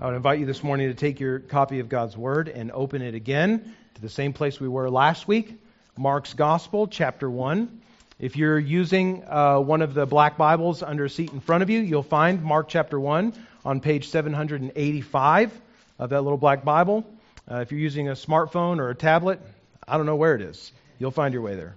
I 0.00 0.06
would 0.06 0.14
invite 0.14 0.38
you 0.38 0.46
this 0.46 0.62
morning 0.62 0.90
to 0.90 0.94
take 0.94 1.18
your 1.18 1.40
copy 1.40 1.80
of 1.80 1.88
God's 1.88 2.16
Word 2.16 2.48
and 2.48 2.70
open 2.70 3.02
it 3.02 3.16
again 3.16 3.74
to 3.96 4.00
the 4.00 4.08
same 4.08 4.32
place 4.32 4.60
we 4.60 4.68
were 4.68 4.88
last 4.88 5.26
week, 5.26 5.60
Mark's 5.96 6.34
Gospel, 6.34 6.86
chapter 6.86 7.28
1. 7.28 7.80
If 8.20 8.36
you're 8.36 8.60
using 8.60 9.24
uh, 9.26 9.58
one 9.58 9.82
of 9.82 9.94
the 9.94 10.06
black 10.06 10.36
Bibles 10.36 10.84
under 10.84 11.06
a 11.06 11.10
seat 11.10 11.32
in 11.32 11.40
front 11.40 11.64
of 11.64 11.70
you, 11.70 11.80
you'll 11.80 12.04
find 12.04 12.44
Mark 12.44 12.68
chapter 12.68 13.00
1 13.00 13.32
on 13.64 13.80
page 13.80 14.06
785 14.06 15.60
of 15.98 16.10
that 16.10 16.22
little 16.22 16.38
black 16.38 16.62
Bible. 16.62 17.04
Uh, 17.50 17.56
if 17.56 17.72
you're 17.72 17.80
using 17.80 18.08
a 18.08 18.12
smartphone 18.12 18.78
or 18.78 18.90
a 18.90 18.94
tablet, 18.94 19.40
I 19.88 19.96
don't 19.96 20.06
know 20.06 20.14
where 20.14 20.36
it 20.36 20.42
is. 20.42 20.70
You'll 21.00 21.10
find 21.10 21.34
your 21.34 21.42
way 21.42 21.56
there. 21.56 21.74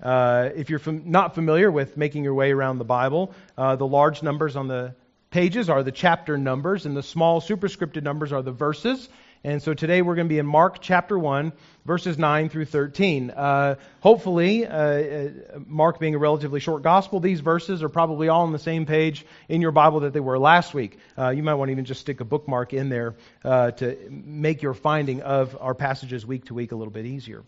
Uh, 0.00 0.50
if 0.54 0.70
you're 0.70 0.78
fam- 0.78 1.10
not 1.10 1.34
familiar 1.34 1.68
with 1.68 1.96
making 1.96 2.22
your 2.22 2.34
way 2.34 2.52
around 2.52 2.78
the 2.78 2.84
Bible, 2.84 3.34
uh, 3.56 3.74
the 3.74 3.88
large 3.88 4.22
numbers 4.22 4.54
on 4.54 4.68
the 4.68 4.94
pages 5.30 5.68
are 5.68 5.82
the 5.82 5.92
chapter 5.92 6.38
numbers, 6.38 6.86
and 6.86 6.96
the 6.96 7.02
small 7.02 7.40
superscripted 7.40 8.02
numbers 8.02 8.32
are 8.32 8.42
the 8.42 8.52
verses. 8.52 9.08
And 9.44 9.62
so 9.62 9.72
today 9.72 10.02
we're 10.02 10.16
going 10.16 10.26
to 10.26 10.32
be 10.32 10.38
in 10.38 10.46
Mark 10.46 10.78
chapter 10.80 11.16
1, 11.16 11.52
verses 11.86 12.18
9 12.18 12.48
through 12.48 12.64
13. 12.64 13.30
Uh, 13.30 13.76
hopefully, 14.00 14.66
uh, 14.66 14.76
uh, 14.76 15.28
Mark 15.64 16.00
being 16.00 16.16
a 16.16 16.18
relatively 16.18 16.58
short 16.58 16.82
gospel, 16.82 17.20
these 17.20 17.38
verses 17.38 17.84
are 17.84 17.88
probably 17.88 18.28
all 18.28 18.42
on 18.42 18.52
the 18.52 18.58
same 18.58 18.84
page 18.84 19.24
in 19.48 19.60
your 19.60 19.70
Bible 19.70 20.00
that 20.00 20.12
they 20.12 20.20
were 20.20 20.40
last 20.40 20.74
week. 20.74 20.98
Uh, 21.16 21.30
you 21.30 21.44
might 21.44 21.54
want 21.54 21.68
to 21.68 21.72
even 21.72 21.84
just 21.84 22.00
stick 22.00 22.20
a 22.20 22.24
bookmark 22.24 22.72
in 22.72 22.88
there 22.88 23.14
uh, 23.44 23.70
to 23.72 23.96
make 24.10 24.60
your 24.62 24.74
finding 24.74 25.22
of 25.22 25.56
our 25.60 25.74
passages 25.74 26.26
week 26.26 26.46
to 26.46 26.54
week 26.54 26.72
a 26.72 26.76
little 26.76 26.92
bit 26.92 27.06
easier. 27.06 27.44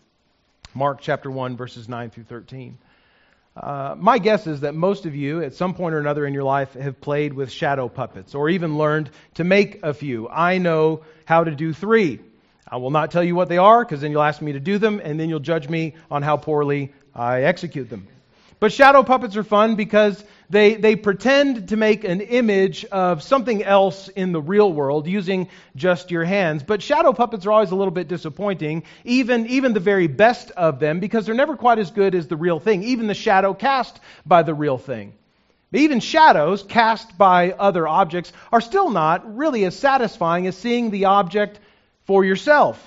Mark 0.73 1.01
chapter 1.01 1.29
1, 1.29 1.57
verses 1.57 1.89
9 1.89 2.09
through 2.09 2.23
13. 2.23 2.77
Uh, 3.55 3.95
my 3.97 4.17
guess 4.17 4.47
is 4.47 4.61
that 4.61 4.75
most 4.75 5.05
of 5.05 5.13
you, 5.13 5.43
at 5.43 5.53
some 5.53 5.73
point 5.73 5.93
or 5.93 5.99
another 5.99 6.25
in 6.25 6.33
your 6.33 6.43
life, 6.43 6.73
have 6.73 7.01
played 7.01 7.33
with 7.33 7.51
shadow 7.51 7.89
puppets 7.89 8.33
or 8.33 8.49
even 8.49 8.77
learned 8.77 9.09
to 9.33 9.43
make 9.43 9.83
a 9.83 9.93
few. 9.93 10.29
I 10.29 10.57
know 10.57 11.01
how 11.25 11.43
to 11.43 11.51
do 11.51 11.73
three. 11.73 12.19
I 12.65 12.77
will 12.77 12.91
not 12.91 13.11
tell 13.11 13.23
you 13.23 13.35
what 13.35 13.49
they 13.49 13.57
are 13.57 13.83
because 13.83 13.99
then 13.99 14.11
you'll 14.11 14.21
ask 14.21 14.41
me 14.41 14.53
to 14.53 14.61
do 14.61 14.77
them 14.77 15.01
and 15.03 15.19
then 15.19 15.27
you'll 15.27 15.41
judge 15.41 15.67
me 15.67 15.95
on 16.09 16.21
how 16.21 16.37
poorly 16.37 16.93
I 17.13 17.43
execute 17.43 17.89
them. 17.89 18.07
But 18.61 18.71
shadow 18.71 19.01
puppets 19.01 19.35
are 19.37 19.43
fun 19.43 19.73
because 19.73 20.23
they, 20.51 20.75
they 20.75 20.95
pretend 20.95 21.69
to 21.69 21.77
make 21.77 22.03
an 22.03 22.21
image 22.21 22.85
of 22.85 23.23
something 23.23 23.63
else 23.63 24.07
in 24.07 24.33
the 24.33 24.41
real 24.41 24.71
world 24.71 25.07
using 25.07 25.49
just 25.75 26.11
your 26.11 26.23
hands. 26.23 26.61
But 26.61 26.83
shadow 26.83 27.11
puppets 27.11 27.47
are 27.47 27.51
always 27.51 27.71
a 27.71 27.75
little 27.75 27.91
bit 27.91 28.07
disappointing, 28.07 28.83
even, 29.03 29.47
even 29.47 29.73
the 29.73 29.79
very 29.79 30.05
best 30.05 30.51
of 30.51 30.79
them, 30.79 30.99
because 30.99 31.25
they're 31.25 31.33
never 31.33 31.55
quite 31.55 31.79
as 31.79 31.89
good 31.89 32.13
as 32.13 32.27
the 32.27 32.35
real 32.35 32.59
thing, 32.59 32.83
even 32.83 33.07
the 33.07 33.15
shadow 33.15 33.55
cast 33.55 33.99
by 34.27 34.43
the 34.43 34.53
real 34.53 34.77
thing. 34.77 35.13
Even 35.73 35.99
shadows 35.99 36.61
cast 36.61 37.17
by 37.17 37.53
other 37.53 37.87
objects 37.87 38.31
are 38.51 38.61
still 38.61 38.91
not 38.91 39.37
really 39.37 39.65
as 39.65 39.75
satisfying 39.75 40.45
as 40.45 40.55
seeing 40.55 40.91
the 40.91 41.05
object 41.05 41.59
for 42.05 42.23
yourself. 42.23 42.79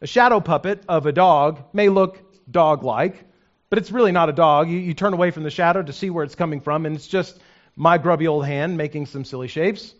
A 0.00 0.08
shadow 0.08 0.40
puppet 0.40 0.82
of 0.88 1.06
a 1.06 1.12
dog 1.12 1.62
may 1.72 1.88
look 1.88 2.20
dog 2.50 2.82
like, 2.82 3.25
but 3.68 3.78
it's 3.78 3.90
really 3.90 4.12
not 4.12 4.28
a 4.28 4.32
dog. 4.32 4.70
You, 4.70 4.78
you 4.78 4.94
turn 4.94 5.12
away 5.12 5.30
from 5.30 5.42
the 5.42 5.50
shadow 5.50 5.82
to 5.82 5.92
see 5.92 6.10
where 6.10 6.24
it's 6.24 6.34
coming 6.34 6.60
from, 6.60 6.86
and 6.86 6.96
it's 6.96 7.08
just 7.08 7.38
my 7.74 7.98
grubby 7.98 8.26
old 8.26 8.46
hand 8.46 8.76
making 8.76 9.06
some 9.06 9.24
silly 9.24 9.48
shapes. 9.48 9.94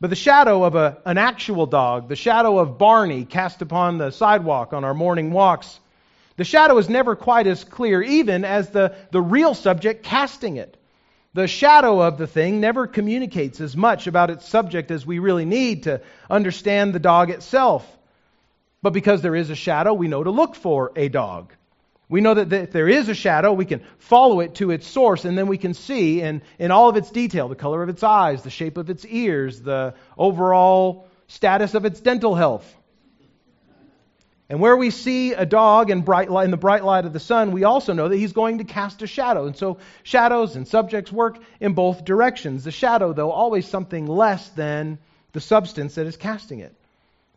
But 0.00 0.10
the 0.10 0.16
shadow 0.16 0.64
of 0.64 0.74
a, 0.74 0.98
an 1.06 1.18
actual 1.18 1.66
dog, 1.66 2.08
the 2.08 2.16
shadow 2.16 2.58
of 2.58 2.78
Barney 2.78 3.24
cast 3.24 3.62
upon 3.62 3.98
the 3.98 4.10
sidewalk 4.10 4.72
on 4.72 4.84
our 4.84 4.94
morning 4.94 5.30
walks, 5.30 5.80
the 6.36 6.44
shadow 6.44 6.76
is 6.76 6.88
never 6.88 7.16
quite 7.16 7.46
as 7.46 7.64
clear, 7.64 8.02
even 8.02 8.44
as 8.44 8.70
the, 8.70 8.94
the 9.10 9.22
real 9.22 9.54
subject 9.54 10.04
casting 10.04 10.58
it. 10.58 10.76
The 11.32 11.48
shadow 11.48 12.00
of 12.00 12.18
the 12.18 12.26
thing 12.26 12.60
never 12.60 12.86
communicates 12.86 13.60
as 13.60 13.76
much 13.76 14.06
about 14.06 14.30
its 14.30 14.48
subject 14.48 14.90
as 14.90 15.06
we 15.06 15.18
really 15.18 15.44
need 15.44 15.84
to 15.84 16.02
understand 16.30 16.92
the 16.92 16.98
dog 16.98 17.30
itself. 17.30 17.86
But 18.82 18.92
because 18.92 19.22
there 19.22 19.34
is 19.34 19.50
a 19.50 19.54
shadow, 19.54 19.94
we 19.94 20.08
know 20.08 20.22
to 20.22 20.30
look 20.30 20.54
for 20.54 20.92
a 20.94 21.08
dog. 21.08 21.52
We 22.08 22.20
know 22.20 22.34
that 22.34 22.52
if 22.52 22.70
there 22.70 22.88
is 22.88 23.08
a 23.08 23.14
shadow, 23.14 23.52
we 23.52 23.64
can 23.64 23.82
follow 23.98 24.40
it 24.40 24.54
to 24.56 24.70
its 24.70 24.86
source, 24.86 25.24
and 25.24 25.36
then 25.36 25.48
we 25.48 25.58
can 25.58 25.74
see 25.74 26.20
in, 26.20 26.42
in 26.58 26.70
all 26.70 26.88
of 26.88 26.96
its 26.96 27.10
detail 27.10 27.48
the 27.48 27.56
color 27.56 27.82
of 27.82 27.88
its 27.88 28.02
eyes, 28.02 28.42
the 28.42 28.50
shape 28.50 28.76
of 28.76 28.90
its 28.90 29.04
ears, 29.04 29.60
the 29.60 29.94
overall 30.16 31.08
status 31.26 31.74
of 31.74 31.84
its 31.84 32.00
dental 32.00 32.36
health. 32.36 32.72
And 34.48 34.60
where 34.60 34.76
we 34.76 34.90
see 34.90 35.32
a 35.32 35.44
dog 35.44 35.90
in, 35.90 36.02
bright 36.02 36.30
light, 36.30 36.44
in 36.44 36.52
the 36.52 36.56
bright 36.56 36.84
light 36.84 37.04
of 37.04 37.12
the 37.12 37.18
sun, 37.18 37.50
we 37.50 37.64
also 37.64 37.92
know 37.92 38.08
that 38.08 38.16
he's 38.16 38.32
going 38.32 38.58
to 38.58 38.64
cast 38.64 39.02
a 39.02 39.08
shadow. 39.08 39.46
And 39.46 39.56
so 39.56 39.78
shadows 40.04 40.54
and 40.54 40.68
subjects 40.68 41.10
work 41.10 41.38
in 41.58 41.72
both 41.74 42.04
directions. 42.04 42.62
The 42.62 42.70
shadow, 42.70 43.12
though, 43.12 43.32
always 43.32 43.66
something 43.66 44.06
less 44.06 44.48
than 44.50 44.98
the 45.32 45.40
substance 45.40 45.96
that 45.96 46.06
is 46.06 46.16
casting 46.16 46.60
it. 46.60 46.72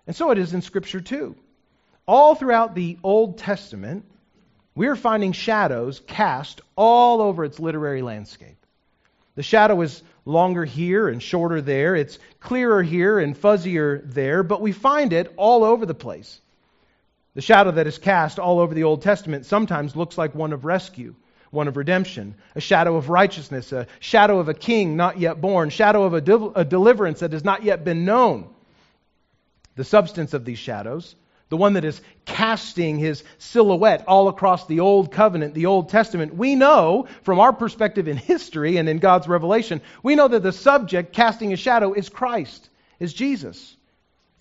And 0.06 0.16
so 0.16 0.30
it 0.30 0.38
is 0.38 0.54
in 0.54 0.62
Scripture, 0.62 1.02
too. 1.02 1.36
All 2.08 2.36
throughout 2.36 2.76
the 2.76 3.00
Old 3.02 3.40
Testament, 3.40 4.06
we're 4.80 4.96
finding 4.96 5.34
shadows 5.34 6.00
cast 6.08 6.62
all 6.78 7.20
over 7.20 7.44
its 7.44 7.60
literary 7.60 8.02
landscape. 8.02 8.56
The 9.36 9.44
shadow 9.44 9.82
is 9.82 10.02
longer 10.24 10.64
here 10.64 11.10
and 11.10 11.22
shorter 11.22 11.60
there. 11.60 11.98
It's 11.98 12.18
clearer 12.40 12.82
here 12.82 13.20
and 13.20 13.36
fuzzier 13.36 14.02
there, 14.06 14.42
but 14.42 14.62
we 14.62 14.72
find 14.72 15.12
it 15.12 15.34
all 15.36 15.66
over 15.66 15.86
the 15.86 15.94
place. 15.94 16.40
The 17.36 17.42
shadow 17.42 17.72
that 17.72 17.88
is 17.88 17.98
cast 17.98 18.40
all 18.40 18.62
over 18.62 18.74
the 18.74 18.86
Old 18.86 19.02
Testament 19.02 19.46
sometimes 19.46 19.98
looks 19.98 20.18
like 20.18 20.34
one 20.34 20.54
of 20.54 20.64
rescue, 20.64 21.14
one 21.52 21.68
of 21.68 21.76
redemption, 21.76 22.36
a 22.56 22.62
shadow 22.62 22.96
of 22.96 23.10
righteousness, 23.10 23.74
a 23.74 23.86
shadow 24.00 24.40
of 24.40 24.48
a 24.48 24.54
king 24.54 24.96
not 24.96 25.20
yet 25.20 25.42
born, 25.42 25.72
shadow 25.72 26.04
of 26.06 26.14
a, 26.14 26.22
de- 26.22 26.54
a 26.56 26.64
deliverance 26.64 27.20
that 27.20 27.34
has 27.34 27.44
not 27.44 27.66
yet 27.66 27.84
been 27.84 28.06
known. 28.06 28.48
The 29.76 29.84
substance 29.84 30.34
of 30.34 30.46
these 30.46 30.58
shadows 30.58 31.16
the 31.50 31.58
one 31.58 31.74
that 31.74 31.86
is 31.86 32.00
casting 32.26 33.00
his 33.00 33.24
silhouette 33.40 34.04
all 34.08 34.28
across 34.28 34.68
the 34.68 34.80
Old 34.80 35.12
Covenant, 35.12 35.56
the 35.56 35.66
Old 35.66 35.90
Testament, 35.90 36.36
we 36.36 36.56
know 36.56 37.08
from 37.24 37.40
our 37.40 37.52
perspective 37.52 38.08
in 38.08 38.18
history 38.18 38.78
and 38.78 38.88
in 38.88 39.00
God's 39.00 39.28
revelation, 39.28 39.82
we 40.04 40.16
know 40.16 40.28
that 40.28 40.44
the 40.44 40.52
subject 40.52 41.14
casting 41.14 41.52
a 41.52 41.58
shadow 41.58 41.94
is 41.94 42.08
Christ, 42.08 42.70
is 43.00 43.14
Jesus. 43.14 43.76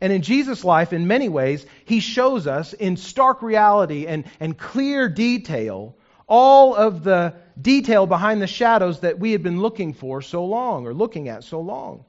And 0.00 0.12
in 0.12 0.22
Jesus' 0.22 0.64
life, 0.64 0.92
in 0.92 1.08
many 1.08 1.28
ways, 1.28 1.64
he 1.86 2.00
shows 2.00 2.46
us 2.46 2.72
in 2.72 2.96
stark 2.96 3.42
reality 3.42 4.06
and, 4.06 4.24
and 4.38 4.56
clear 4.56 5.08
detail 5.08 5.96
all 6.28 6.74
of 6.76 7.02
the 7.02 7.34
detail 7.60 8.06
behind 8.06 8.42
the 8.42 8.46
shadows 8.46 9.00
that 9.00 9.18
we 9.18 9.32
had 9.32 9.42
been 9.42 9.60
looking 9.60 9.94
for 9.94 10.20
so 10.20 10.44
long 10.44 10.86
or 10.86 10.92
looking 10.92 11.28
at 11.28 11.42
so 11.42 11.60
long. 11.60 12.04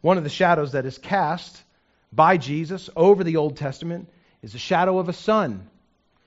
One 0.00 0.16
of 0.16 0.22
the 0.24 0.30
shadows 0.30 0.72
that 0.72 0.86
is 0.86 0.96
cast 0.96 1.60
by 2.12 2.36
Jesus 2.36 2.90
over 2.96 3.24
the 3.24 3.36
Old 3.36 3.56
Testament 3.56 4.08
is 4.42 4.52
the 4.52 4.58
shadow 4.58 4.98
of 4.98 5.08
a 5.08 5.12
son. 5.12 5.68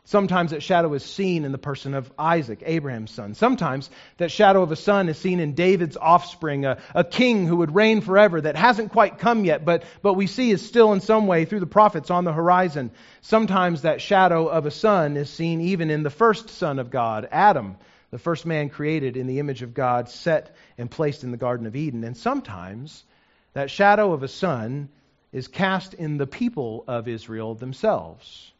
Sometimes 0.09 0.49
that 0.51 0.63
shadow 0.63 0.91
is 0.95 1.05
seen 1.05 1.45
in 1.45 1.51
the 1.51 1.59
person 1.59 1.93
of 1.93 2.11
Isaac, 2.17 2.63
Abraham's 2.65 3.11
son. 3.11 3.35
Sometimes 3.35 3.91
that 4.17 4.31
shadow 4.31 4.63
of 4.63 4.71
a 4.71 4.75
son 4.75 5.07
is 5.07 5.19
seen 5.19 5.39
in 5.39 5.53
David's 5.53 5.97
offspring, 5.97 6.65
a, 6.65 6.79
a, 6.95 7.03
king 7.03 7.45
who 7.45 7.57
would 7.57 7.75
reign 7.75 8.01
forever 8.01 8.41
that 8.41 8.55
hasn't 8.55 8.91
quite 8.91 9.19
come 9.19 9.45
yet, 9.45 9.63
but, 9.63 9.83
but 10.01 10.15
we 10.15 10.25
see 10.25 10.49
is 10.49 10.65
still 10.65 10.93
in 10.93 11.01
some 11.01 11.27
way 11.27 11.45
through 11.45 11.59
the 11.59 11.67
prophets 11.67 12.09
on 12.09 12.23
the 12.23 12.33
horizon. 12.33 12.89
Sometimes 13.21 13.83
that 13.83 14.01
shadow 14.01 14.47
of 14.47 14.65
a 14.65 14.71
son 14.71 15.15
is 15.15 15.29
seen 15.29 15.61
even 15.61 15.91
in 15.91 16.01
the 16.01 16.09
first 16.09 16.49
son 16.49 16.79
of 16.79 16.89
God, 16.89 17.27
Adam, 17.31 17.77
the 18.09 18.17
first 18.17 18.47
man 18.47 18.69
created 18.69 19.15
in 19.15 19.27
the 19.27 19.37
image 19.37 19.61
of 19.61 19.75
God, 19.75 20.09
set 20.09 20.55
and 20.79 20.89
placed 20.89 21.23
in 21.23 21.29
the 21.29 21.37
Garden 21.37 21.67
of 21.67 21.75
Eden. 21.75 22.03
And 22.03 22.17
sometimes 22.17 23.03
that 23.53 23.69
shadow 23.69 24.13
of 24.13 24.23
a 24.23 24.27
son 24.27 24.89
is 25.31 25.47
cast 25.47 25.93
in 25.93 26.17
the 26.17 26.27
people 26.27 26.83
of 26.87 27.07
Israel 27.07 27.55
themselves. 27.55 28.51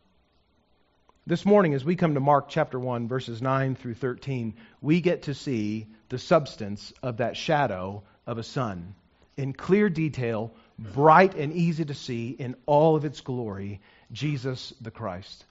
This 1.25 1.45
morning, 1.45 1.73
as 1.73 1.85
we 1.85 1.95
come 1.95 2.15
to 2.15 2.19
Mark 2.19 2.49
chapter 2.49 2.79
1, 2.79 3.07
verses 3.07 3.41
9 3.41 3.75
through 3.75 3.95
13, 3.95 4.55
we 4.81 5.01
get 5.01 5.23
to 5.23 5.33
see 5.33 5.87
the 6.09 6.19
substance 6.19 6.91
of 7.03 7.17
that 7.17 7.37
shadow 7.37 8.03
of 8.25 8.37
a 8.37 8.43
son 8.43 8.95
in 9.39 9.53
clear 9.53 9.89
detail, 9.89 10.51
bright 10.77 11.35
and 11.35 11.53
easy 11.53 11.85
to 11.85 11.93
see 11.93 12.29
in 12.29 12.55
all 12.65 12.97
of 12.97 13.05
its 13.05 13.21
glory, 13.21 13.79
Jesus 14.11 14.73
the 14.81 14.91
Christ. 14.91 15.45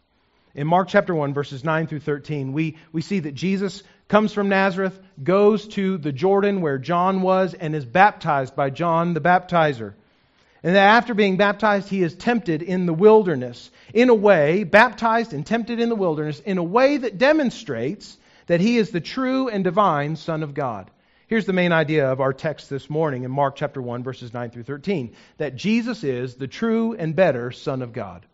In 0.54 0.66
Mark 0.66 0.88
chapter 0.88 1.14
1, 1.14 1.32
verses 1.32 1.64
9 1.64 1.86
through 1.86 2.00
13, 2.00 2.52
we, 2.52 2.76
we 2.92 3.00
see 3.00 3.20
that 3.20 3.34
Jesus 3.34 3.82
comes 4.08 4.34
from 4.34 4.50
Nazareth, 4.50 4.98
goes 5.22 5.68
to 5.68 5.96
the 5.96 6.12
Jordan 6.12 6.60
where 6.60 6.78
John 6.78 7.22
was, 7.22 7.54
and 7.54 7.74
is 7.74 7.86
baptized 7.86 8.54
by 8.54 8.68
John 8.68 9.14
the 9.14 9.20
baptizer. 9.20 9.94
And 10.62 10.74
that 10.74 10.96
after 10.96 11.14
being 11.14 11.36
baptized, 11.36 11.88
he 11.88 12.02
is 12.02 12.14
tempted 12.14 12.62
in 12.62 12.86
the 12.86 12.94
wilderness. 12.94 13.70
In 13.94 14.08
a 14.08 14.14
way, 14.14 14.64
baptized 14.64 15.32
and 15.32 15.46
tempted 15.46 15.78
in 15.78 15.88
the 15.88 15.94
wilderness, 15.94 16.40
in 16.40 16.58
a 16.58 16.64
way 16.64 16.96
that 16.96 17.18
demonstrates 17.18 18.16
that 18.46 18.60
he 18.60 18.76
is 18.76 18.90
the 18.90 19.00
true 19.00 19.48
and 19.48 19.62
divine 19.62 20.16
Son 20.16 20.42
of 20.42 20.54
God. 20.54 20.90
Here's 21.28 21.44
the 21.44 21.52
main 21.52 21.72
idea 21.72 22.10
of 22.10 22.20
our 22.20 22.32
text 22.32 22.70
this 22.70 22.88
morning 22.88 23.24
in 23.24 23.30
Mark 23.30 23.54
chapter 23.54 23.82
1, 23.82 24.02
verses 24.02 24.32
9 24.32 24.50
through 24.50 24.62
13 24.62 25.14
that 25.36 25.54
Jesus 25.54 26.02
is 26.02 26.36
the 26.36 26.48
true 26.48 26.94
and 26.94 27.14
better 27.14 27.52
Son 27.52 27.82
of 27.82 27.92
God. 27.92 28.24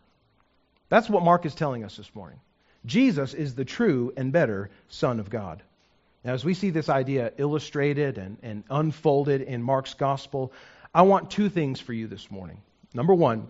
That's 0.89 1.09
what 1.09 1.23
Mark 1.23 1.45
is 1.45 1.53
telling 1.53 1.83
us 1.83 1.97
this 1.97 2.15
morning. 2.15 2.39
Jesus 2.85 3.33
is 3.33 3.53
the 3.53 3.65
true 3.65 4.13
and 4.15 4.31
better 4.31 4.69
Son 4.87 5.19
of 5.19 5.29
God. 5.29 5.61
Now, 6.23 6.33
as 6.33 6.45
we 6.45 6.53
see 6.53 6.69
this 6.69 6.89
idea 6.89 7.33
illustrated 7.37 8.17
and, 8.17 8.37
and 8.41 8.63
unfolded 8.69 9.41
in 9.41 9.61
Mark's 9.61 9.93
gospel, 9.93 10.53
I 10.95 11.01
want 11.01 11.29
two 11.29 11.49
things 11.49 11.81
for 11.81 11.91
you 11.91 12.07
this 12.07 12.31
morning. 12.31 12.61
Number 12.93 13.13
one, 13.13 13.49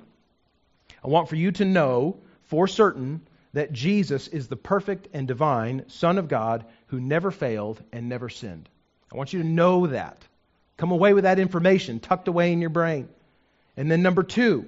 I 1.04 1.10
want 1.10 1.30
for 1.30 1.36
you 1.36 1.52
to 1.52 1.64
know 1.64 2.18
for 2.46 2.68
certain 2.68 3.22
that 3.54 3.72
Jesus 3.72 4.28
is 4.28 4.48
the 4.48 4.56
perfect 4.56 5.10
and 5.14 5.28
divine 5.28 5.88
Son 5.88 6.18
of 6.18 6.28
God 6.28 6.66
who 6.88 7.00
never 7.00 7.30
failed 7.30 7.84
and 7.94 8.10
never 8.10 8.30
sinned. 8.30 8.68
I 9.14 9.16
want 9.16 9.32
you 9.32 9.44
to 9.44 9.48
know 9.48 9.86
that. 9.86 10.24
Come 10.78 10.92
away 10.92 11.14
with 11.14 11.26
that 11.26 11.38
information 11.38 12.00
tucked 12.00 12.28
away 12.28 12.52
in 12.52 12.62
your 12.62 12.72
brain. 12.72 13.10
And 13.78 13.92
then, 13.92 14.02
number 14.02 14.24
two, 14.24 14.66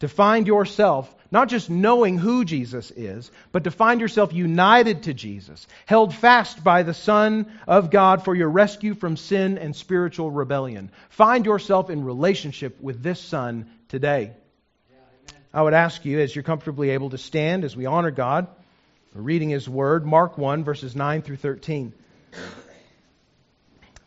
to 0.00 0.06
find 0.06 0.46
yourself 0.46 1.14
not 1.30 1.48
just 1.48 1.70
knowing 1.70 2.18
who 2.18 2.44
Jesus 2.44 2.90
is, 2.90 3.30
but 3.52 3.64
to 3.64 3.70
find 3.70 4.00
yourself 4.00 4.32
united 4.32 5.04
to 5.04 5.14
Jesus, 5.14 5.66
held 5.86 6.14
fast 6.14 6.64
by 6.64 6.82
the 6.82 6.94
Son 6.94 7.46
of 7.66 7.90
God 7.90 8.24
for 8.24 8.34
your 8.34 8.48
rescue 8.48 8.94
from 8.94 9.16
sin 9.16 9.58
and 9.58 9.74
spiritual 9.74 10.30
rebellion. 10.30 10.90
Find 11.10 11.46
yourself 11.46 11.90
in 11.90 12.04
relationship 12.04 12.80
with 12.80 13.02
this 13.02 13.20
Son 13.20 13.70
today. 13.88 14.32
I 15.52 15.62
would 15.62 15.74
ask 15.74 16.04
you, 16.04 16.20
as 16.20 16.34
you're 16.34 16.44
comfortably 16.44 16.90
able 16.90 17.10
to 17.10 17.18
stand 17.18 17.64
as 17.64 17.76
we 17.76 17.86
honor 17.86 18.10
God, 18.10 18.46
reading 19.14 19.50
His 19.50 19.68
Word, 19.68 20.06
Mark 20.06 20.38
1, 20.38 20.64
verses 20.64 20.94
9 20.94 21.22
through 21.22 21.36
13. 21.36 21.92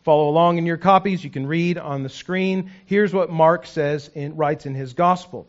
Follow 0.04 0.28
along 0.28 0.58
in 0.58 0.66
your 0.66 0.76
copies. 0.76 1.24
You 1.24 1.30
can 1.30 1.46
read 1.46 1.78
on 1.78 2.02
the 2.02 2.10
screen. 2.10 2.70
Here's 2.84 3.12
what 3.12 3.30
Mark 3.30 3.64
says 3.64 4.10
in, 4.14 4.36
writes 4.36 4.66
in 4.66 4.74
his 4.74 4.92
gospel. 4.92 5.48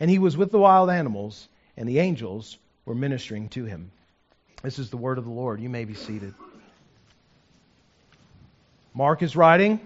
And 0.00 0.10
he 0.10 0.18
was 0.18 0.36
with 0.36 0.50
the 0.50 0.58
wild 0.58 0.90
animals, 0.90 1.46
and 1.76 1.88
the 1.88 1.98
angels 1.98 2.56
were 2.86 2.94
ministering 2.94 3.50
to 3.50 3.66
him. 3.66 3.92
This 4.62 4.78
is 4.78 4.90
the 4.90 4.96
word 4.96 5.18
of 5.18 5.24
the 5.24 5.30
Lord. 5.30 5.60
You 5.60 5.68
may 5.68 5.84
be 5.84 5.94
seated. 5.94 6.34
Mark 8.94 9.22
is 9.22 9.36
writing 9.36 9.78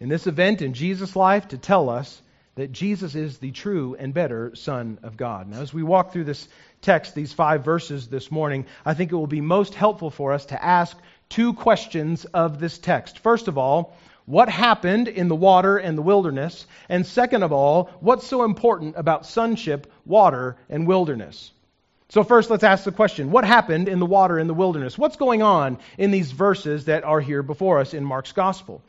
in 0.00 0.08
this 0.08 0.26
event 0.26 0.62
in 0.62 0.74
Jesus' 0.74 1.14
life 1.14 1.48
to 1.48 1.58
tell 1.58 1.90
us 1.90 2.22
that 2.54 2.72
Jesus 2.72 3.14
is 3.14 3.38
the 3.38 3.52
true 3.52 3.96
and 3.98 4.14
better 4.14 4.54
Son 4.56 4.98
of 5.02 5.16
God. 5.16 5.48
Now, 5.48 5.60
as 5.60 5.72
we 5.72 5.82
walk 5.82 6.12
through 6.12 6.24
this 6.24 6.48
text, 6.80 7.14
these 7.14 7.32
five 7.32 7.64
verses 7.64 8.08
this 8.08 8.30
morning, 8.30 8.66
I 8.84 8.94
think 8.94 9.12
it 9.12 9.16
will 9.16 9.28
be 9.28 9.40
most 9.40 9.74
helpful 9.74 10.10
for 10.10 10.32
us 10.32 10.46
to 10.46 10.64
ask 10.64 10.96
two 11.28 11.52
questions 11.52 12.24
of 12.24 12.58
this 12.58 12.78
text. 12.78 13.20
First 13.20 13.46
of 13.48 13.58
all, 13.58 13.96
what 14.28 14.50
happened 14.50 15.08
in 15.08 15.28
the 15.28 15.34
water 15.34 15.78
and 15.78 15.96
the 15.96 16.02
wilderness? 16.02 16.66
And 16.90 17.06
second 17.06 17.42
of 17.42 17.50
all, 17.50 17.90
what's 18.00 18.26
so 18.26 18.44
important 18.44 18.96
about 18.98 19.24
sonship, 19.24 19.90
water, 20.04 20.56
and 20.68 20.86
wilderness? 20.86 21.50
So, 22.10 22.22
first, 22.22 22.50
let's 22.50 22.62
ask 22.62 22.84
the 22.84 22.92
question 22.92 23.30
what 23.30 23.44
happened 23.44 23.88
in 23.88 24.00
the 24.00 24.06
water 24.06 24.38
in 24.38 24.46
the 24.46 24.52
wilderness? 24.52 24.98
What's 24.98 25.16
going 25.16 25.40
on 25.40 25.78
in 25.96 26.10
these 26.10 26.30
verses 26.30 26.84
that 26.84 27.04
are 27.04 27.22
here 27.22 27.42
before 27.42 27.78
us 27.78 27.94
in 27.94 28.04
Mark's 28.04 28.32
gospel? 28.32 28.82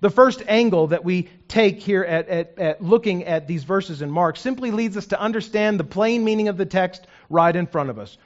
The 0.00 0.10
first 0.10 0.44
angle 0.46 0.86
that 0.88 1.04
we 1.04 1.28
take 1.48 1.80
here 1.80 2.04
at, 2.04 2.28
at, 2.28 2.58
at, 2.58 2.80
looking 2.80 3.24
at 3.24 3.48
these 3.48 3.64
verses 3.64 4.00
in 4.00 4.12
Mark 4.12 4.36
simply 4.36 4.70
leads 4.70 4.96
us 4.96 5.06
to 5.06 5.20
understand 5.20 5.80
the 5.80 5.84
plain 5.84 6.22
meaning 6.22 6.46
of 6.46 6.56
the 6.56 6.66
text 6.66 7.04
right 7.28 7.54
in 7.54 7.66
front 7.66 7.90
of 7.90 7.98
us 7.98 8.16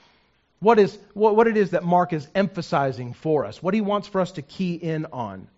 what, 0.63 0.79
is, 0.79 0.97
what, 1.15 1.35
what 1.35 1.49
it 1.49 1.57
is 1.57 1.71
that 1.71 1.83
Mark 1.83 2.13
is 2.13 2.29
emphasizing 2.35 3.15
for 3.15 3.45
us, 3.45 3.63
what 3.63 3.75
he 3.75 3.81
wants 3.81 4.07
for 4.07 4.21
us 4.21 4.33
to 4.33 4.43
key 4.43 4.75
in 4.75 5.07
on 5.07 5.49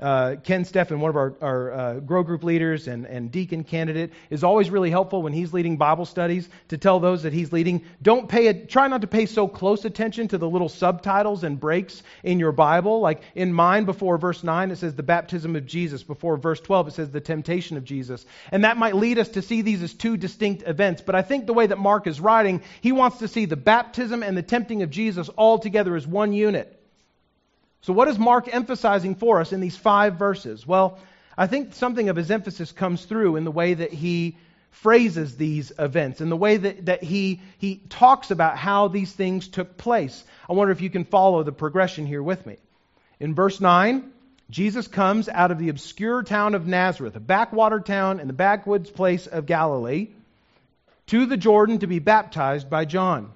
uh, 0.00 0.36
Ken 0.42 0.64
Steffen, 0.64 0.98
one 0.98 1.10
of 1.10 1.16
our, 1.16 1.34
our 1.40 1.72
uh, 1.72 2.00
grow 2.00 2.22
group 2.22 2.42
leaders 2.42 2.88
and, 2.88 3.06
and 3.06 3.30
deacon 3.30 3.62
candidate, 3.62 4.12
is 4.30 4.42
always 4.42 4.68
really 4.68 4.90
helpful 4.90 5.22
when 5.22 5.32
he's 5.32 5.52
leading 5.52 5.76
Bible 5.76 6.06
studies 6.06 6.48
to 6.68 6.78
tell 6.78 6.98
those 6.98 7.22
that 7.22 7.32
he's 7.32 7.52
leading, 7.52 7.84
don't 8.00 8.28
pay 8.28 8.48
a, 8.48 8.54
try 8.54 8.88
not 8.88 9.02
to 9.02 9.06
pay 9.06 9.26
so 9.26 9.46
close 9.46 9.84
attention 9.84 10.28
to 10.28 10.38
the 10.38 10.48
little 10.48 10.68
subtitles 10.68 11.44
and 11.44 11.60
breaks 11.60 12.02
in 12.24 12.40
your 12.40 12.52
Bible. 12.52 13.00
Like 13.00 13.22
in 13.34 13.52
mine, 13.52 13.84
before 13.84 14.18
verse 14.18 14.42
9, 14.42 14.70
it 14.70 14.76
says 14.76 14.94
the 14.94 15.02
baptism 15.04 15.54
of 15.54 15.66
Jesus. 15.66 16.02
Before 16.02 16.36
verse 16.36 16.60
12, 16.60 16.88
it 16.88 16.94
says 16.94 17.10
the 17.10 17.20
temptation 17.20 17.76
of 17.76 17.84
Jesus. 17.84 18.24
And 18.50 18.64
that 18.64 18.78
might 18.78 18.96
lead 18.96 19.18
us 19.18 19.28
to 19.30 19.42
see 19.42 19.62
these 19.62 19.82
as 19.82 19.94
two 19.94 20.16
distinct 20.16 20.64
events. 20.66 21.02
But 21.02 21.14
I 21.14 21.22
think 21.22 21.46
the 21.46 21.52
way 21.52 21.66
that 21.66 21.78
Mark 21.78 22.08
is 22.08 22.18
writing, 22.18 22.62
he 22.80 22.92
wants 22.92 23.18
to 23.18 23.28
see 23.28 23.44
the 23.44 23.56
baptism 23.56 24.22
and 24.22 24.36
the 24.36 24.42
tempting 24.42 24.82
of 24.82 24.90
Jesus 24.90 25.28
all 25.28 25.58
together 25.58 25.94
as 25.94 26.06
one 26.06 26.32
unit. 26.32 26.81
So, 27.82 27.92
what 27.92 28.08
is 28.08 28.18
Mark 28.18 28.52
emphasizing 28.52 29.16
for 29.16 29.40
us 29.40 29.52
in 29.52 29.60
these 29.60 29.76
five 29.76 30.14
verses? 30.14 30.66
Well, 30.66 30.98
I 31.36 31.48
think 31.48 31.74
something 31.74 32.08
of 32.08 32.16
his 32.16 32.30
emphasis 32.30 32.70
comes 32.70 33.04
through 33.04 33.36
in 33.36 33.44
the 33.44 33.50
way 33.50 33.74
that 33.74 33.92
he 33.92 34.36
phrases 34.70 35.36
these 35.36 35.72
events, 35.78 36.20
in 36.20 36.28
the 36.28 36.36
way 36.36 36.56
that, 36.56 36.86
that 36.86 37.02
he, 37.02 37.40
he 37.58 37.76
talks 37.88 38.30
about 38.30 38.56
how 38.56 38.88
these 38.88 39.12
things 39.12 39.48
took 39.48 39.76
place. 39.76 40.24
I 40.48 40.52
wonder 40.52 40.72
if 40.72 40.80
you 40.80 40.90
can 40.90 41.04
follow 41.04 41.42
the 41.42 41.52
progression 41.52 42.06
here 42.06 42.22
with 42.22 42.46
me. 42.46 42.56
In 43.18 43.34
verse 43.34 43.60
9, 43.60 44.10
Jesus 44.48 44.86
comes 44.86 45.28
out 45.28 45.50
of 45.50 45.58
the 45.58 45.68
obscure 45.68 46.22
town 46.22 46.54
of 46.54 46.66
Nazareth, 46.66 47.16
a 47.16 47.20
backwater 47.20 47.80
town 47.80 48.20
in 48.20 48.28
the 48.28 48.32
backwoods 48.32 48.90
place 48.90 49.26
of 49.26 49.46
Galilee, 49.46 50.08
to 51.08 51.26
the 51.26 51.36
Jordan 51.36 51.80
to 51.80 51.86
be 51.86 51.98
baptized 51.98 52.70
by 52.70 52.84
John. 52.84 53.32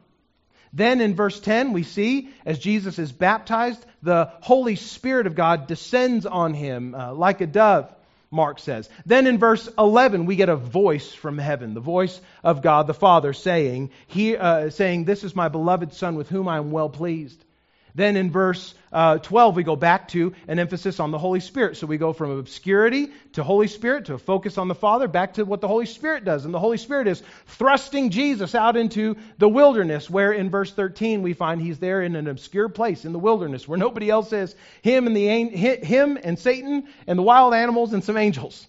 Then 0.73 1.01
in 1.01 1.15
verse 1.15 1.41
10, 1.41 1.73
we 1.73 1.83
see 1.83 2.29
as 2.45 2.59
Jesus 2.59 2.99
is 2.99 3.11
baptized, 3.13 3.85
the 4.07 4.31
Holy 4.41 4.77
Spirit 4.77 5.27
of 5.27 5.35
God 5.35 5.67
descends 5.67 6.25
on 6.25 6.55
him 6.55 6.95
uh, 6.95 7.13
like 7.13 7.43
a 7.43 7.47
dove, 7.47 7.93
Mark 8.31 8.59
says. 8.59 8.89
Then 9.05 9.27
in 9.27 9.39
verse 9.39 9.69
11, 9.79 10.25
we 10.25 10.37
get 10.37 10.49
a 10.49 10.57
voice 10.57 11.13
from 11.13 11.37
heaven, 11.37 11.75
the 11.75 11.81
voice 11.81 12.19
of 12.43 12.63
God 12.63 12.87
the 12.87 12.95
Father 12.95 13.35
saying, 13.35 13.91
he, 14.07 14.37
uh, 14.37 14.71
saying 14.71 15.05
This 15.05 15.25
is 15.25 15.37
my 15.37 15.49
beloved 15.49 15.93
Son 15.93 16.17
with 16.17 16.29
whom 16.29 16.49
I 16.49 16.57
am 16.57 16.71
well 16.71 16.89
pleased. 16.89 17.45
Then 17.97 18.17
in 18.17 18.31
verse 18.31 18.75
uh, 18.93 19.17
12, 19.17 19.57
we 19.57 19.63
go 19.63 19.75
back 19.75 20.09
to 20.09 20.35
an 20.49 20.59
emphasis 20.59 21.01
on 21.01 21.13
the 21.13 21.19
Holy 21.19 21.41
Spirit. 21.41 21.79
So 21.79 21.87
we 21.87 21.97
go 21.97 22.13
from 22.13 22.31
obscurity 22.31 23.09
to 23.33 23.43
Holy 23.43 23.69
Spirit 23.69 24.05
to 24.07 24.15
a 24.15 24.19
focus 24.19 24.59
on 24.59 24.69
the 24.69 24.75
Father 24.75 25.09
back 25.09 25.35
to 25.35 25.45
what 25.45 25.63
the 25.63 25.69
Holy 25.69 25.87
Spirit 25.87 26.23
does. 26.27 26.45
And 26.45 26.53
the 26.53 26.61
Holy 26.61 26.77
Spirit 26.77 27.09
is 27.09 27.23
thrusting 27.47 28.11
Jesus 28.11 28.55
out 28.55 28.77
into 28.77 29.17
the 29.39 29.49
wilderness, 29.49 30.11
where 30.11 30.31
in 30.31 30.51
verse 30.51 30.71
13 30.71 31.23
we 31.23 31.33
find 31.33 31.59
he's 31.59 31.79
there 31.79 32.03
in 32.03 32.17
an 32.17 32.29
obscure 32.29 32.69
place 32.69 33.07
in 33.07 33.15
the 33.15 33.19
wilderness 33.19 33.67
where 33.67 33.79
nobody 33.79 34.11
else 34.11 34.31
is. 34.31 34.55
Him 34.83 35.07
and, 35.07 35.17
the, 35.17 35.27
him 35.83 36.19
and 36.23 36.39
Satan 36.39 36.89
and 37.07 37.19
the 37.19 37.23
wild 37.23 37.55
animals 37.55 37.95
and 37.95 38.05
some 38.05 38.19
angels. 38.19 38.67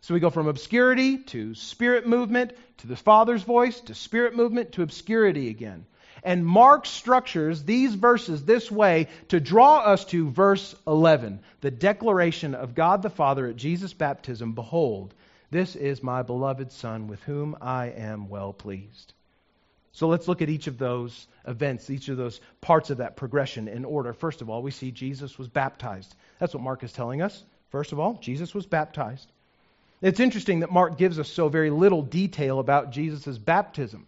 So 0.00 0.14
we 0.14 0.20
go 0.20 0.30
from 0.30 0.48
obscurity 0.48 1.18
to 1.18 1.54
spirit 1.54 2.06
movement 2.06 2.52
to 2.78 2.86
the 2.86 2.96
Father's 2.96 3.42
voice 3.42 3.78
to 3.82 3.94
spirit 3.94 4.34
movement 4.34 4.72
to 4.72 4.82
obscurity 4.82 5.50
again. 5.50 5.84
And 6.24 6.46
Mark 6.46 6.86
structures 6.86 7.64
these 7.64 7.94
verses 7.94 8.44
this 8.44 8.70
way 8.70 9.08
to 9.28 9.40
draw 9.40 9.78
us 9.78 10.04
to 10.06 10.30
verse 10.30 10.74
11, 10.86 11.40
the 11.60 11.70
declaration 11.70 12.54
of 12.54 12.74
God 12.74 13.02
the 13.02 13.10
Father 13.10 13.46
at 13.46 13.56
Jesus' 13.56 13.92
baptism 13.92 14.52
Behold, 14.52 15.14
this 15.50 15.74
is 15.74 16.02
my 16.02 16.22
beloved 16.22 16.70
Son 16.72 17.08
with 17.08 17.22
whom 17.24 17.56
I 17.60 17.86
am 17.88 18.28
well 18.28 18.52
pleased. 18.52 19.12
So 19.92 20.08
let's 20.08 20.26
look 20.26 20.40
at 20.40 20.48
each 20.48 20.68
of 20.68 20.78
those 20.78 21.26
events, 21.46 21.90
each 21.90 22.08
of 22.08 22.16
those 22.16 22.40
parts 22.60 22.90
of 22.90 22.98
that 22.98 23.16
progression 23.16 23.68
in 23.68 23.84
order. 23.84 24.12
First 24.14 24.40
of 24.40 24.48
all, 24.48 24.62
we 24.62 24.70
see 24.70 24.90
Jesus 24.90 25.38
was 25.38 25.48
baptized. 25.48 26.14
That's 26.38 26.54
what 26.54 26.62
Mark 26.62 26.82
is 26.82 26.92
telling 26.92 27.20
us. 27.20 27.42
First 27.70 27.92
of 27.92 28.00
all, 28.00 28.14
Jesus 28.14 28.54
was 28.54 28.64
baptized. 28.64 29.30
It's 30.00 30.20
interesting 30.20 30.60
that 30.60 30.72
Mark 30.72 30.98
gives 30.98 31.18
us 31.18 31.28
so 31.28 31.48
very 31.48 31.70
little 31.70 32.02
detail 32.02 32.58
about 32.58 32.90
Jesus' 32.90 33.36
baptism. 33.36 34.06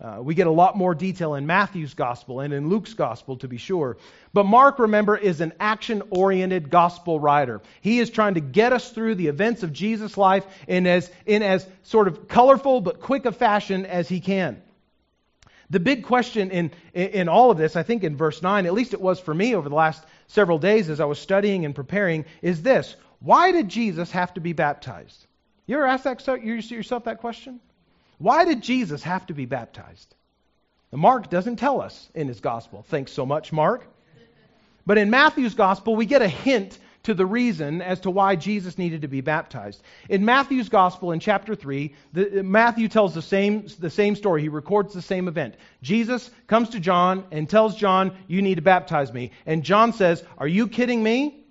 Uh, 0.00 0.18
we 0.22 0.34
get 0.34 0.46
a 0.46 0.50
lot 0.50 0.78
more 0.78 0.94
detail 0.94 1.34
in 1.34 1.46
Matthew's 1.46 1.92
gospel 1.92 2.40
and 2.40 2.54
in 2.54 2.70
Luke's 2.70 2.94
gospel, 2.94 3.36
to 3.36 3.48
be 3.48 3.58
sure. 3.58 3.98
But 4.32 4.46
Mark, 4.46 4.78
remember, 4.78 5.14
is 5.14 5.42
an 5.42 5.52
action 5.60 6.02
oriented 6.08 6.70
gospel 6.70 7.20
writer. 7.20 7.60
He 7.82 7.98
is 7.98 8.08
trying 8.08 8.34
to 8.34 8.40
get 8.40 8.72
us 8.72 8.92
through 8.92 9.16
the 9.16 9.26
events 9.26 9.62
of 9.62 9.74
Jesus' 9.74 10.16
life 10.16 10.46
in 10.66 10.86
as, 10.86 11.10
in 11.26 11.42
as 11.42 11.66
sort 11.82 12.08
of 12.08 12.28
colorful 12.28 12.80
but 12.80 13.00
quick 13.00 13.26
a 13.26 13.32
fashion 13.32 13.84
as 13.84 14.08
he 14.08 14.20
can. 14.20 14.62
The 15.68 15.80
big 15.80 16.04
question 16.04 16.50
in, 16.50 16.70
in 16.94 17.28
all 17.28 17.50
of 17.50 17.58
this, 17.58 17.76
I 17.76 17.82
think 17.82 18.02
in 18.02 18.16
verse 18.16 18.42
9, 18.42 18.64
at 18.64 18.72
least 18.72 18.94
it 18.94 19.00
was 19.00 19.20
for 19.20 19.34
me 19.34 19.54
over 19.54 19.68
the 19.68 19.74
last 19.74 20.02
several 20.28 20.58
days 20.58 20.88
as 20.88 21.00
I 21.00 21.04
was 21.04 21.18
studying 21.18 21.66
and 21.66 21.74
preparing, 21.74 22.24
is 22.40 22.62
this 22.62 22.96
Why 23.20 23.52
did 23.52 23.68
Jesus 23.68 24.10
have 24.12 24.32
to 24.34 24.40
be 24.40 24.54
baptized? 24.54 25.26
You 25.66 25.76
ever 25.76 25.86
ask 25.86 26.04
that, 26.04 26.42
yourself 26.42 27.04
that 27.04 27.18
question? 27.18 27.60
Why 28.20 28.44
did 28.44 28.62
Jesus 28.62 29.02
have 29.02 29.26
to 29.26 29.34
be 29.34 29.46
baptized? 29.46 30.14
Mark 30.92 31.30
doesn't 31.30 31.56
tell 31.56 31.80
us 31.80 32.10
in 32.14 32.28
his 32.28 32.40
gospel. 32.40 32.84
Thanks 32.88 33.12
so 33.12 33.24
much, 33.24 33.50
Mark. 33.50 33.86
But 34.84 34.98
in 34.98 35.08
Matthew's 35.08 35.54
gospel, 35.54 35.96
we 35.96 36.04
get 36.04 36.20
a 36.20 36.28
hint 36.28 36.78
to 37.04 37.14
the 37.14 37.24
reason 37.24 37.80
as 37.80 38.00
to 38.00 38.10
why 38.10 38.36
Jesus 38.36 38.76
needed 38.76 39.02
to 39.02 39.08
be 39.08 39.22
baptized. 39.22 39.82
In 40.10 40.26
Matthew's 40.26 40.68
gospel 40.68 41.12
in 41.12 41.20
chapter 41.20 41.54
3, 41.54 41.94
the, 42.12 42.42
Matthew 42.42 42.88
tells 42.88 43.14
the 43.14 43.22
same, 43.22 43.66
the 43.78 43.88
same 43.88 44.14
story. 44.14 44.42
He 44.42 44.48
records 44.50 44.92
the 44.92 45.00
same 45.00 45.26
event. 45.26 45.54
Jesus 45.80 46.30
comes 46.46 46.68
to 46.70 46.80
John 46.80 47.24
and 47.30 47.48
tells 47.48 47.74
John, 47.74 48.14
You 48.26 48.42
need 48.42 48.56
to 48.56 48.62
baptize 48.62 49.14
me. 49.14 49.30
And 49.46 49.62
John 49.62 49.94
says, 49.94 50.22
Are 50.36 50.48
you 50.48 50.68
kidding 50.68 51.02
me? 51.02 51.42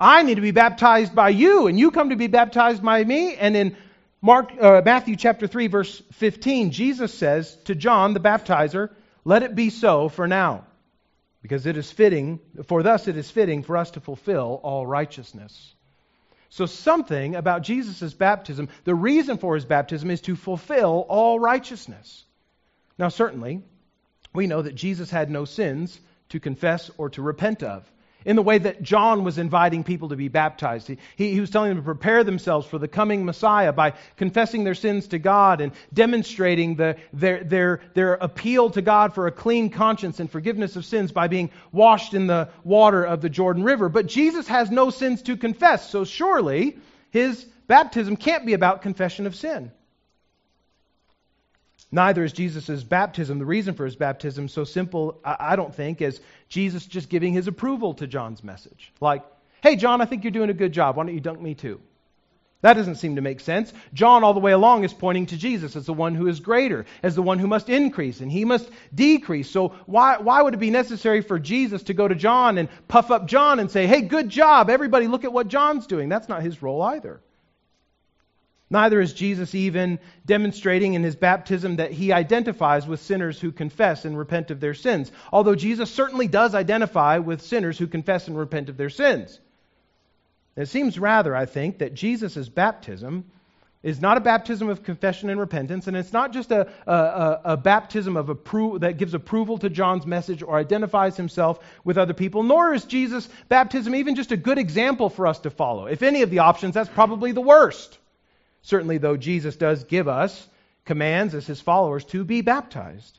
I 0.00 0.22
need 0.22 0.36
to 0.36 0.40
be 0.40 0.50
baptized 0.50 1.14
by 1.14 1.30
you, 1.30 1.66
and 1.66 1.78
you 1.78 1.90
come 1.90 2.10
to 2.10 2.16
be 2.16 2.26
baptized 2.26 2.82
by 2.82 3.04
me. 3.04 3.34
And 3.34 3.54
in 3.54 3.76
Mark, 4.22 4.52
uh, 4.60 4.82
Matthew 4.84 5.16
chapter 5.16 5.46
3, 5.46 5.66
verse 5.66 6.02
15, 6.12 6.70
Jesus 6.70 7.12
says 7.12 7.56
to 7.64 7.74
John 7.74 8.14
the 8.14 8.20
baptizer, 8.20 8.90
Let 9.24 9.42
it 9.42 9.54
be 9.54 9.70
so 9.70 10.08
for 10.08 10.26
now 10.26 10.64
because 11.42 11.66
it 11.66 11.76
is 11.76 11.90
fitting, 11.90 12.40
for 12.66 12.82
thus 12.82 13.06
it 13.06 13.16
is 13.16 13.30
fitting 13.30 13.62
for 13.62 13.76
us 13.76 13.92
to 13.92 14.00
fulfill 14.00 14.58
all 14.62 14.86
righteousness. 14.86 15.74
So, 16.48 16.66
something 16.66 17.36
about 17.36 17.62
Jesus' 17.62 18.14
baptism, 18.14 18.68
the 18.84 18.94
reason 18.94 19.36
for 19.36 19.54
his 19.54 19.64
baptism 19.64 20.10
is 20.10 20.22
to 20.22 20.34
fulfill 20.34 21.04
all 21.08 21.38
righteousness. 21.38 22.24
Now, 22.98 23.10
certainly, 23.10 23.62
we 24.32 24.46
know 24.46 24.62
that 24.62 24.74
Jesus 24.74 25.10
had 25.10 25.30
no 25.30 25.44
sins 25.44 26.00
to 26.30 26.40
confess 26.40 26.90
or 26.96 27.10
to 27.10 27.22
repent 27.22 27.62
of 27.62 27.88
in 28.26 28.34
the 28.34 28.42
way 28.42 28.58
that 28.58 28.82
John 28.82 29.22
was 29.22 29.38
inviting 29.38 29.84
people 29.84 30.08
to 30.08 30.16
be 30.16 30.26
baptized. 30.26 30.88
He, 30.88 30.98
he, 31.16 31.40
was 31.40 31.48
telling 31.48 31.70
them 31.70 31.78
to 31.78 31.84
prepare 31.84 32.24
themselves 32.24 32.66
for 32.66 32.76
the 32.76 32.88
coming 32.88 33.24
Messiah 33.24 33.72
by 33.72 33.94
confessing 34.16 34.64
their 34.64 34.74
sins 34.74 35.06
to 35.08 35.20
God 35.20 35.60
and 35.60 35.72
demonstrating 35.94 36.74
the, 36.74 36.96
their, 37.12 37.44
their, 37.44 37.80
their 37.94 38.14
appeal 38.14 38.70
to 38.70 38.82
God 38.82 39.14
for 39.14 39.28
a 39.28 39.32
clean 39.32 39.70
conscience 39.70 40.18
and 40.18 40.28
forgiveness 40.28 40.74
of 40.74 40.84
sins 40.84 41.12
by 41.12 41.28
being 41.28 41.50
washed 41.70 42.14
in 42.14 42.26
the 42.26 42.48
water 42.64 43.04
of 43.04 43.20
the 43.22 43.30
Jordan 43.30 43.62
River. 43.62 43.88
But 43.88 44.06
Jesus 44.06 44.48
has 44.48 44.72
no 44.72 44.90
sins 44.90 45.22
to 45.22 45.36
confess, 45.36 45.88
so 45.88 46.04
surely 46.04 46.76
his 47.10 47.44
baptism 47.68 48.16
can't 48.16 48.44
be 48.44 48.54
about 48.54 48.82
confession 48.82 49.28
of 49.28 49.36
sin. 49.36 49.70
Neither 51.92 52.24
is 52.24 52.32
Jesus' 52.32 52.82
baptism, 52.82 53.38
the 53.38 53.46
reason 53.46 53.74
for 53.74 53.84
his 53.84 53.96
baptism, 53.96 54.48
so 54.48 54.64
simple, 54.64 55.20
I 55.24 55.54
don't 55.54 55.74
think, 55.74 56.02
as 56.02 56.20
Jesus 56.48 56.84
just 56.84 57.08
giving 57.08 57.32
his 57.32 57.46
approval 57.46 57.94
to 57.94 58.06
John's 58.06 58.42
message. 58.42 58.92
Like, 59.00 59.22
hey, 59.62 59.76
John, 59.76 60.00
I 60.00 60.04
think 60.04 60.24
you're 60.24 60.32
doing 60.32 60.50
a 60.50 60.54
good 60.54 60.72
job. 60.72 60.96
Why 60.96 61.04
don't 61.04 61.14
you 61.14 61.20
dunk 61.20 61.40
me 61.40 61.54
too? 61.54 61.80
That 62.62 62.74
doesn't 62.74 62.96
seem 62.96 63.16
to 63.16 63.22
make 63.22 63.40
sense. 63.40 63.72
John, 63.92 64.24
all 64.24 64.34
the 64.34 64.40
way 64.40 64.50
along, 64.50 64.82
is 64.82 64.92
pointing 64.92 65.26
to 65.26 65.36
Jesus 65.36 65.76
as 65.76 65.86
the 65.86 65.92
one 65.92 66.14
who 66.16 66.26
is 66.26 66.40
greater, 66.40 66.86
as 67.02 67.14
the 67.14 67.22
one 67.22 67.38
who 67.38 67.46
must 67.46 67.68
increase, 67.68 68.20
and 68.20 68.32
he 68.32 68.44
must 68.44 68.68
decrease. 68.92 69.48
So, 69.50 69.68
why, 69.86 70.16
why 70.18 70.42
would 70.42 70.54
it 70.54 70.60
be 70.60 70.70
necessary 70.70 71.20
for 71.20 71.38
Jesus 71.38 71.84
to 71.84 71.94
go 71.94 72.08
to 72.08 72.14
John 72.14 72.58
and 72.58 72.68
puff 72.88 73.12
up 73.12 73.28
John 73.28 73.60
and 73.60 73.70
say, 73.70 73.86
hey, 73.86 74.00
good 74.00 74.30
job, 74.30 74.70
everybody, 74.70 75.06
look 75.06 75.24
at 75.24 75.32
what 75.32 75.48
John's 75.48 75.86
doing? 75.86 76.08
That's 76.08 76.28
not 76.28 76.42
his 76.42 76.62
role 76.62 76.82
either. 76.82 77.20
Neither 78.68 79.00
is 79.00 79.12
Jesus 79.12 79.54
even 79.54 80.00
demonstrating 80.24 80.94
in 80.94 81.04
his 81.04 81.14
baptism 81.14 81.76
that 81.76 81.92
he 81.92 82.12
identifies 82.12 82.86
with 82.86 83.00
sinners 83.00 83.40
who 83.40 83.52
confess 83.52 84.04
and 84.04 84.18
repent 84.18 84.50
of 84.50 84.58
their 84.58 84.74
sins, 84.74 85.12
although 85.32 85.54
Jesus 85.54 85.90
certainly 85.90 86.26
does 86.26 86.54
identify 86.54 87.18
with 87.18 87.42
sinners 87.42 87.78
who 87.78 87.86
confess 87.86 88.26
and 88.26 88.36
repent 88.36 88.68
of 88.68 88.76
their 88.76 88.90
sins. 88.90 89.38
It 90.56 90.66
seems 90.66 90.98
rather, 90.98 91.36
I 91.36 91.46
think, 91.46 91.78
that 91.78 91.94
Jesus' 91.94 92.48
baptism 92.48 93.24
is 93.82 94.00
not 94.00 94.16
a 94.16 94.20
baptism 94.20 94.68
of 94.68 94.82
confession 94.82 95.30
and 95.30 95.38
repentance, 95.38 95.86
and 95.86 95.96
it's 95.96 96.12
not 96.12 96.32
just 96.32 96.50
a, 96.50 96.66
a, 96.88 97.40
a 97.52 97.56
baptism 97.56 98.16
of 98.16 98.26
appro- 98.26 98.80
that 98.80 98.96
gives 98.96 99.14
approval 99.14 99.58
to 99.58 99.70
John's 99.70 100.06
message 100.06 100.42
or 100.42 100.56
identifies 100.56 101.16
himself 101.16 101.60
with 101.84 101.98
other 101.98 102.14
people, 102.14 102.42
nor 102.42 102.74
is 102.74 102.84
Jesus' 102.84 103.28
baptism 103.48 103.94
even 103.94 104.16
just 104.16 104.32
a 104.32 104.36
good 104.36 104.58
example 104.58 105.08
for 105.08 105.28
us 105.28 105.38
to 105.40 105.50
follow. 105.50 105.86
If 105.86 106.02
any 106.02 106.22
of 106.22 106.30
the 106.30 106.40
options, 106.40 106.74
that's 106.74 106.88
probably 106.88 107.30
the 107.30 107.40
worst. 107.40 107.96
Certainly, 108.66 108.98
though, 108.98 109.16
Jesus 109.16 109.54
does 109.54 109.84
give 109.84 110.08
us 110.08 110.48
commands 110.84 111.36
as 111.36 111.46
his 111.46 111.60
followers 111.60 112.04
to 112.06 112.24
be 112.24 112.40
baptized. 112.40 113.16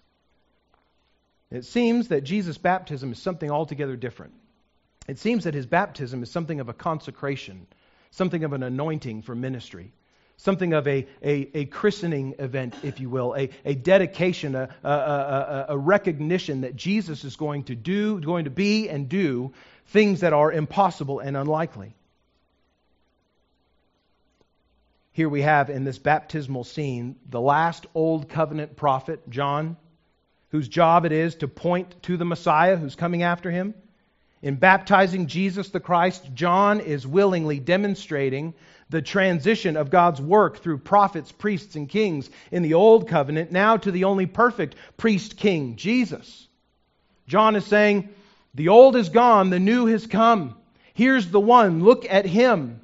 It 1.49 1.63
seems 1.63 2.09
that 2.09 2.25
Jesus' 2.25 2.57
baptism 2.57 3.13
is 3.13 3.19
something 3.19 3.49
altogether 3.49 3.95
different. 3.95 4.33
It 5.07 5.19
seems 5.19 5.45
that 5.45 5.53
his 5.53 5.65
baptism 5.65 6.21
is 6.21 6.29
something 6.29 6.59
of 6.59 6.67
a 6.67 6.73
consecration, 6.73 7.65
something 8.11 8.43
of 8.43 8.51
an 8.51 8.61
anointing 8.61 9.21
for 9.21 9.35
ministry, 9.35 9.93
something 10.35 10.73
of 10.73 10.85
a, 10.85 11.07
a, 11.23 11.57
a 11.57 11.63
christening 11.63 12.35
event, 12.39 12.75
if 12.83 12.99
you 12.99 13.09
will, 13.09 13.33
a, 13.33 13.49
a 13.63 13.73
dedication, 13.73 14.53
a, 14.53 14.67
a, 14.83 14.89
a, 14.89 15.65
a 15.69 15.77
recognition 15.77 16.61
that 16.61 16.75
Jesus 16.75 17.23
is 17.23 17.37
going 17.37 17.63
to 17.63 17.75
do, 17.75 18.19
going 18.19 18.43
to 18.43 18.51
be 18.51 18.89
and 18.89 19.07
do 19.07 19.53
things 19.85 20.19
that 20.19 20.33
are 20.33 20.51
impossible 20.51 21.19
and 21.19 21.37
unlikely. 21.37 21.95
Here 25.17 25.27
we 25.27 25.41
have 25.41 25.71
in 25.71 25.83
this 25.83 25.97
baptismal 25.97 26.63
scene 26.63 27.15
the 27.27 27.41
last 27.41 27.87
old 27.95 28.29
covenant 28.29 28.75
prophet, 28.75 29.27
John, 29.31 29.75
whose 30.49 30.67
job 30.67 31.05
it 31.05 31.11
is 31.11 31.33
to 31.37 31.47
point 31.47 32.03
to 32.03 32.17
the 32.17 32.23
Messiah 32.23 32.77
who's 32.77 32.93
coming 32.93 33.23
after 33.23 33.49
him. 33.49 33.73
In 34.43 34.57
baptizing 34.57 35.25
Jesus 35.25 35.69
the 35.69 35.79
Christ, 35.79 36.29
John 36.35 36.81
is 36.81 37.07
willingly 37.07 37.59
demonstrating 37.59 38.53
the 38.91 39.01
transition 39.01 39.75
of 39.75 39.89
God's 39.89 40.21
work 40.21 40.59
through 40.59 40.77
prophets, 40.77 41.31
priests, 41.31 41.75
and 41.75 41.89
kings 41.89 42.29
in 42.51 42.61
the 42.61 42.75
Old 42.75 43.07
Covenant 43.07 43.51
now 43.51 43.75
to 43.77 43.89
the 43.89 44.03
only 44.03 44.27
perfect 44.27 44.75
priest 44.97 45.35
king, 45.35 45.77
Jesus. 45.77 46.47
John 47.25 47.55
is 47.55 47.65
saying, 47.65 48.09
The 48.53 48.69
old 48.69 48.95
is 48.95 49.09
gone, 49.09 49.49
the 49.49 49.59
new 49.59 49.87
has 49.87 50.05
come. 50.05 50.55
Here's 50.93 51.31
the 51.31 51.39
one, 51.39 51.83
look 51.83 52.05
at 52.07 52.27
him. 52.27 52.81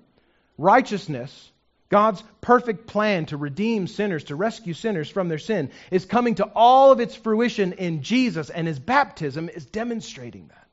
Righteousness 0.58 1.52
God's 1.90 2.24
perfect 2.42 2.88
plan 2.88 3.28
to 3.28 3.38
redeem 3.38 3.88
sinners, 3.88 4.26
to 4.26 4.36
rescue 4.36 4.74
sinners 4.74 5.10
from 5.10 5.30
their 5.30 5.38
sin, 5.38 5.70
is 5.92 6.06
coming 6.06 6.36
to 6.36 6.46
all 6.56 6.92
of 6.92 7.00
its 7.00 7.16
fruition 7.16 7.74
in 7.74 8.02
Jesus, 8.02 8.50
and 8.50 8.68
his 8.68 8.80
baptism 8.80 9.50
is 9.50 9.66
demonstrating 9.66 10.48
that. 10.48 10.64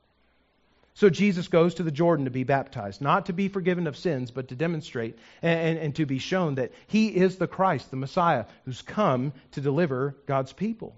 So 0.93 1.09
Jesus 1.09 1.47
goes 1.47 1.75
to 1.75 1.83
the 1.83 1.91
Jordan 1.91 2.25
to 2.25 2.31
be 2.31 2.43
baptized, 2.43 3.01
not 3.01 3.27
to 3.27 3.33
be 3.33 3.47
forgiven 3.47 3.87
of 3.87 3.97
sins, 3.97 4.29
but 4.29 4.49
to 4.49 4.55
demonstrate 4.55 5.17
and, 5.41 5.59
and, 5.59 5.79
and, 5.79 5.95
to 5.95 6.05
be 6.05 6.19
shown 6.19 6.55
that 6.55 6.73
he 6.87 7.07
is 7.07 7.37
the 7.37 7.47
Christ, 7.47 7.89
the 7.89 7.97
Messiah, 7.97 8.45
who's 8.65 8.81
come 8.81 9.33
to 9.51 9.61
deliver 9.61 10.15
God's 10.25 10.53
people. 10.53 10.95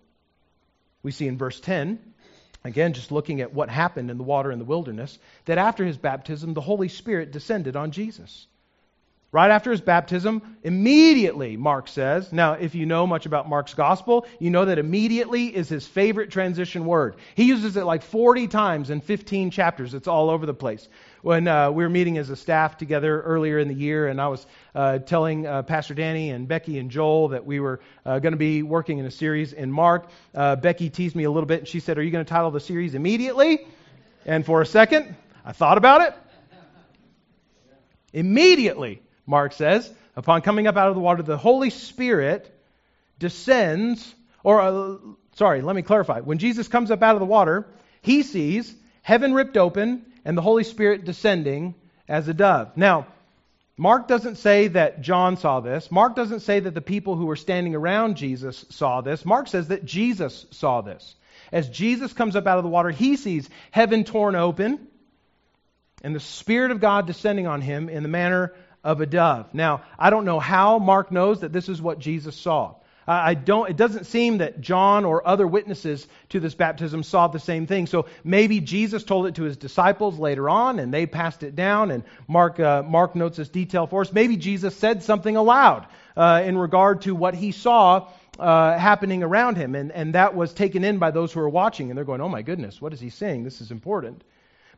We 1.03 1.12
see 1.12 1.27
in 1.27 1.38
verse 1.38 1.60
10, 1.60 2.00
again, 2.63 2.93
just 2.93 3.12
looking 3.12 3.41
at 3.41 3.53
what 3.53 3.70
happened 3.70 4.10
in 4.10 4.17
the 4.17 4.24
water 4.24 4.51
in 4.51 4.60
the 4.60 4.65
wilderness, 4.65 5.17
that 5.46 5.58
after 5.58 5.86
his 5.86 5.98
baptism, 5.98 6.53
the 6.53 6.62
Holy 6.62 6.89
Spirit 6.89 7.32
descended 7.32 7.75
on 7.75 7.91
Jesus. 7.91 8.48
Right 9.33 9.49
after 9.49 9.71
his 9.71 9.81
baptism, 9.81 10.43
immediately, 10.61 11.57
Mark 11.57 11.87
says. 11.87 12.31
Now, 12.31 12.53
if 12.53 12.75
you 12.75 12.85
know 12.85 13.07
much 13.07 13.25
about 13.25 13.49
Mark's 13.49 13.73
gospel, 13.73 14.27
you 14.37 14.51
know 14.51 14.65
that 14.65 14.77
immediately 14.77 15.47
is 15.47 15.67
his 15.67 15.87
favorite 15.87 16.29
transition 16.29 16.85
word. 16.85 17.15
He 17.33 17.45
uses 17.45 17.75
it 17.75 17.83
like 17.83 18.03
40 18.03 18.47
times 18.47 18.91
in 18.91 19.01
15 19.01 19.49
chapters. 19.49 19.95
It's 19.95 20.07
all 20.07 20.29
over 20.29 20.45
the 20.45 20.53
place. 20.53 20.87
When 21.23 21.47
uh, 21.47 21.71
we 21.71 21.83
were 21.83 21.89
meeting 21.89 22.19
as 22.19 22.29
a 22.29 22.35
staff 22.35 22.77
together 22.77 23.23
earlier 23.23 23.57
in 23.57 23.69
the 23.69 23.73
year, 23.73 24.07
and 24.07 24.21
I 24.21 24.27
was 24.27 24.45
uh, 24.75 24.99
telling 24.99 25.47
uh, 25.47 25.63
Pastor 25.63 25.95
Danny 25.95 26.29
and 26.29 26.47
Becky 26.47 26.77
and 26.77 26.91
Joel 26.91 27.29
that 27.29 27.43
we 27.43 27.59
were 27.59 27.79
uh, 28.05 28.19
going 28.19 28.33
to 28.33 28.37
be 28.37 28.61
working 28.61 28.99
in 28.99 29.05
a 29.07 29.11
series 29.11 29.51
in 29.51 29.71
Mark, 29.71 30.11
uh, 30.35 30.57
Becky 30.57 30.91
teased 30.91 31.15
me 31.15 31.23
a 31.23 31.31
little 31.31 31.47
bit 31.47 31.61
and 31.61 31.67
she 31.67 31.79
said, 31.79 31.97
Are 31.97 32.03
you 32.03 32.11
going 32.11 32.23
to 32.23 32.29
title 32.29 32.51
the 32.51 32.59
series 32.59 32.93
immediately? 32.93 33.65
And 34.27 34.45
for 34.45 34.61
a 34.61 34.65
second, 34.67 35.15
I 35.43 35.53
thought 35.53 35.79
about 35.79 36.01
it. 36.01 36.13
Immediately 38.13 39.01
Mark 39.25 39.53
says. 39.53 39.91
Upon 40.15 40.41
coming 40.41 40.67
up 40.67 40.77
out 40.77 40.89
of 40.89 40.95
the 40.95 41.01
water, 41.01 41.23
the 41.23 41.37
Holy 41.37 41.69
Spirit 41.69 42.53
descends, 43.19 44.13
or, 44.43 44.61
uh, 44.61 44.97
sorry, 45.35 45.61
let 45.61 45.75
me 45.75 45.81
clarify. 45.81 46.19
When 46.19 46.37
Jesus 46.37 46.67
comes 46.67 46.91
up 46.91 47.01
out 47.01 47.15
of 47.15 47.19
the 47.19 47.25
water, 47.25 47.67
he 48.01 48.23
sees 48.23 48.73
heaven 49.01 49.33
ripped 49.33 49.57
open 49.57 50.05
and 50.25 50.37
the 50.37 50.41
Holy 50.41 50.63
Spirit 50.63 51.05
descending 51.05 51.75
as 52.07 52.27
a 52.27 52.33
dove. 52.33 52.75
Now, 52.77 53.07
Mark 53.75 54.07
doesn't 54.07 54.35
say 54.35 54.67
that 54.67 55.01
John 55.01 55.37
saw 55.37 55.59
this. 55.59 55.91
Mark 55.91 56.15
doesn't 56.15 56.41
say 56.41 56.59
that 56.59 56.75
the 56.75 56.81
people 56.81 57.15
who 57.15 57.25
were 57.25 57.35
standing 57.35 57.73
around 57.73 58.17
Jesus 58.17 58.65
saw 58.69 59.01
this. 59.01 59.25
Mark 59.25 59.47
says 59.47 59.69
that 59.69 59.83
Jesus 59.83 60.45
saw 60.51 60.81
this. 60.81 61.15
As 61.51 61.69
Jesus 61.69 62.13
comes 62.13 62.35
up 62.35 62.45
out 62.45 62.57
of 62.57 62.63
the 62.63 62.69
water, 62.69 62.91
he 62.91 63.15
sees 63.15 63.49
heaven 63.71 64.03
torn 64.03 64.35
open 64.35 64.87
and 66.03 66.15
the 66.15 66.19
Spirit 66.19 66.71
of 66.71 66.81
God 66.81 67.07
descending 67.07 67.47
on 67.47 67.61
him 67.61 67.89
in 67.89 68.03
the 68.03 68.09
manner 68.09 68.53
of 68.83 69.01
a 69.01 69.05
dove. 69.05 69.53
Now, 69.53 69.81
I 69.97 70.09
don't 70.09 70.25
know 70.25 70.39
how 70.39 70.79
Mark 70.79 71.11
knows 71.11 71.41
that 71.41 71.53
this 71.53 71.69
is 71.69 71.81
what 71.81 71.99
Jesus 71.99 72.35
saw. 72.35 72.75
I 73.05 73.33
don't, 73.33 73.69
it 73.69 73.75
doesn't 73.75 74.05
seem 74.05 74.37
that 74.37 74.61
John 74.61 75.03
or 75.03 75.27
other 75.27 75.45
witnesses 75.45 76.07
to 76.29 76.39
this 76.39 76.55
baptism 76.55 77.03
saw 77.03 77.27
the 77.27 77.39
same 77.39 77.67
thing. 77.67 77.85
So 77.85 78.05
maybe 78.23 78.61
Jesus 78.61 79.03
told 79.03 79.27
it 79.27 79.35
to 79.35 79.43
his 79.43 79.57
disciples 79.57 80.17
later 80.17 80.49
on 80.49 80.79
and 80.79 80.93
they 80.93 81.05
passed 81.05 81.43
it 81.43 81.53
down, 81.53 81.91
and 81.91 82.03
Mark, 82.27 82.61
uh, 82.61 82.81
Mark 82.83 83.15
notes 83.15 83.37
this 83.37 83.49
detail 83.49 83.87
for 83.87 84.01
us. 84.01 84.13
Maybe 84.13 84.37
Jesus 84.37 84.75
said 84.77 85.03
something 85.03 85.35
aloud 85.35 85.87
uh, 86.15 86.43
in 86.45 86.57
regard 86.57 87.01
to 87.01 87.13
what 87.13 87.33
he 87.33 87.51
saw 87.51 88.07
uh, 88.39 88.77
happening 88.77 89.21
around 89.21 89.57
him. 89.57 89.75
And, 89.75 89.91
and 89.91 90.15
that 90.15 90.33
was 90.33 90.53
taken 90.53 90.83
in 90.83 90.97
by 90.97 91.11
those 91.11 91.33
who 91.33 91.41
are 91.41 91.49
watching. 91.49 91.89
And 91.89 91.97
they're 91.97 92.05
going, 92.05 92.21
oh 92.21 92.29
my 92.29 92.41
goodness, 92.41 92.81
what 92.81 92.93
is 92.93 93.01
he 93.01 93.09
saying? 93.09 93.43
This 93.43 93.59
is 93.59 93.71
important. 93.71 94.23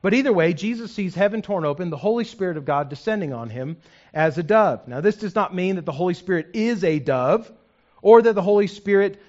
But 0.05 0.13
either 0.13 0.31
way, 0.31 0.53
Jesus 0.53 0.91
sees 0.91 1.15
heaven 1.15 1.41
torn 1.41 1.65
open, 1.65 1.89
the 1.89 1.97
Holy 1.97 2.25
Spirit 2.25 2.57
of 2.57 2.65
God 2.65 2.89
descending 2.89 3.33
on 3.33 3.49
him 3.49 3.77
as 4.13 4.37
a 4.37 4.43
dove. 4.43 4.87
Now, 4.87 5.01
this 5.01 5.15
does 5.15 5.33
not 5.33 5.55
mean 5.55 5.77
that 5.77 5.85
the 5.85 5.91
Holy 5.91 6.13
Spirit 6.13 6.51
is 6.53 6.83
a 6.83 6.99
dove 6.99 7.51
or 8.03 8.21
that 8.21 8.33
the 8.33 8.41
Holy 8.43 8.67
Spirit 8.67 9.19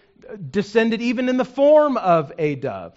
descended 0.50 1.00
even 1.00 1.30
in 1.30 1.38
the 1.38 1.46
form 1.46 1.96
of 1.96 2.30
a 2.36 2.56
dove. 2.56 2.92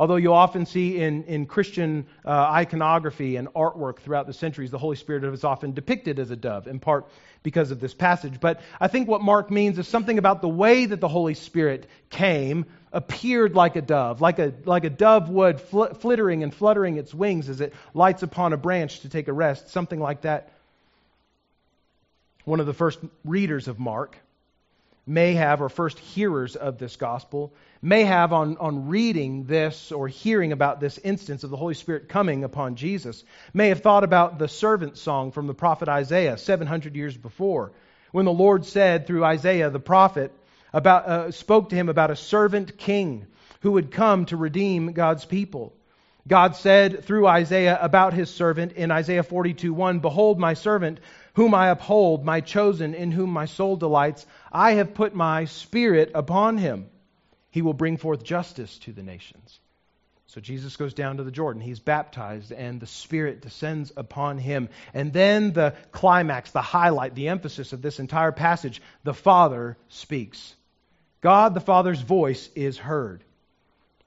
Although 0.00 0.16
you 0.16 0.32
often 0.32 0.64
see 0.64 0.98
in, 0.98 1.24
in 1.24 1.44
Christian 1.44 2.06
uh, 2.24 2.30
iconography 2.30 3.36
and 3.36 3.48
artwork 3.48 3.98
throughout 3.98 4.26
the 4.26 4.32
centuries, 4.32 4.70
the 4.70 4.78
Holy 4.78 4.96
Spirit 4.96 5.24
is 5.24 5.44
often 5.44 5.74
depicted 5.74 6.18
as 6.18 6.30
a 6.30 6.36
dove, 6.36 6.66
in 6.66 6.80
part 6.80 7.06
because 7.42 7.70
of 7.70 7.80
this 7.80 7.92
passage. 7.92 8.40
But 8.40 8.62
I 8.80 8.88
think 8.88 9.08
what 9.08 9.20
Mark 9.20 9.50
means 9.50 9.78
is 9.78 9.86
something 9.86 10.16
about 10.16 10.40
the 10.40 10.48
way 10.48 10.86
that 10.86 11.02
the 11.02 11.08
Holy 11.08 11.34
Spirit 11.34 11.86
came, 12.08 12.64
appeared 12.94 13.54
like 13.54 13.76
a 13.76 13.82
dove, 13.82 14.22
like 14.22 14.38
a, 14.38 14.54
like 14.64 14.84
a 14.84 14.90
dove 14.90 15.28
would, 15.28 15.60
fl- 15.60 15.92
flittering 15.92 16.44
and 16.44 16.54
fluttering 16.54 16.96
its 16.96 17.12
wings 17.12 17.50
as 17.50 17.60
it 17.60 17.74
lights 17.92 18.22
upon 18.22 18.54
a 18.54 18.56
branch 18.56 19.00
to 19.00 19.10
take 19.10 19.28
a 19.28 19.34
rest, 19.34 19.68
something 19.68 20.00
like 20.00 20.22
that. 20.22 20.50
One 22.46 22.58
of 22.58 22.64
the 22.64 22.72
first 22.72 23.00
readers 23.22 23.68
of 23.68 23.78
Mark 23.78 24.16
may 25.10 25.34
have, 25.34 25.60
or 25.60 25.68
first 25.68 25.98
hearers 25.98 26.54
of 26.54 26.78
this 26.78 26.94
gospel, 26.94 27.52
may 27.82 28.04
have 28.04 28.32
on, 28.32 28.56
on 28.58 28.86
reading 28.86 29.44
this 29.44 29.90
or 29.90 30.06
hearing 30.06 30.52
about 30.52 30.78
this 30.78 30.98
instance 30.98 31.42
of 31.42 31.50
the 31.50 31.56
Holy 31.56 31.74
Spirit 31.74 32.08
coming 32.08 32.44
upon 32.44 32.76
Jesus, 32.76 33.24
may 33.52 33.70
have 33.70 33.80
thought 33.80 34.04
about 34.04 34.38
the 34.38 34.46
servant 34.46 34.96
song 34.96 35.32
from 35.32 35.48
the 35.48 35.54
prophet 35.54 35.88
Isaiah 35.88 36.38
700 36.38 36.94
years 36.94 37.16
before, 37.16 37.72
when 38.12 38.24
the 38.24 38.32
Lord 38.32 38.64
said 38.64 39.06
through 39.06 39.24
Isaiah 39.24 39.70
the 39.70 39.80
prophet, 39.80 40.32
about, 40.72 41.06
uh, 41.06 41.30
spoke 41.32 41.70
to 41.70 41.76
him 41.76 41.88
about 41.88 42.12
a 42.12 42.16
servant 42.16 42.78
king 42.78 43.26
who 43.62 43.72
would 43.72 43.90
come 43.90 44.26
to 44.26 44.36
redeem 44.36 44.92
God's 44.92 45.24
people. 45.24 45.74
God 46.28 46.54
said 46.54 47.04
through 47.04 47.26
Isaiah 47.26 47.78
about 47.80 48.14
his 48.14 48.30
servant 48.30 48.72
in 48.72 48.90
Isaiah 48.90 49.22
42 49.24 49.72
1 49.72 49.98
Behold, 49.98 50.38
my 50.38 50.54
servant, 50.54 51.00
whom 51.34 51.54
I 51.54 51.68
uphold, 51.68 52.24
my 52.24 52.40
chosen, 52.40 52.94
in 52.94 53.10
whom 53.10 53.30
my 53.30 53.46
soul 53.46 53.76
delights. 53.76 54.26
I 54.52 54.72
have 54.72 54.94
put 54.94 55.14
my 55.14 55.44
spirit 55.46 56.12
upon 56.14 56.58
him. 56.58 56.88
He 57.50 57.62
will 57.62 57.74
bring 57.74 57.96
forth 57.96 58.22
justice 58.22 58.78
to 58.80 58.92
the 58.92 59.02
nations. 59.02 59.60
So 60.30 60.40
Jesus 60.40 60.76
goes 60.76 60.94
down 60.94 61.16
to 61.16 61.24
the 61.24 61.32
Jordan. 61.32 61.60
He's 61.60 61.80
baptized, 61.80 62.52
and 62.52 62.78
the 62.80 62.86
Spirit 62.86 63.42
descends 63.42 63.92
upon 63.96 64.38
him. 64.38 64.68
And 64.94 65.12
then 65.12 65.52
the 65.52 65.74
climax, 65.90 66.52
the 66.52 66.62
highlight, 66.62 67.16
the 67.16 67.28
emphasis 67.28 67.72
of 67.72 67.82
this 67.82 67.98
entire 67.98 68.30
passage 68.30 68.80
the 69.02 69.12
Father 69.12 69.76
speaks. 69.88 70.54
God 71.20 71.52
the 71.54 71.60
Father's 71.60 72.00
voice 72.00 72.48
is 72.54 72.78
heard. 72.78 73.24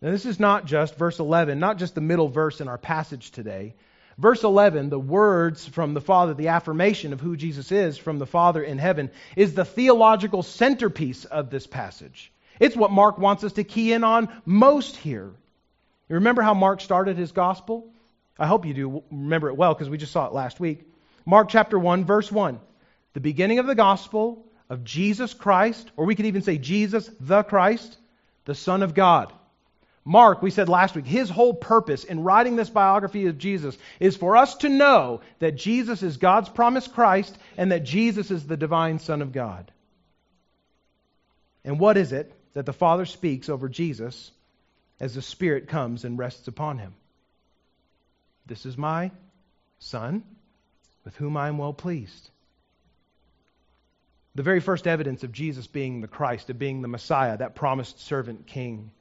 Now, 0.01 0.11
this 0.11 0.25
is 0.25 0.39
not 0.39 0.65
just 0.65 0.95
verse 0.95 1.19
11, 1.19 1.59
not 1.59 1.77
just 1.77 1.93
the 1.93 2.01
middle 2.01 2.29
verse 2.29 2.61
in 2.61 2.69
our 2.69 2.77
passage 2.77 3.31
today. 3.31 3.75
Verse 4.17 4.43
11, 4.43 4.89
the 4.89 4.99
words 4.99 5.67
from 5.67 5.93
the 5.93 6.01
Father, 6.01 6.33
the 6.33 6.49
affirmation 6.49 7.13
of 7.13 7.21
who 7.21 7.35
Jesus 7.35 7.71
is 7.71 7.97
from 7.97 8.19
the 8.19 8.25
Father 8.25 8.63
in 8.63 8.77
heaven, 8.77 9.09
is 9.35 9.53
the 9.53 9.65
theological 9.65 10.43
centerpiece 10.43 11.25
of 11.25 11.49
this 11.49 11.65
passage. 11.65 12.31
It's 12.59 12.75
what 12.75 12.91
Mark 12.91 13.17
wants 13.17 13.43
us 13.43 13.53
to 13.53 13.63
key 13.63 13.93
in 13.93 14.03
on 14.03 14.29
most 14.45 14.95
here. 14.95 15.31
You 16.09 16.15
remember 16.15 16.41
how 16.41 16.53
Mark 16.53 16.81
started 16.81 17.17
his 17.17 17.31
gospel? 17.31 17.91
I 18.37 18.45
hope 18.45 18.65
you 18.65 18.73
do 18.73 19.03
remember 19.09 19.49
it 19.49 19.57
well 19.57 19.73
because 19.73 19.89
we 19.89 19.97
just 19.97 20.11
saw 20.11 20.27
it 20.27 20.33
last 20.33 20.59
week. 20.59 20.81
Mark 21.25 21.49
chapter 21.49 21.79
1, 21.79 22.05
verse 22.05 22.31
1. 22.31 22.59
The 23.13 23.19
beginning 23.19 23.59
of 23.59 23.67
the 23.67 23.75
gospel 23.75 24.45
of 24.69 24.83
Jesus 24.83 25.33
Christ, 25.33 25.89
or 25.95 26.05
we 26.05 26.15
could 26.15 26.25
even 26.25 26.41
say 26.41 26.57
Jesus 26.57 27.09
the 27.19 27.43
Christ, 27.43 27.97
the 28.45 28.55
Son 28.55 28.83
of 28.83 28.93
God. 28.93 29.31
Mark, 30.05 30.41
we 30.41 30.51
said 30.51 30.67
last 30.67 30.95
week, 30.95 31.05
his 31.05 31.29
whole 31.29 31.53
purpose 31.53 32.03
in 32.03 32.23
writing 32.23 32.55
this 32.55 32.69
biography 32.69 33.27
of 33.27 33.37
Jesus 33.37 33.77
is 33.99 34.17
for 34.17 34.35
us 34.35 34.55
to 34.55 34.69
know 34.69 35.21
that 35.39 35.55
Jesus 35.55 36.03
is 36.03 36.17
God's 36.17 36.49
promised 36.49 36.93
Christ 36.93 37.37
and 37.57 37.71
that 37.71 37.85
Jesus 37.85 38.29
is 38.29 38.45
the 38.45 38.57
divine 38.57 38.99
Son 38.99 39.21
of 39.21 39.31
God. 39.31 39.71
And 41.63 41.79
what 41.79 41.95
is 41.95 42.11
it 42.11 42.33
that 42.53 42.65
the 42.65 42.73
Father 42.73 43.05
speaks 43.05 43.47
over 43.47 43.69
Jesus 43.69 44.31
as 44.99 45.15
the 45.15 45.21
Spirit 45.21 45.69
comes 45.69 46.03
and 46.03 46.19
rests 46.19 46.49
upon 46.49 46.79
him? 46.79 46.93
This 48.45 48.65
is 48.65 48.77
my 48.77 49.11
Son, 49.79 50.23
with 51.05 51.15
whom 51.15 51.37
I 51.37 51.47
am 51.47 51.57
well 51.57 51.73
pleased. 51.73 52.29
The 54.35 54.43
very 54.43 54.59
first 54.59 54.85
evidence 54.85 55.23
of 55.23 55.31
Jesus 55.31 55.67
being 55.67 56.01
the 56.01 56.07
Christ, 56.09 56.49
of 56.49 56.59
being 56.59 56.81
the 56.81 56.89
Messiah, 56.89 57.37
that 57.37 57.55
promised 57.55 58.01
servant 58.01 58.47
king 58.47 58.91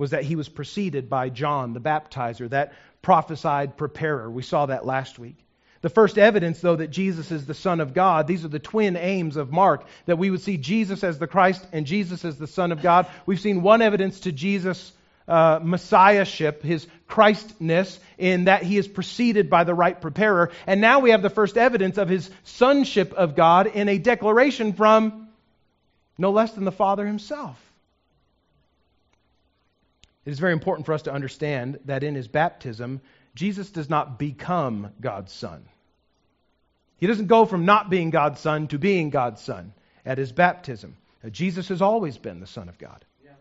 was 0.00 0.12
that 0.12 0.24
he 0.24 0.34
was 0.34 0.48
preceded 0.48 1.10
by 1.10 1.28
John 1.28 1.74
the 1.74 1.80
baptizer, 1.80 2.48
that 2.48 2.72
prophesied 3.02 3.76
preparer. 3.76 4.30
We 4.30 4.42
saw 4.42 4.64
that 4.64 4.86
last 4.86 5.18
week. 5.18 5.36
The 5.82 5.90
first 5.90 6.16
evidence, 6.16 6.58
though, 6.58 6.76
that 6.76 6.88
Jesus 6.88 7.30
is 7.30 7.44
the 7.44 7.52
Son 7.52 7.80
of 7.80 7.92
God, 7.92 8.26
these 8.26 8.42
are 8.42 8.48
the 8.48 8.58
twin 8.58 8.96
aims 8.96 9.36
of 9.36 9.52
Mark, 9.52 9.84
that 10.06 10.16
we 10.16 10.30
would 10.30 10.40
see 10.40 10.56
Jesus 10.56 11.04
as 11.04 11.18
the 11.18 11.26
Christ 11.26 11.66
and 11.72 11.86
Jesus 11.86 12.24
as 12.24 12.38
the 12.38 12.46
Son 12.46 12.72
of 12.72 12.80
God. 12.80 13.08
We've 13.26 13.38
seen 13.38 13.60
one 13.60 13.82
evidence 13.82 14.20
to 14.20 14.32
Jesus' 14.32 14.90
uh, 15.28 15.60
messiahship, 15.62 16.62
his 16.62 16.86
Christness, 17.06 18.00
in 18.16 18.44
that 18.44 18.62
he 18.62 18.78
is 18.78 18.88
preceded 18.88 19.50
by 19.50 19.64
the 19.64 19.74
right 19.74 20.00
preparer. 20.00 20.50
And 20.66 20.80
now 20.80 21.00
we 21.00 21.10
have 21.10 21.20
the 21.20 21.28
first 21.28 21.58
evidence 21.58 21.98
of 21.98 22.08
his 22.08 22.30
sonship 22.44 23.12
of 23.12 23.36
God 23.36 23.66
in 23.66 23.90
a 23.90 23.98
declaration 23.98 24.72
from 24.72 25.28
no 26.16 26.30
less 26.30 26.52
than 26.52 26.64
the 26.64 26.72
Father 26.72 27.06
himself. 27.06 27.69
It 30.30 30.34
is 30.34 30.38
very 30.38 30.52
important 30.52 30.86
for 30.86 30.92
us 30.92 31.02
to 31.02 31.12
understand 31.12 31.80
that 31.86 32.04
in 32.04 32.14
his 32.14 32.28
baptism, 32.28 33.00
Jesus 33.34 33.68
does 33.72 33.90
not 33.90 34.16
become 34.16 34.92
God's 35.00 35.32
Son. 35.32 35.64
He 36.98 37.08
doesn't 37.08 37.26
go 37.26 37.46
from 37.46 37.64
not 37.64 37.90
being 37.90 38.10
God's 38.10 38.38
Son 38.38 38.68
to 38.68 38.78
being 38.78 39.10
God's 39.10 39.42
Son 39.42 39.72
at 40.06 40.18
his 40.18 40.30
baptism. 40.30 40.96
Now, 41.24 41.30
Jesus 41.30 41.66
has 41.70 41.82
always 41.82 42.16
been 42.16 42.38
the 42.38 42.46
Son 42.46 42.68
of 42.68 42.78
God. 42.78 43.04
Yeah. 43.24 43.32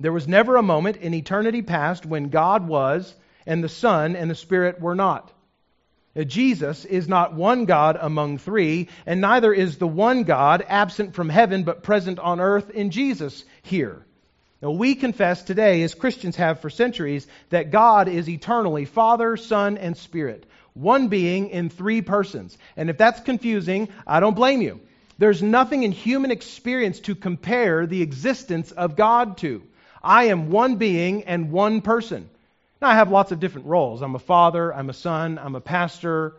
There 0.00 0.12
was 0.12 0.26
never 0.26 0.56
a 0.56 0.62
moment 0.62 0.96
in 0.96 1.14
eternity 1.14 1.62
past 1.62 2.04
when 2.04 2.30
God 2.30 2.66
was 2.66 3.14
and 3.46 3.62
the 3.62 3.68
Son 3.68 4.16
and 4.16 4.28
the 4.28 4.34
Spirit 4.34 4.80
were 4.80 4.96
not. 4.96 5.32
Now, 6.16 6.24
Jesus 6.24 6.84
is 6.84 7.06
not 7.06 7.34
one 7.34 7.64
God 7.64 7.96
among 8.00 8.38
three, 8.38 8.88
and 9.06 9.20
neither 9.20 9.52
is 9.52 9.78
the 9.78 9.86
one 9.86 10.24
God 10.24 10.64
absent 10.66 11.14
from 11.14 11.28
heaven 11.28 11.62
but 11.62 11.84
present 11.84 12.18
on 12.18 12.40
earth 12.40 12.70
in 12.70 12.90
Jesus 12.90 13.44
here. 13.62 14.04
Now, 14.64 14.70
we 14.70 14.94
confess 14.94 15.42
today, 15.42 15.82
as 15.82 15.94
Christians 15.94 16.36
have 16.36 16.60
for 16.60 16.70
centuries, 16.70 17.26
that 17.50 17.70
God 17.70 18.08
is 18.08 18.30
eternally 18.30 18.86
Father, 18.86 19.36
Son, 19.36 19.76
and 19.76 19.94
Spirit, 19.94 20.46
one 20.72 21.08
being 21.08 21.50
in 21.50 21.68
three 21.68 22.00
persons. 22.00 22.56
And 22.74 22.88
if 22.88 22.96
that's 22.96 23.20
confusing, 23.20 23.90
I 24.06 24.20
don't 24.20 24.32
blame 24.32 24.62
you. 24.62 24.80
There's 25.18 25.42
nothing 25.42 25.82
in 25.82 25.92
human 25.92 26.30
experience 26.30 27.00
to 27.00 27.14
compare 27.14 27.86
the 27.86 28.00
existence 28.00 28.72
of 28.72 28.96
God 28.96 29.36
to. 29.38 29.62
I 30.02 30.28
am 30.28 30.48
one 30.48 30.76
being 30.76 31.24
and 31.24 31.52
one 31.52 31.82
person. 31.82 32.30
Now, 32.80 32.88
I 32.88 32.94
have 32.94 33.10
lots 33.10 33.32
of 33.32 33.40
different 33.40 33.66
roles. 33.66 34.00
I'm 34.00 34.14
a 34.14 34.18
father, 34.18 34.74
I'm 34.74 34.88
a 34.88 34.94
son, 34.94 35.38
I'm 35.38 35.56
a 35.56 35.60
pastor. 35.60 36.36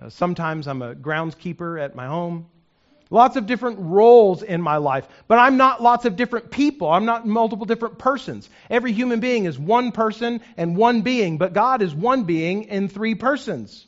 Uh, 0.00 0.08
sometimes 0.08 0.66
I'm 0.66 0.80
a 0.80 0.94
groundskeeper 0.94 1.78
at 1.78 1.94
my 1.94 2.06
home 2.06 2.46
lots 3.12 3.36
of 3.36 3.46
different 3.46 3.78
roles 3.78 4.42
in 4.42 4.60
my 4.62 4.78
life, 4.78 5.06
but 5.28 5.38
I'm 5.38 5.56
not 5.58 5.82
lots 5.82 6.06
of 6.06 6.16
different 6.16 6.50
people. 6.50 6.90
I'm 6.90 7.04
not 7.04 7.26
multiple 7.26 7.66
different 7.66 7.98
persons. 7.98 8.48
Every 8.70 8.92
human 8.92 9.20
being 9.20 9.44
is 9.44 9.58
one 9.58 9.92
person 9.92 10.40
and 10.56 10.76
one 10.76 11.02
being, 11.02 11.38
but 11.38 11.52
God 11.52 11.82
is 11.82 11.94
one 11.94 12.24
being 12.24 12.64
in 12.64 12.88
three 12.88 13.14
persons. 13.14 13.86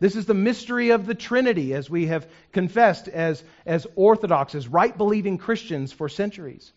This 0.00 0.16
is 0.16 0.26
the 0.26 0.34
mystery 0.34 0.90
of 0.90 1.06
the 1.06 1.14
Trinity, 1.14 1.74
as 1.74 1.88
we 1.88 2.06
have 2.06 2.26
confessed 2.52 3.06
as, 3.06 3.44
as 3.64 3.86
Orthodox, 3.94 4.54
as 4.54 4.66
right 4.66 4.96
believing 4.96 5.38
Christians 5.38 5.92
for 5.92 6.08
centuries. 6.08 6.72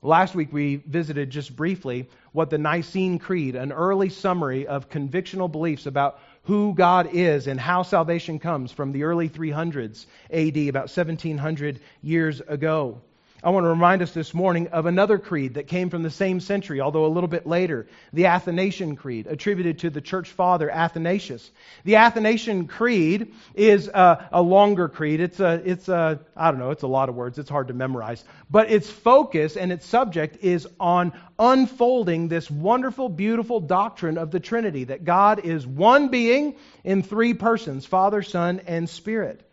Last 0.00 0.34
week 0.34 0.52
we 0.52 0.76
visited 0.76 1.30
just 1.30 1.54
briefly 1.54 2.08
what 2.32 2.50
the 2.50 2.58
Nicene 2.58 3.18
Creed, 3.18 3.56
an 3.56 3.72
early 3.72 4.08
summary 4.08 4.66
of 4.66 4.88
convictional 4.88 5.50
beliefs 5.50 5.86
about 5.86 6.20
who 6.48 6.72
God 6.72 7.10
is 7.12 7.46
and 7.46 7.60
how 7.60 7.82
salvation 7.82 8.38
comes 8.38 8.72
from 8.72 8.90
the 8.92 9.04
early 9.04 9.28
300s 9.28 10.06
AD, 10.30 10.56
about 10.56 10.88
1700 10.88 11.78
years 12.00 12.40
ago. 12.40 13.02
I 13.40 13.50
want 13.50 13.64
to 13.64 13.68
remind 13.68 14.02
us 14.02 14.10
this 14.10 14.34
morning 14.34 14.66
of 14.68 14.86
another 14.86 15.16
creed 15.16 15.54
that 15.54 15.68
came 15.68 15.90
from 15.90 16.02
the 16.02 16.10
same 16.10 16.40
century, 16.40 16.80
although 16.80 17.06
a 17.06 17.14
little 17.14 17.28
bit 17.28 17.46
later, 17.46 17.86
the 18.12 18.26
Athanasian 18.26 18.96
Creed, 18.96 19.28
attributed 19.28 19.78
to 19.80 19.90
the 19.90 20.00
church 20.00 20.30
father 20.30 20.68
Athanasius. 20.68 21.48
The 21.84 21.96
Athanasian 21.96 22.66
Creed 22.66 23.32
is 23.54 23.86
a, 23.86 24.28
a 24.32 24.42
longer 24.42 24.88
creed. 24.88 25.20
It's 25.20 25.38
a, 25.38 25.62
it's 25.64 25.88
a, 25.88 26.18
I 26.36 26.50
don't 26.50 26.58
know, 26.58 26.72
it's 26.72 26.82
a 26.82 26.88
lot 26.88 27.08
of 27.08 27.14
words. 27.14 27.38
It's 27.38 27.48
hard 27.48 27.68
to 27.68 27.74
memorize. 27.74 28.24
But 28.50 28.72
its 28.72 28.90
focus 28.90 29.56
and 29.56 29.70
its 29.70 29.86
subject 29.86 30.42
is 30.42 30.66
on 30.80 31.12
unfolding 31.38 32.26
this 32.26 32.50
wonderful, 32.50 33.08
beautiful 33.08 33.60
doctrine 33.60 34.18
of 34.18 34.32
the 34.32 34.40
Trinity, 34.40 34.82
that 34.84 35.04
God 35.04 35.44
is 35.44 35.64
one 35.64 36.08
being 36.08 36.56
in 36.82 37.04
three 37.04 37.34
persons, 37.34 37.86
Father, 37.86 38.22
Son, 38.24 38.62
and 38.66 38.90
Spirit. 38.90 39.47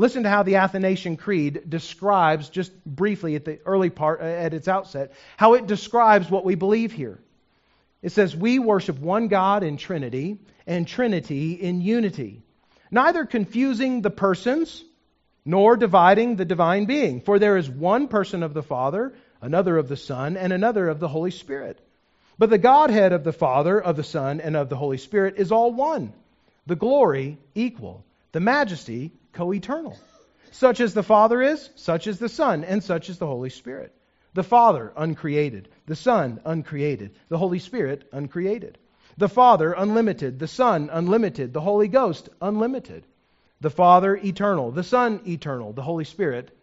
Listen 0.00 0.22
to 0.22 0.30
how 0.30 0.44
the 0.44 0.56
Athanasian 0.56 1.16
Creed 1.16 1.68
describes, 1.68 2.48
just 2.48 2.72
briefly 2.86 3.34
at 3.34 3.44
the 3.44 3.58
early 3.66 3.90
part, 3.90 4.20
uh, 4.20 4.24
at 4.24 4.54
its 4.54 4.68
outset, 4.68 5.12
how 5.36 5.54
it 5.54 5.66
describes 5.66 6.30
what 6.30 6.44
we 6.44 6.54
believe 6.54 6.92
here. 6.92 7.18
It 8.00 8.12
says, 8.12 8.34
We 8.34 8.60
worship 8.60 8.98
one 9.00 9.26
God 9.26 9.64
in 9.64 9.76
Trinity 9.76 10.38
and 10.68 10.86
Trinity 10.86 11.54
in 11.54 11.80
unity, 11.80 12.42
neither 12.92 13.26
confusing 13.26 14.00
the 14.00 14.10
persons 14.10 14.84
nor 15.44 15.76
dividing 15.76 16.36
the 16.36 16.44
divine 16.44 16.84
being. 16.84 17.20
For 17.20 17.40
there 17.40 17.56
is 17.56 17.68
one 17.68 18.06
person 18.06 18.44
of 18.44 18.54
the 18.54 18.62
Father, 18.62 19.14
another 19.42 19.76
of 19.76 19.88
the 19.88 19.96
Son, 19.96 20.36
and 20.36 20.52
another 20.52 20.88
of 20.88 21.00
the 21.00 21.08
Holy 21.08 21.32
Spirit. 21.32 21.80
But 22.38 22.50
the 22.50 22.58
Godhead 22.58 23.12
of 23.12 23.24
the 23.24 23.32
Father, 23.32 23.80
of 23.80 23.96
the 23.96 24.04
Son, 24.04 24.40
and 24.40 24.56
of 24.56 24.68
the 24.68 24.76
Holy 24.76 24.98
Spirit 24.98 25.34
is 25.38 25.50
all 25.50 25.72
one, 25.72 26.12
the 26.66 26.76
glory 26.76 27.38
equal, 27.56 28.04
the 28.32 28.40
majesty 28.40 29.12
co 29.32 29.52
eternal. 29.52 29.96
Such 30.50 30.80
as 30.80 30.94
the 30.94 31.02
Father 31.02 31.40
is, 31.42 31.70
such 31.76 32.06
is 32.06 32.18
the 32.18 32.28
Son, 32.28 32.64
and 32.64 32.82
such 32.82 33.08
is 33.08 33.18
the 33.18 33.26
Holy 33.26 33.50
Spirit. 33.50 33.94
The 34.34 34.42
Father, 34.42 34.92
uncreated. 34.96 35.68
The 35.86 35.96
Son, 35.96 36.40
uncreated. 36.44 37.14
The 37.28 37.38
Holy 37.38 37.58
Spirit, 37.58 38.08
uncreated. 38.12 38.78
The 39.16 39.28
Father, 39.28 39.72
unlimited. 39.72 40.38
The 40.38 40.48
Son, 40.48 40.90
unlimited. 40.92 41.52
The 41.52 41.60
Holy 41.60 41.88
Ghost, 41.88 42.28
unlimited. 42.40 43.04
The 43.60 43.70
Father, 43.70 44.16
eternal. 44.16 44.70
The 44.70 44.84
Son, 44.84 45.20
eternal. 45.26 45.72
The 45.72 45.82
Holy 45.82 46.04
Spirit, 46.04 46.56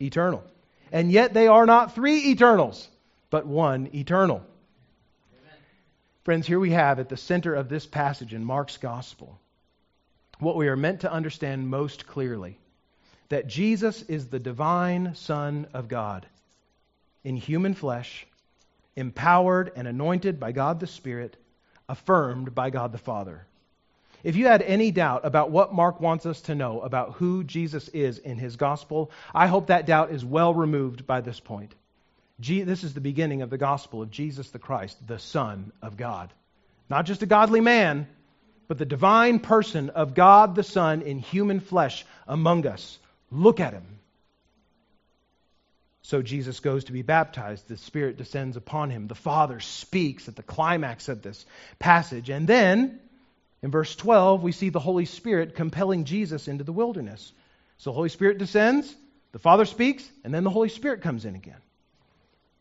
eternal. 0.00 0.44
And 0.90 1.10
yet 1.10 1.32
they 1.32 1.46
are 1.46 1.66
not 1.66 1.94
three 1.94 2.30
eternals, 2.30 2.88
but 3.30 3.46
one 3.46 3.90
eternal. 3.94 4.36
Amen. 4.36 5.58
Friends, 6.24 6.46
here 6.46 6.60
we 6.60 6.70
have 6.70 6.98
at 6.98 7.08
the 7.08 7.16
center 7.16 7.54
of 7.54 7.68
this 7.68 7.86
passage 7.86 8.34
in 8.34 8.44
Mark's 8.44 8.76
Gospel 8.76 9.38
what 10.42 10.56
we 10.56 10.68
are 10.68 10.76
meant 10.76 11.00
to 11.00 11.12
understand 11.12 11.68
most 11.68 12.06
clearly 12.06 12.58
that 13.28 13.46
Jesus 13.46 14.02
is 14.02 14.26
the 14.26 14.38
divine 14.38 15.14
Son 15.14 15.66
of 15.72 15.88
God 15.88 16.26
in 17.24 17.36
human 17.36 17.72
flesh, 17.72 18.26
empowered 18.94 19.72
and 19.74 19.88
anointed 19.88 20.38
by 20.38 20.52
God 20.52 20.80
the 20.80 20.86
Spirit, 20.86 21.36
affirmed 21.88 22.54
by 22.54 22.68
God 22.70 22.92
the 22.92 22.98
Father. 22.98 23.46
If 24.22 24.36
you 24.36 24.46
had 24.46 24.62
any 24.62 24.90
doubt 24.90 25.24
about 25.24 25.50
what 25.50 25.74
Mark 25.74 26.00
wants 26.00 26.26
us 26.26 26.42
to 26.42 26.54
know 26.54 26.80
about 26.80 27.14
who 27.14 27.42
Jesus 27.42 27.88
is 27.88 28.18
in 28.18 28.38
his 28.38 28.56
gospel, 28.56 29.10
I 29.34 29.46
hope 29.46 29.68
that 29.68 29.86
doubt 29.86 30.12
is 30.12 30.24
well 30.24 30.54
removed 30.54 31.06
by 31.06 31.22
this 31.22 31.40
point. 31.40 31.74
this 32.38 32.84
is 32.84 32.94
the 32.94 33.00
beginning 33.00 33.42
of 33.42 33.50
the 33.50 33.58
gospel 33.58 34.02
of 34.02 34.10
Jesus 34.10 34.50
the 34.50 34.58
Christ, 34.58 35.06
the 35.06 35.18
Son 35.18 35.72
of 35.80 35.96
God. 35.96 36.32
Not 36.88 37.06
just 37.06 37.22
a 37.22 37.26
godly 37.26 37.60
man, 37.60 38.06
but 38.68 38.78
the 38.78 38.84
divine 38.84 39.38
person 39.38 39.90
of 39.90 40.14
God 40.14 40.54
the 40.54 40.62
Son 40.62 41.02
in 41.02 41.18
human 41.18 41.60
flesh 41.60 42.04
among 42.26 42.66
us. 42.66 42.98
Look 43.30 43.60
at 43.60 43.72
him. 43.72 43.84
So 46.02 46.20
Jesus 46.20 46.60
goes 46.60 46.84
to 46.84 46.92
be 46.92 47.02
baptized. 47.02 47.68
The 47.68 47.76
Spirit 47.76 48.16
descends 48.16 48.56
upon 48.56 48.90
him. 48.90 49.06
The 49.06 49.14
Father 49.14 49.60
speaks 49.60 50.28
at 50.28 50.36
the 50.36 50.42
climax 50.42 51.08
of 51.08 51.22
this 51.22 51.46
passage. 51.78 52.28
And 52.28 52.46
then, 52.46 52.98
in 53.62 53.70
verse 53.70 53.94
12, 53.94 54.42
we 54.42 54.52
see 54.52 54.68
the 54.68 54.80
Holy 54.80 55.04
Spirit 55.04 55.54
compelling 55.54 56.04
Jesus 56.04 56.48
into 56.48 56.64
the 56.64 56.72
wilderness. 56.72 57.32
So 57.78 57.90
the 57.90 57.94
Holy 57.94 58.08
Spirit 58.08 58.38
descends, 58.38 58.94
the 59.32 59.38
Father 59.38 59.64
speaks, 59.64 60.08
and 60.24 60.34
then 60.34 60.44
the 60.44 60.50
Holy 60.50 60.68
Spirit 60.68 61.02
comes 61.02 61.24
in 61.24 61.34
again. 61.34 61.60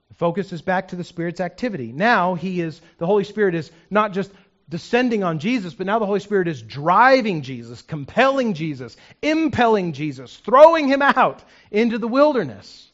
The 0.09 0.15
focus 0.15 0.53
is 0.53 0.61
back 0.61 0.89
to 0.89 0.95
the 0.95 1.03
Spirit's 1.03 1.39
activity. 1.39 1.91
Now 1.91 2.35
he 2.35 2.61
is 2.61 2.79
the 2.99 3.05
Holy 3.07 3.23
Spirit 3.23 3.55
is 3.55 3.71
not 3.89 4.13
just 4.13 4.31
descending 4.71 5.23
on 5.23 5.38
Jesus, 5.38 5.73
but 5.73 5.86
now 5.86 5.99
the 5.99 6.05
Holy 6.05 6.21
Spirit 6.21 6.47
is 6.47 6.62
driving 6.62 7.41
Jesus, 7.43 7.81
compelling 7.81 8.55
Jesus, 8.55 8.97
impelling 9.21 9.91
Jesus, 9.91 10.36
throwing 10.38 10.88
him 10.88 11.01
out 11.01 11.43
into 11.69 11.99
the 11.99 12.07
wilderness. 12.07 12.89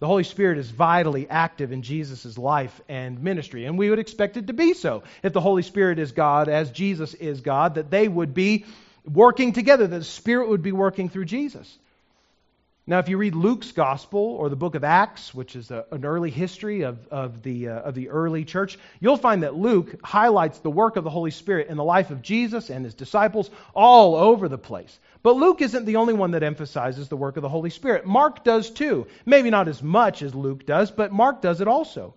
The 0.00 0.06
Holy 0.06 0.24
Spirit 0.24 0.58
is 0.58 0.68
vitally 0.68 1.28
active 1.30 1.72
in 1.72 1.82
Jesus' 1.82 2.36
life 2.36 2.80
and 2.88 3.22
ministry, 3.22 3.64
and 3.64 3.78
we 3.78 3.88
would 3.88 4.00
expect 4.00 4.36
it 4.36 4.48
to 4.48 4.52
be 4.52 4.74
so. 4.74 5.04
If 5.22 5.32
the 5.32 5.40
Holy 5.40 5.62
Spirit 5.62 6.00
is 6.00 6.12
God, 6.12 6.48
as 6.48 6.72
Jesus 6.72 7.14
is 7.14 7.40
God, 7.40 7.76
that 7.76 7.90
they 7.90 8.08
would 8.08 8.34
be 8.34 8.64
working 9.04 9.52
together, 9.52 9.86
that 9.86 9.98
the 9.98 10.04
Spirit 10.04 10.48
would 10.48 10.62
be 10.62 10.72
working 10.72 11.08
through 11.08 11.24
Jesus. 11.24 11.78
Now, 12.88 13.00
if 13.00 13.10
you 13.10 13.18
read 13.18 13.34
Luke's 13.34 13.70
gospel 13.70 14.18
or 14.18 14.48
the 14.48 14.56
book 14.56 14.74
of 14.74 14.82
Acts, 14.82 15.34
which 15.34 15.56
is 15.56 15.70
a, 15.70 15.84
an 15.90 16.06
early 16.06 16.30
history 16.30 16.84
of, 16.84 17.06
of, 17.08 17.42
the, 17.42 17.68
uh, 17.68 17.80
of 17.80 17.94
the 17.94 18.08
early 18.08 18.46
church, 18.46 18.78
you'll 18.98 19.18
find 19.18 19.42
that 19.42 19.54
Luke 19.54 19.96
highlights 20.02 20.60
the 20.60 20.70
work 20.70 20.96
of 20.96 21.04
the 21.04 21.10
Holy 21.10 21.30
Spirit 21.30 21.68
in 21.68 21.76
the 21.76 21.84
life 21.84 22.10
of 22.10 22.22
Jesus 22.22 22.70
and 22.70 22.86
his 22.86 22.94
disciples 22.94 23.50
all 23.74 24.16
over 24.16 24.48
the 24.48 24.56
place. 24.56 24.98
But 25.22 25.36
Luke 25.36 25.60
isn't 25.60 25.84
the 25.84 25.96
only 25.96 26.14
one 26.14 26.30
that 26.30 26.42
emphasizes 26.42 27.10
the 27.10 27.16
work 27.18 27.36
of 27.36 27.42
the 27.42 27.48
Holy 27.50 27.68
Spirit. 27.68 28.06
Mark 28.06 28.42
does 28.42 28.70
too. 28.70 29.06
Maybe 29.26 29.50
not 29.50 29.68
as 29.68 29.82
much 29.82 30.22
as 30.22 30.34
Luke 30.34 30.64
does, 30.64 30.90
but 30.90 31.12
Mark 31.12 31.42
does 31.42 31.60
it 31.60 31.68
also. 31.68 32.14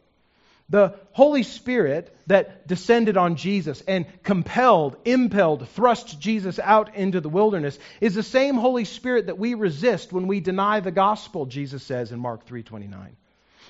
The 0.71 0.95
Holy 1.11 1.43
Spirit 1.43 2.15
that 2.27 2.65
descended 2.65 3.17
on 3.17 3.35
Jesus 3.35 3.83
and 3.85 4.05
compelled, 4.23 4.95
impelled, 5.03 5.67
thrust 5.67 6.17
Jesus 6.17 6.59
out 6.59 6.95
into 6.95 7.19
the 7.19 7.27
wilderness 7.27 7.77
is 7.99 8.15
the 8.15 8.23
same 8.23 8.55
Holy 8.55 8.85
Spirit 8.85 9.25
that 9.25 9.37
we 9.37 9.53
resist 9.53 10.13
when 10.13 10.27
we 10.27 10.39
deny 10.39 10.79
the 10.79 10.89
gospel, 10.91 11.45
Jesus 11.45 11.83
says 11.83 12.13
in 12.13 12.19
Mark 12.21 12.47
3:29. 12.47 13.17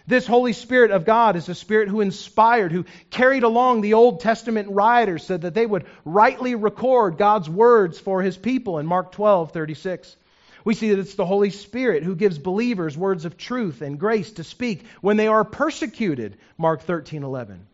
This 0.06 0.28
Holy 0.28 0.54
Spirit 0.54 0.92
of 0.92 1.04
God 1.04 1.36
is 1.36 1.50
a 1.50 1.56
spirit 1.56 1.90
who 1.90 2.02
inspired, 2.02 2.72
who 2.72 2.86
carried 3.10 3.44
along 3.44 3.82
the 3.82 3.96
Old 3.96 4.20
Testament 4.20 4.70
writers 4.70 5.24
so 5.24 5.38
that 5.38 5.56
they 5.56 5.66
would 5.66 5.86
rightly 6.06 6.54
record 6.54 7.18
God's 7.18 7.50
words 7.50 8.00
for 8.00 8.22
his 8.22 8.38
people 8.38 8.78
in 8.78 8.86
Mark 8.86 9.12
12:36. 9.12 10.16
We 10.64 10.76
see 10.76 10.90
that 10.90 11.00
it's 11.00 11.16
the 11.16 11.26
Holy 11.26 11.50
Spirit 11.50 12.04
who 12.04 12.16
gives 12.16 12.38
believers 12.38 12.98
words 12.98 13.26
of 13.26 13.38
truth 13.38 13.82
and 13.82 14.00
grace 14.00 14.32
to 14.34 14.44
speak 14.44 14.86
when 15.02 15.18
they 15.18 15.28
are 15.28 15.44
persecuted, 15.44 16.38
Mark 16.58 16.84
13:11. 16.84 17.66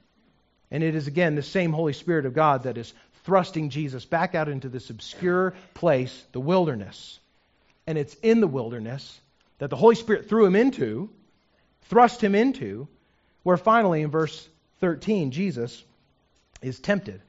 And 0.72 0.84
it 0.84 0.96
is 0.96 1.08
again 1.08 1.36
the 1.36 1.44
same 1.44 1.74
Holy 1.74 1.94
Spirit 1.94 2.26
of 2.26 2.34
God 2.34 2.64
that 2.64 2.78
is 2.78 2.94
thrusting 3.24 3.70
Jesus 3.70 4.06
back 4.06 4.36
out 4.36 4.48
into 4.48 4.70
this 4.70 4.90
obscure 4.90 5.54
place, 5.74 6.26
the 6.32 6.40
wilderness. 6.40 7.20
And 7.86 7.98
it's 7.98 8.16
in 8.16 8.40
the 8.42 8.48
wilderness 8.48 9.20
that 9.60 9.70
the 9.70 9.76
Holy 9.76 9.96
Spirit 9.96 10.30
threw 10.30 10.46
him 10.46 10.56
into, 10.56 11.10
thrust 11.84 12.24
him 12.24 12.36
into, 12.36 12.88
where 13.44 13.58
finally 13.58 14.02
in 14.02 14.12
verse 14.12 14.48
13 14.80 15.32
Jesus 15.32 15.84
is 16.62 16.80
tempted. 16.80 17.22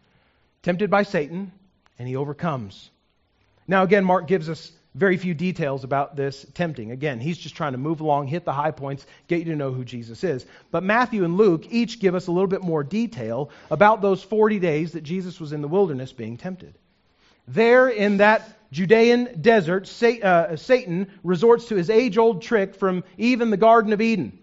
Tempted 0.63 0.91
by 0.91 1.05
Satan, 1.05 1.53
and 1.99 2.09
he 2.09 2.17
overcomes. 2.17 2.91
Now, 3.67 3.83
again, 3.83 4.05
Mark 4.05 4.27
gives 4.27 4.49
us 4.49 4.73
very 4.99 5.17
few 5.17 5.33
details 5.33 5.85
about 5.85 6.17
this 6.17 6.45
tempting. 6.55 6.91
Again, 6.91 7.21
he's 7.21 7.39
just 7.39 7.55
trying 7.55 7.73
to 7.73 7.79
move 7.79 8.01
along, 8.01 8.27
hit 8.27 8.45
the 8.45 8.53
high 8.53 8.73
points, 8.73 9.07
get 9.29 9.39
you 9.39 9.47
to 9.47 9.57
know 9.57 9.73
who 9.73 9.85
Jesus 9.85 10.25
is. 10.25 10.45
But 10.73 10.83
Matthew 10.83 11.25
and 11.25 11.37
Luke 11.37 11.67
each 11.71 12.01
give 12.01 12.17
us 12.17 12.27
a 12.27 12.33
little 12.33 12.49
bit 12.49 12.63
more 12.63 12.83
detail 12.83 13.51
about 13.71 14.03
those 14.03 14.23
40 14.23 14.59
days 14.59 14.93
that 14.93 15.03
Jesus 15.03 15.39
was 15.39 15.53
in 15.53 15.63
the 15.63 15.69
wilderness 15.69 16.13
being 16.13 16.37
tempted. 16.37 16.75
There 17.47 17.89
in 17.89 18.17
that 18.17 18.43
Judean 18.73 19.41
desert, 19.41 19.91
uh, 20.03 20.57
Satan 20.57 21.07
resorts 21.23 21.67
to 21.69 21.77
his 21.77 21.91
age 21.91 22.19
old 22.19 22.43
trick 22.43 22.75
from 22.75 23.05
even 23.17 23.51
the 23.51 23.57
Garden 23.57 23.93
of 23.93 24.01
Eden, 24.01 24.37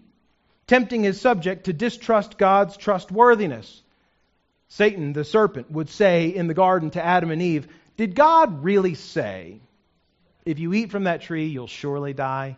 tempting 0.66 1.04
his 1.04 1.20
subject 1.20 1.64
to 1.64 1.74
distrust 1.74 2.38
God's 2.38 2.76
trustworthiness. 2.78 3.82
Satan, 4.68 5.12
the 5.12 5.22
serpent, 5.22 5.70
would 5.70 5.90
say 5.90 6.28
in 6.28 6.48
the 6.48 6.54
garden 6.54 6.90
to 6.90 7.04
Adam 7.04 7.30
and 7.30 7.42
Eve, 7.42 7.68
Did 7.96 8.14
God 8.14 8.64
really 8.64 8.94
say? 8.94 9.60
If 10.46 10.60
you 10.60 10.72
eat 10.72 10.92
from 10.92 11.04
that 11.04 11.22
tree, 11.22 11.46
you'll 11.46 11.66
surely 11.66 12.14
die. 12.14 12.56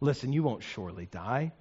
Listen, 0.00 0.32
you 0.32 0.42
won't 0.42 0.62
surely 0.62 1.06
die. 1.06 1.52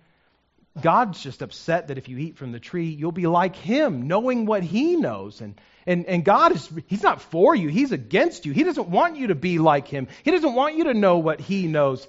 God's 0.81 1.21
just 1.21 1.41
upset 1.41 1.89
that 1.89 1.97
if 1.97 2.07
you 2.07 2.17
eat 2.17 2.37
from 2.37 2.53
the 2.53 2.59
tree, 2.59 2.87
you'll 2.87 3.11
be 3.11 3.27
like 3.27 3.57
him, 3.57 4.07
knowing 4.07 4.45
what 4.45 4.63
he 4.63 4.95
knows. 4.95 5.41
And, 5.41 5.59
and, 5.85 6.05
and 6.05 6.23
God 6.23 6.53
is, 6.53 6.69
he's 6.87 7.03
not 7.03 7.21
for 7.21 7.53
you, 7.53 7.67
he's 7.67 7.91
against 7.91 8.45
you. 8.45 8.53
He 8.53 8.63
doesn't 8.63 8.87
want 8.87 9.17
you 9.17 9.27
to 9.27 9.35
be 9.35 9.59
like 9.59 9.87
him, 9.87 10.07
he 10.23 10.31
doesn't 10.31 10.53
want 10.53 10.77
you 10.77 10.85
to 10.85 10.93
know 10.93 11.17
what 11.17 11.41
he 11.41 11.67
knows. 11.67 12.07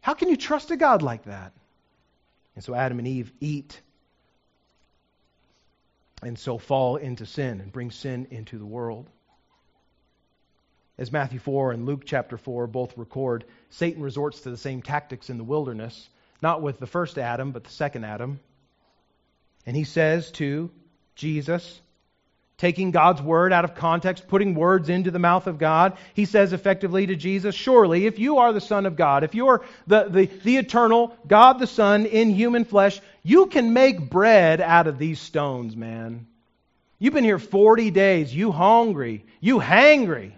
How 0.00 0.14
can 0.14 0.30
you 0.30 0.36
trust 0.36 0.70
a 0.70 0.76
God 0.76 1.02
like 1.02 1.24
that? 1.24 1.52
And 2.54 2.64
so 2.64 2.74
Adam 2.74 2.98
and 2.98 3.08
Eve 3.08 3.32
eat 3.40 3.78
and 6.22 6.38
so 6.38 6.56
fall 6.56 6.96
into 6.96 7.26
sin 7.26 7.60
and 7.60 7.70
bring 7.70 7.90
sin 7.90 8.28
into 8.30 8.58
the 8.58 8.66
world. 8.66 9.10
As 10.96 11.10
Matthew 11.10 11.40
4 11.40 11.72
and 11.72 11.86
Luke 11.86 12.02
chapter 12.04 12.36
4 12.36 12.68
both 12.68 12.96
record, 12.96 13.44
Satan 13.70 14.02
resorts 14.02 14.40
to 14.40 14.50
the 14.50 14.56
same 14.56 14.80
tactics 14.80 15.28
in 15.28 15.38
the 15.38 15.44
wilderness, 15.44 16.08
not 16.40 16.62
with 16.62 16.78
the 16.78 16.86
first 16.86 17.18
Adam, 17.18 17.50
but 17.50 17.64
the 17.64 17.70
second 17.70 18.04
Adam. 18.04 18.38
And 19.66 19.76
he 19.76 19.84
says 19.84 20.30
to 20.32 20.70
Jesus, 21.16 21.80
taking 22.58 22.92
God's 22.92 23.20
word 23.20 23.52
out 23.52 23.64
of 23.64 23.74
context, 23.74 24.28
putting 24.28 24.54
words 24.54 24.88
into 24.88 25.10
the 25.10 25.18
mouth 25.18 25.48
of 25.48 25.58
God, 25.58 25.96
he 26.14 26.26
says 26.26 26.52
effectively 26.52 27.06
to 27.06 27.16
Jesus, 27.16 27.56
Surely, 27.56 28.06
if 28.06 28.20
you 28.20 28.38
are 28.38 28.52
the 28.52 28.60
Son 28.60 28.86
of 28.86 28.94
God, 28.94 29.24
if 29.24 29.34
you're 29.34 29.64
the, 29.88 30.04
the, 30.04 30.26
the 30.26 30.58
eternal 30.58 31.16
God 31.26 31.58
the 31.58 31.66
Son 31.66 32.06
in 32.06 32.30
human 32.30 32.64
flesh, 32.64 33.00
you 33.24 33.46
can 33.46 33.72
make 33.72 34.10
bread 34.10 34.60
out 34.60 34.86
of 34.86 34.98
these 34.98 35.20
stones, 35.20 35.74
man. 35.74 36.26
You've 37.00 37.14
been 37.14 37.24
here 37.24 37.40
40 37.40 37.90
days. 37.90 38.32
You 38.32 38.52
hungry. 38.52 39.24
You 39.40 39.58
hangry. 39.58 40.32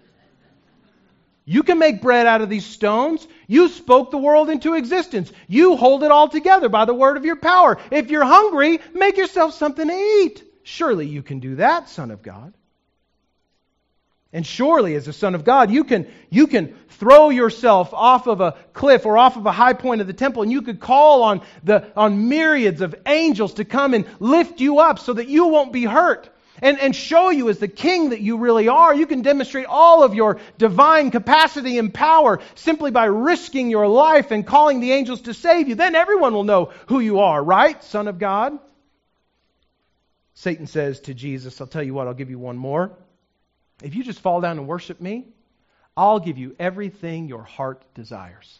You 1.49 1.63
can 1.63 1.79
make 1.79 2.01
bread 2.01 2.27
out 2.27 2.41
of 2.41 2.49
these 2.49 2.65
stones. 2.65 3.25
You 3.47 3.69
spoke 3.69 4.11
the 4.11 4.17
world 4.17 4.49
into 4.49 4.73
existence. 4.73 5.31
You 5.47 5.77
hold 5.77 6.03
it 6.03 6.11
all 6.11 6.27
together 6.27 6.67
by 6.67 6.83
the 6.83 6.93
word 6.93 7.15
of 7.15 7.23
your 7.23 7.37
power. 7.37 7.77
If 7.89 8.11
you're 8.11 8.25
hungry, 8.25 8.81
make 8.93 9.15
yourself 9.15 9.53
something 9.53 9.87
to 9.87 9.93
eat. 9.93 10.43
Surely 10.63 11.07
you 11.07 11.23
can 11.23 11.39
do 11.39 11.55
that, 11.55 11.87
Son 11.87 12.11
of 12.11 12.21
God. 12.21 12.53
And 14.33 14.45
surely, 14.45 14.95
as 14.95 15.07
a 15.07 15.13
Son 15.13 15.35
of 15.35 15.45
God, 15.45 15.71
you 15.71 15.85
can, 15.85 16.07
you 16.29 16.47
can 16.47 16.75
throw 16.89 17.29
yourself 17.29 17.93
off 17.93 18.27
of 18.27 18.41
a 18.41 18.57
cliff 18.73 19.05
or 19.05 19.17
off 19.17 19.37
of 19.37 19.45
a 19.45 19.51
high 19.53 19.71
point 19.71 20.01
of 20.01 20.07
the 20.07 20.11
temple, 20.11 20.43
and 20.43 20.51
you 20.51 20.61
could 20.61 20.81
call 20.81 21.23
on, 21.23 21.41
the, 21.63 21.89
on 21.95 22.27
myriads 22.27 22.81
of 22.81 22.93
angels 23.05 23.53
to 23.53 23.63
come 23.63 23.93
and 23.93 24.05
lift 24.19 24.59
you 24.59 24.79
up 24.79 24.99
so 24.99 25.13
that 25.13 25.29
you 25.29 25.47
won't 25.47 25.71
be 25.71 25.85
hurt 25.85 26.29
and, 26.61 26.79
and 26.79 26.95
show 26.95 27.29
you 27.29 27.49
as 27.49 27.59
the 27.59 27.67
king 27.67 28.09
that 28.09 28.21
you 28.21 28.37
really 28.37 28.67
are. 28.67 28.93
You 28.93 29.07
can 29.07 29.21
demonstrate 29.21 29.65
all 29.65 30.03
of 30.03 30.13
your 30.13 30.39
divine 30.57 31.11
capacity 31.11 31.77
and 31.77 31.93
power 31.93 32.39
simply 32.55 32.91
by 32.91 33.05
risking 33.05 33.69
your 33.69 33.87
life 33.87 34.31
and 34.31 34.45
calling 34.45 34.79
the 34.79 34.91
angels 34.91 35.21
to 35.21 35.33
save 35.33 35.67
you. 35.67 35.75
Then 35.75 35.95
everyone 35.95 36.33
will 36.33 36.43
know 36.43 36.71
who 36.87 36.99
you 36.99 37.19
are, 37.19 37.43
right, 37.43 37.83
Son 37.83 38.07
of 38.07 38.19
God? 38.19 38.57
Satan 40.33 40.67
says 40.67 40.99
to 41.01 41.13
Jesus, 41.13 41.59
I'll 41.59 41.67
tell 41.67 41.83
you 41.83 41.93
what, 41.93 42.07
I'll 42.07 42.13
give 42.13 42.29
you 42.29 42.39
one 42.39 42.57
more. 42.57 42.91
If 43.81 43.95
you 43.95 44.03
just 44.03 44.19
fall 44.19 44.41
down 44.41 44.57
and 44.57 44.67
worship 44.67 45.01
me, 45.01 45.25
I'll 45.95 46.19
give 46.19 46.37
you 46.37 46.55
everything 46.59 47.27
your 47.27 47.43
heart 47.43 47.83
desires. 47.95 48.59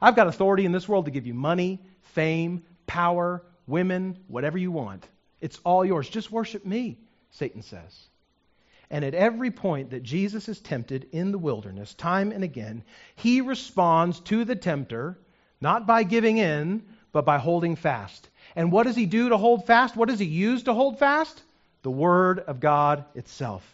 I've 0.00 0.16
got 0.16 0.26
authority 0.26 0.64
in 0.64 0.72
this 0.72 0.88
world 0.88 1.04
to 1.04 1.12
give 1.12 1.28
you 1.28 1.34
money, 1.34 1.80
fame, 2.14 2.64
power, 2.88 3.44
women, 3.68 4.18
whatever 4.26 4.58
you 4.58 4.72
want. 4.72 5.06
It's 5.40 5.60
all 5.64 5.84
yours. 5.84 6.08
Just 6.08 6.32
worship 6.32 6.66
me. 6.66 6.98
Satan 7.32 7.62
says. 7.62 8.08
And 8.90 9.04
at 9.04 9.14
every 9.14 9.50
point 9.50 9.90
that 9.90 10.02
Jesus 10.02 10.48
is 10.48 10.60
tempted 10.60 11.08
in 11.12 11.32
the 11.32 11.38
wilderness, 11.38 11.94
time 11.94 12.30
and 12.30 12.44
again, 12.44 12.84
he 13.16 13.40
responds 13.40 14.20
to 14.20 14.44
the 14.44 14.56
tempter 14.56 15.18
not 15.62 15.86
by 15.86 16.02
giving 16.02 16.38
in, 16.38 16.82
but 17.12 17.24
by 17.24 17.38
holding 17.38 17.76
fast. 17.76 18.28
And 18.56 18.72
what 18.72 18.86
does 18.86 18.96
he 18.96 19.06
do 19.06 19.30
to 19.30 19.38
hold 19.38 19.64
fast? 19.64 19.96
What 19.96 20.08
does 20.08 20.18
he 20.18 20.26
use 20.26 20.64
to 20.64 20.74
hold 20.74 20.98
fast? 20.98 21.40
The 21.82 21.90
Word 21.90 22.40
of 22.40 22.60
God 22.60 23.04
itself. 23.14 23.64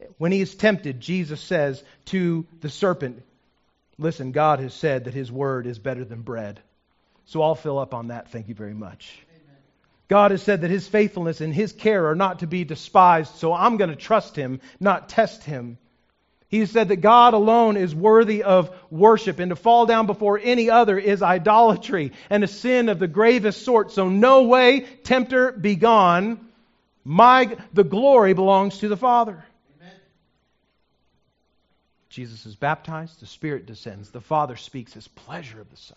Amen. 0.00 0.12
When 0.18 0.32
he 0.32 0.40
is 0.40 0.54
tempted, 0.54 1.00
Jesus 1.00 1.40
says 1.40 1.82
to 2.06 2.46
the 2.60 2.70
serpent, 2.70 3.22
Listen, 3.98 4.32
God 4.32 4.58
has 4.58 4.74
said 4.74 5.04
that 5.04 5.14
his 5.14 5.30
Word 5.30 5.66
is 5.66 5.78
better 5.78 6.04
than 6.04 6.22
bread. 6.22 6.60
So 7.26 7.42
I'll 7.42 7.54
fill 7.54 7.78
up 7.78 7.94
on 7.94 8.08
that. 8.08 8.30
Thank 8.30 8.48
you 8.48 8.54
very 8.54 8.74
much. 8.74 9.23
God 10.08 10.32
has 10.32 10.42
said 10.42 10.60
that 10.60 10.70
his 10.70 10.86
faithfulness 10.86 11.40
and 11.40 11.54
his 11.54 11.72
care 11.72 12.08
are 12.08 12.14
not 12.14 12.40
to 12.40 12.46
be 12.46 12.64
despised, 12.64 13.36
so 13.36 13.54
I'm 13.54 13.78
going 13.78 13.90
to 13.90 13.96
trust 13.96 14.36
him, 14.36 14.60
not 14.78 15.08
test 15.08 15.44
him. 15.44 15.78
He 16.48 16.66
said 16.66 16.88
that 16.88 16.96
God 16.96 17.34
alone 17.34 17.76
is 17.76 17.94
worthy 17.94 18.44
of 18.44 18.70
worship, 18.90 19.40
and 19.40 19.50
to 19.50 19.56
fall 19.56 19.86
down 19.86 20.06
before 20.06 20.38
any 20.40 20.70
other 20.70 20.98
is 20.98 21.22
idolatry 21.22 22.12
and 22.30 22.44
a 22.44 22.46
sin 22.46 22.88
of 22.90 22.98
the 22.98 23.08
gravest 23.08 23.64
sort. 23.64 23.90
So, 23.90 24.08
no 24.08 24.44
way, 24.44 24.80
tempter, 25.02 25.50
be 25.50 25.74
gone. 25.74 26.48
My, 27.02 27.56
the 27.72 27.82
glory 27.82 28.34
belongs 28.34 28.78
to 28.78 28.88
the 28.88 28.96
Father. 28.96 29.44
Amen. 29.80 29.96
Jesus 32.08 32.46
is 32.46 32.54
baptized, 32.54 33.20
the 33.20 33.26
Spirit 33.26 33.66
descends, 33.66 34.10
the 34.10 34.20
Father 34.20 34.56
speaks 34.56 34.92
his 34.92 35.08
pleasure 35.08 35.60
of 35.60 35.70
the 35.70 35.76
Son. 35.76 35.96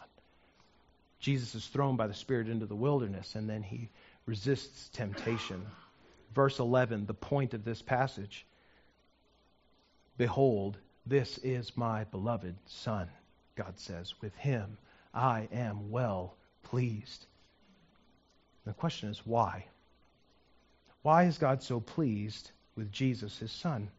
Jesus 1.19 1.55
is 1.55 1.65
thrown 1.67 1.95
by 1.95 2.07
the 2.07 2.13
Spirit 2.13 2.47
into 2.47 2.65
the 2.65 2.75
wilderness, 2.75 3.35
and 3.35 3.49
then 3.49 3.63
he 3.63 3.89
resists 4.25 4.89
temptation. 4.89 5.65
Verse 6.35 6.59
11, 6.59 7.05
the 7.05 7.13
point 7.13 7.53
of 7.53 7.63
this 7.63 7.81
passage 7.81 8.45
Behold, 10.17 10.77
this 11.05 11.37
is 11.39 11.77
my 11.77 12.03
beloved 12.05 12.55
Son, 12.65 13.07
God 13.55 13.79
says. 13.79 14.13
With 14.19 14.35
him 14.35 14.77
I 15.13 15.47
am 15.51 15.91
well 15.91 16.35
pleased. 16.63 17.25
The 18.65 18.73
question 18.73 19.09
is 19.09 19.25
why? 19.25 19.65
Why 21.03 21.23
is 21.23 21.37
God 21.37 21.63
so 21.63 21.79
pleased 21.79 22.51
with 22.75 22.91
Jesus, 22.91 23.37
his 23.37 23.51
Son? 23.51 23.89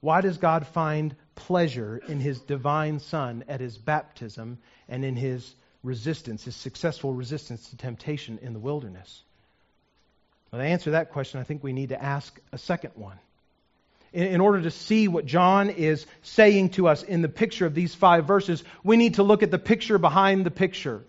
Why 0.00 0.22
does 0.22 0.38
God 0.38 0.66
find 0.66 1.14
pleasure 1.34 1.98
in 2.08 2.20
his 2.20 2.40
divine 2.40 3.00
Son 3.00 3.44
at 3.48 3.60
his 3.60 3.76
baptism 3.76 4.58
and 4.88 5.04
in 5.04 5.16
his 5.16 5.54
resistance, 5.82 6.44
his 6.44 6.56
successful 6.56 7.12
resistance 7.12 7.70
to 7.70 7.76
temptation 7.76 8.38
in 8.42 8.52
the 8.52 8.58
wilderness? 8.58 9.22
Well, 10.50 10.60
to 10.60 10.66
answer 10.66 10.92
that 10.92 11.12
question, 11.12 11.40
I 11.40 11.44
think 11.44 11.62
we 11.62 11.72
need 11.72 11.90
to 11.90 12.02
ask 12.02 12.38
a 12.52 12.58
second 12.58 12.92
one. 12.96 13.18
In, 14.12 14.24
in 14.24 14.40
order 14.40 14.62
to 14.62 14.70
see 14.70 15.08
what 15.08 15.26
John 15.26 15.70
is 15.70 16.06
saying 16.22 16.70
to 16.70 16.88
us 16.88 17.02
in 17.02 17.22
the 17.22 17.28
picture 17.28 17.66
of 17.66 17.74
these 17.74 17.94
five 17.94 18.26
verses, 18.26 18.64
we 18.82 18.96
need 18.96 19.14
to 19.14 19.22
look 19.22 19.42
at 19.42 19.50
the 19.50 19.58
picture 19.58 19.98
behind 19.98 20.44
the 20.44 20.50
picture. 20.50 21.04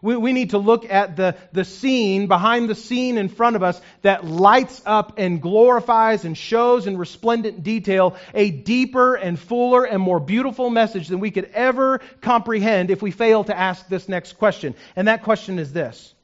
We, 0.00 0.16
we 0.16 0.32
need 0.32 0.50
to 0.50 0.58
look 0.58 0.90
at 0.90 1.16
the, 1.16 1.36
the 1.52 1.64
scene 1.64 2.26
behind 2.26 2.68
the 2.68 2.74
scene 2.74 3.18
in 3.18 3.28
front 3.28 3.56
of 3.56 3.62
us 3.62 3.80
that 4.02 4.24
lights 4.24 4.80
up 4.86 5.14
and 5.18 5.42
glorifies 5.42 6.24
and 6.24 6.36
shows 6.36 6.86
in 6.86 6.96
resplendent 6.96 7.62
detail 7.62 8.16
a 8.34 8.50
deeper 8.50 9.14
and 9.14 9.38
fuller 9.38 9.84
and 9.84 10.00
more 10.00 10.20
beautiful 10.20 10.70
message 10.70 11.08
than 11.08 11.20
we 11.20 11.30
could 11.30 11.50
ever 11.52 12.00
comprehend 12.20 12.90
if 12.90 13.02
we 13.02 13.10
fail 13.10 13.44
to 13.44 13.56
ask 13.56 13.88
this 13.88 14.08
next 14.08 14.34
question. 14.34 14.74
And 14.94 15.08
that 15.08 15.22
question 15.22 15.58
is 15.58 15.72
this 15.72 16.14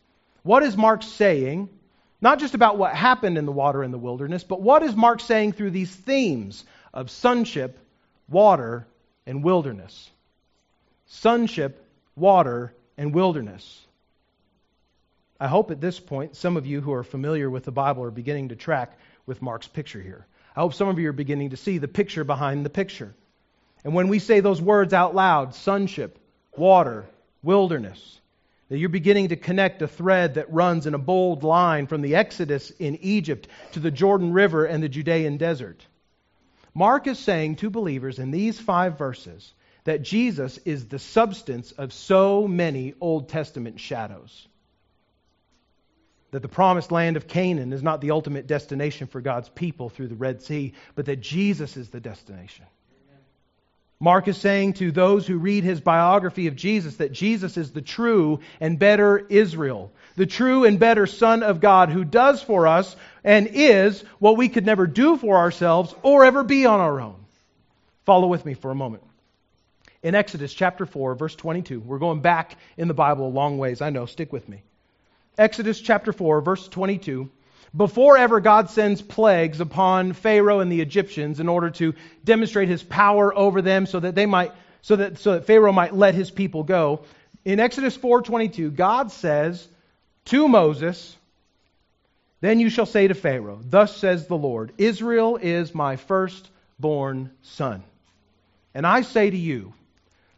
What 0.43 0.63
is 0.63 0.77
Mark 0.77 1.03
saying? 1.03 1.69
Not 2.21 2.39
just 2.39 2.55
about 2.55 2.79
what 2.79 2.95
happened 2.95 3.37
in 3.37 3.45
the 3.45 3.53
water 3.53 3.85
in 3.85 3.91
the 3.91 3.99
wilderness, 3.99 4.45
but 4.45 4.63
what 4.63 4.83
is 4.83 4.97
Mark 4.97 5.21
saying 5.21 5.53
through 5.53 5.73
these 5.73 5.95
themes 5.95 6.65
of 6.95 7.11
sonship, 7.11 7.79
water, 8.31 8.87
and 9.27 9.45
wilderness? 9.45 10.09
Sonship, 11.07 11.85
water, 12.17 12.73
and 12.97 13.15
wilderness. 13.15 13.81
I 15.41 15.49
hope 15.49 15.71
at 15.71 15.81
this 15.81 15.99
point 15.99 16.37
some 16.37 16.57
of 16.57 16.67
you 16.67 16.81
who 16.81 16.93
are 16.93 17.03
familiar 17.03 17.51
with 17.51 17.65
the 17.65 17.73
Bible 17.73 18.05
are 18.05 18.11
beginning 18.11 18.51
to 18.51 18.57
track 18.57 18.99
with 19.27 19.43
Mark's 19.43 19.67
picture 19.67 20.01
here. 20.01 20.27
I 20.57 20.61
hope 20.61 20.75
some 20.75 20.89
of 20.89 20.99
you 20.99 21.09
are 21.09 21.13
beginning 21.13 21.51
to 21.51 21.57
see 21.57 21.79
the 21.79 21.89
picture 21.89 22.25
behind 22.25 22.65
the 22.65 22.71
picture. 22.71 23.15
And 23.83 23.95
when 23.95 24.09
we 24.09 24.19
say 24.19 24.41
those 24.41 24.63
words 24.63 24.95
out 24.95 25.15
loud 25.15 25.55
sonship, 25.55 26.19
water, 26.57 27.05
wilderness 27.43 28.21
that 28.69 28.79
you're 28.79 28.89
beginning 28.89 29.29
to 29.29 29.37
connect 29.37 29.83
a 29.83 29.89
thread 29.89 30.35
that 30.35 30.53
runs 30.53 30.87
in 30.87 30.95
a 30.95 30.99
bold 30.99 31.43
line 31.43 31.87
from 31.87 32.01
the 32.01 32.17
Exodus 32.17 32.71
in 32.71 32.97
Egypt 33.03 33.47
to 33.73 33.81
the 33.81 33.91
Jordan 33.91 34.33
River 34.33 34.65
and 34.65 34.83
the 34.83 34.89
Judean 34.89 35.37
desert. 35.37 35.85
Mark 36.75 37.07
is 37.07 37.19
saying 37.19 37.57
to 37.57 37.71
believers 37.71 38.19
in 38.19 38.31
these 38.31 38.59
five 38.59 38.97
verses 38.97 39.53
that 39.85 40.03
Jesus 40.03 40.59
is 40.65 40.87
the 40.87 40.99
substance 40.99 41.73
of 41.73 41.93
so 41.93 42.49
many 42.49 42.95
Old 43.01 43.29
Testament 43.29 43.79
shadows. 43.79 44.49
That 46.31 46.41
the 46.41 46.49
promised 46.49 46.91
land 46.91 47.17
of 47.17 47.29
Canaan 47.29 47.73
is 47.73 47.83
not 47.83 48.01
the 48.01 48.11
ultimate 48.11 48.47
destination 48.47 49.07
for 49.07 49.21
God's 49.21 49.49
people 49.49 49.91
through 49.91 50.09
the 50.09 50.17
Red 50.17 50.43
Sea, 50.43 50.73
but 50.95 51.07
that 51.07 51.21
Jesus 51.21 51.77
is 51.77 51.91
the 51.91 52.01
destination. 52.01 52.65
Mark 54.01 54.27
is 54.27 54.37
saying 54.37 54.73
to 54.75 54.91
those 54.91 55.27
who 55.27 55.39
read 55.39 55.65
his 55.65 55.81
biography 55.81 56.49
of 56.49 56.57
Jesus 56.57 56.97
that 56.97 57.13
Jesus 57.13 57.57
is 57.57 57.71
the 57.71 57.81
true 57.81 58.41
and 58.61 58.79
better 58.79 59.19
Israel, 59.29 59.93
the 60.17 60.27
true 60.27 60.65
and 60.65 60.81
better 60.81 61.07
Son 61.07 61.43
of 61.43 61.61
God 61.61 61.91
who 61.91 62.05
does 62.05 62.43
for 62.43 62.67
us 62.67 62.97
and 63.23 63.49
is 63.53 64.03
what 64.19 64.37
we 64.37 64.49
could 64.49 64.67
never 64.67 64.87
do 64.87 65.17
for 65.17 65.37
ourselves 65.37 65.95
or 66.03 66.25
ever 66.25 66.43
be 66.43 66.67
on 66.67 66.81
our 66.81 67.01
own. 67.01 67.25
Follow 68.05 68.27
with 68.27 68.45
me 68.45 68.55
for 68.55 68.71
a 68.71 68.75
moment 68.75 69.05
in 70.05 70.15
Exodus 70.15 70.53
chapter 70.53 70.85
4, 70.85 71.15
verse 71.15 71.35
22. 71.35 71.81
We're 71.81 71.99
going 71.99 72.21
back 72.21 72.59
in 72.77 72.89
the 72.89 72.95
Bible 72.95 73.27
a 73.27 73.31
long 73.31 73.57
ways. 73.57 73.81
I 73.81 73.89
know, 73.89 74.05
stick 74.05 74.33
with 74.33 74.47
me. 74.49 74.63
Exodus 75.39 75.81
chapter 75.81 76.13
4, 76.13 76.43
verse 76.43 76.69
22. 76.69 77.31
Before 77.75 78.19
ever 78.19 78.39
God 78.39 78.69
sends 78.69 79.01
plagues 79.01 79.61
upon 79.61 80.13
Pharaoh 80.13 80.61
and 80.61 80.71
the 80.71 80.83
Egyptians 80.83 81.41
in 81.41 81.49
order 81.49 81.71
to 81.71 81.95
demonstrate 82.23 82.69
his 82.69 82.83
power 82.83 83.37
over 83.37 83.63
them 83.63 83.87
so 83.87 83.99
that 83.99 84.15
they 84.15 84.27
might 84.27 84.53
so 84.83 84.97
that 84.97 85.19
so 85.19 85.33
that 85.33 85.47
Pharaoh 85.47 85.73
might 85.73 85.95
let 85.95 86.15
his 86.15 86.31
people 86.31 86.63
go. 86.63 87.01
In 87.45 87.59
Exodus 87.59 87.97
4:22, 87.97 88.71
God 88.71 89.11
says 89.11 89.67
to 90.27 90.47
Moses, 90.47 91.17
"Then 92.43 92.61
you 92.61 92.69
shall 92.69 92.87
say 92.87 93.09
to 93.09 93.15
Pharaoh, 93.15 93.59
thus 93.63 93.97
says 93.97 94.27
the 94.27 94.37
Lord, 94.37 94.73
Israel 94.77 95.37
is 95.41 95.75
my 95.75 95.97
firstborn 95.97 97.31
son. 97.43 97.83
And 98.75 98.87
I 98.87 99.01
say 99.01 99.31
to 99.31 99.37
you, 99.37 99.73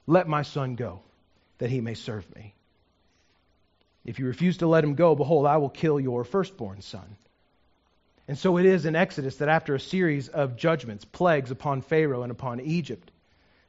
let 0.07 0.29
my 0.29 0.43
son 0.43 0.77
go, 0.77 1.01
that 1.59 1.71
he 1.71 1.81
may 1.81 1.95
serve 1.95 2.33
me. 2.35 2.55
If 4.05 4.19
you 4.19 4.27
refuse 4.27 4.59
to 4.59 4.69
let 4.69 4.85
him 4.85 4.95
go, 4.95 5.15
behold, 5.15 5.47
I 5.47 5.57
will 5.57 5.69
kill 5.69 5.99
your 5.99 6.23
firstborn 6.23 6.81
son. 6.81 7.17
And 8.29 8.39
so 8.39 8.57
it 8.57 8.67
is 8.67 8.87
in 8.87 8.97
Exodus 8.97 9.37
that 9.37 9.49
after 9.49 9.75
a 9.75 9.81
series 9.81 10.29
of 10.29 10.57
judgments, 10.57 11.05
plagues 11.05 11.51
upon 11.51 11.83
Pharaoh 11.83 12.23
and 12.23 12.33
upon 12.33 12.61
Egypt, 12.61 13.11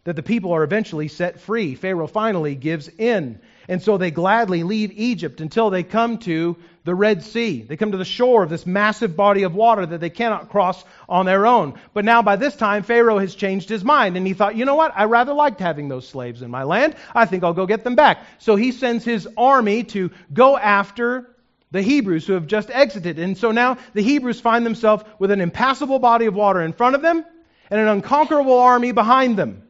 that 0.07 0.15
the 0.15 0.23
people 0.23 0.53
are 0.53 0.63
eventually 0.63 1.09
set 1.09 1.41
free. 1.41 1.75
Pharaoh 1.75 2.07
finally 2.07 2.55
gives 2.55 2.87
in. 2.87 3.41
And 3.67 3.83
so 3.83 3.97
they 3.97 4.09
gladly 4.09 4.63
leave 4.63 4.93
Egypt 4.95 5.41
until 5.41 5.69
they 5.69 5.83
come 5.83 6.19
to 6.19 6.55
the 6.85 6.95
Red 6.95 7.23
Sea. 7.23 7.63
They 7.63 7.75
come 7.75 7.91
to 7.91 7.97
the 7.97 8.05
shore 8.05 8.41
of 8.41 8.49
this 8.49 8.65
massive 8.65 9.17
body 9.17 9.43
of 9.43 9.53
water 9.53 9.85
that 9.85 9.99
they 9.99 10.09
cannot 10.09 10.47
cross 10.47 10.81
on 11.09 11.25
their 11.25 11.45
own. 11.45 11.73
But 11.93 12.05
now 12.05 12.21
by 12.21 12.37
this 12.37 12.55
time, 12.55 12.83
Pharaoh 12.83 13.17
has 13.17 13.35
changed 13.35 13.67
his 13.67 13.83
mind 13.83 14.15
and 14.15 14.25
he 14.25 14.33
thought, 14.33 14.55
you 14.55 14.63
know 14.63 14.75
what? 14.75 14.93
I 14.95 15.03
rather 15.03 15.33
liked 15.33 15.59
having 15.59 15.89
those 15.89 16.07
slaves 16.07 16.41
in 16.41 16.49
my 16.49 16.63
land. 16.63 16.95
I 17.13 17.25
think 17.25 17.43
I'll 17.43 17.51
go 17.51 17.65
get 17.65 17.83
them 17.83 17.95
back. 17.95 18.23
So 18.37 18.55
he 18.55 18.71
sends 18.71 19.03
his 19.03 19.27
army 19.35 19.83
to 19.83 20.11
go 20.31 20.55
after 20.55 21.29
the 21.71 21.81
Hebrews 21.81 22.25
who 22.25 22.31
have 22.31 22.47
just 22.47 22.69
exited. 22.69 23.19
And 23.19 23.37
so 23.37 23.51
now 23.51 23.77
the 23.93 24.03
Hebrews 24.03 24.39
find 24.39 24.65
themselves 24.65 25.03
with 25.19 25.31
an 25.31 25.41
impassable 25.41 25.99
body 25.99 26.27
of 26.27 26.33
water 26.33 26.61
in 26.61 26.71
front 26.71 26.95
of 26.95 27.01
them 27.01 27.25
and 27.69 27.81
an 27.81 27.89
unconquerable 27.89 28.57
army 28.57 28.93
behind 28.93 29.35
them. 29.35 29.63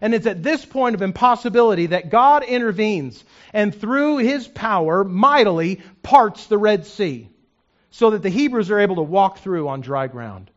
And 0.00 0.14
it's 0.14 0.26
at 0.26 0.42
this 0.42 0.64
point 0.64 0.94
of 0.94 1.02
impossibility 1.02 1.86
that 1.86 2.10
God 2.10 2.44
intervenes 2.44 3.24
and 3.52 3.74
through 3.74 4.18
his 4.18 4.48
power 4.48 5.04
mightily 5.04 5.80
parts 6.02 6.46
the 6.46 6.58
Red 6.58 6.86
Sea 6.86 7.28
so 7.90 8.10
that 8.10 8.22
the 8.22 8.28
Hebrews 8.28 8.70
are 8.70 8.80
able 8.80 8.96
to 8.96 9.02
walk 9.02 9.38
through 9.38 9.68
on 9.68 9.80
dry 9.80 10.08
ground. 10.08 10.50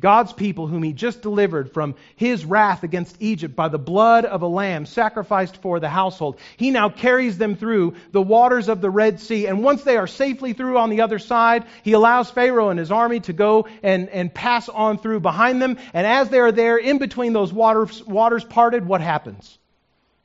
God's 0.00 0.32
people, 0.32 0.66
whom 0.66 0.82
he 0.82 0.92
just 0.92 1.20
delivered 1.20 1.72
from 1.72 1.94
his 2.16 2.44
wrath 2.44 2.82
against 2.82 3.16
Egypt 3.20 3.54
by 3.54 3.68
the 3.68 3.78
blood 3.78 4.24
of 4.24 4.42
a 4.42 4.46
lamb 4.46 4.86
sacrificed 4.86 5.58
for 5.58 5.78
the 5.78 5.88
household, 5.88 6.38
he 6.56 6.70
now 6.70 6.88
carries 6.88 7.38
them 7.38 7.54
through 7.54 7.94
the 8.10 8.22
waters 8.22 8.68
of 8.68 8.80
the 8.80 8.90
Red 8.90 9.20
Sea. 9.20 9.46
And 9.46 9.62
once 9.62 9.82
they 9.82 9.96
are 9.96 10.06
safely 10.06 10.54
through 10.54 10.78
on 10.78 10.90
the 10.90 11.02
other 11.02 11.18
side, 11.18 11.66
he 11.82 11.92
allows 11.92 12.30
Pharaoh 12.30 12.70
and 12.70 12.78
his 12.78 12.90
army 12.90 13.20
to 13.20 13.32
go 13.32 13.68
and, 13.82 14.08
and 14.08 14.32
pass 14.32 14.68
on 14.68 14.98
through 14.98 15.20
behind 15.20 15.60
them. 15.60 15.76
And 15.92 16.06
as 16.06 16.30
they 16.30 16.40
are 16.40 16.52
there, 16.52 16.78
in 16.78 16.98
between 16.98 17.32
those 17.32 17.52
waters, 17.52 18.02
waters 18.04 18.44
parted, 18.44 18.86
what 18.86 19.02
happens? 19.02 19.58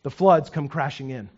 The 0.04 0.12
floods 0.12 0.50
come 0.50 0.70
crashing 0.70 1.10
in 1.10 1.30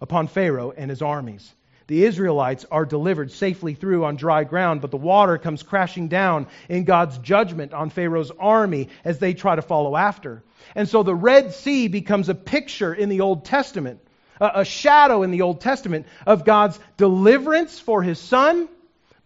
upon 0.00 0.28
Pharaoh 0.28 0.72
and 0.76 0.90
his 0.90 1.02
armies. 1.02 1.52
The 1.92 2.06
Israelites 2.06 2.64
are 2.70 2.86
delivered 2.86 3.32
safely 3.32 3.74
through 3.74 4.06
on 4.06 4.16
dry 4.16 4.44
ground, 4.44 4.80
but 4.80 4.90
the 4.90 4.96
water 4.96 5.36
comes 5.36 5.62
crashing 5.62 6.08
down 6.08 6.46
in 6.70 6.84
God's 6.84 7.18
judgment 7.18 7.74
on 7.74 7.90
Pharaoh's 7.90 8.30
army 8.30 8.88
as 9.04 9.18
they 9.18 9.34
try 9.34 9.56
to 9.56 9.60
follow 9.60 9.94
after. 9.94 10.42
And 10.74 10.88
so 10.88 11.02
the 11.02 11.14
Red 11.14 11.52
Sea 11.52 11.88
becomes 11.88 12.30
a 12.30 12.34
picture 12.34 12.94
in 12.94 13.10
the 13.10 13.20
Old 13.20 13.44
Testament, 13.44 14.00
a 14.40 14.64
shadow 14.64 15.22
in 15.22 15.32
the 15.32 15.42
Old 15.42 15.60
Testament 15.60 16.06
of 16.26 16.46
God's 16.46 16.80
deliverance 16.96 17.78
for 17.78 18.02
his 18.02 18.18
son, 18.18 18.70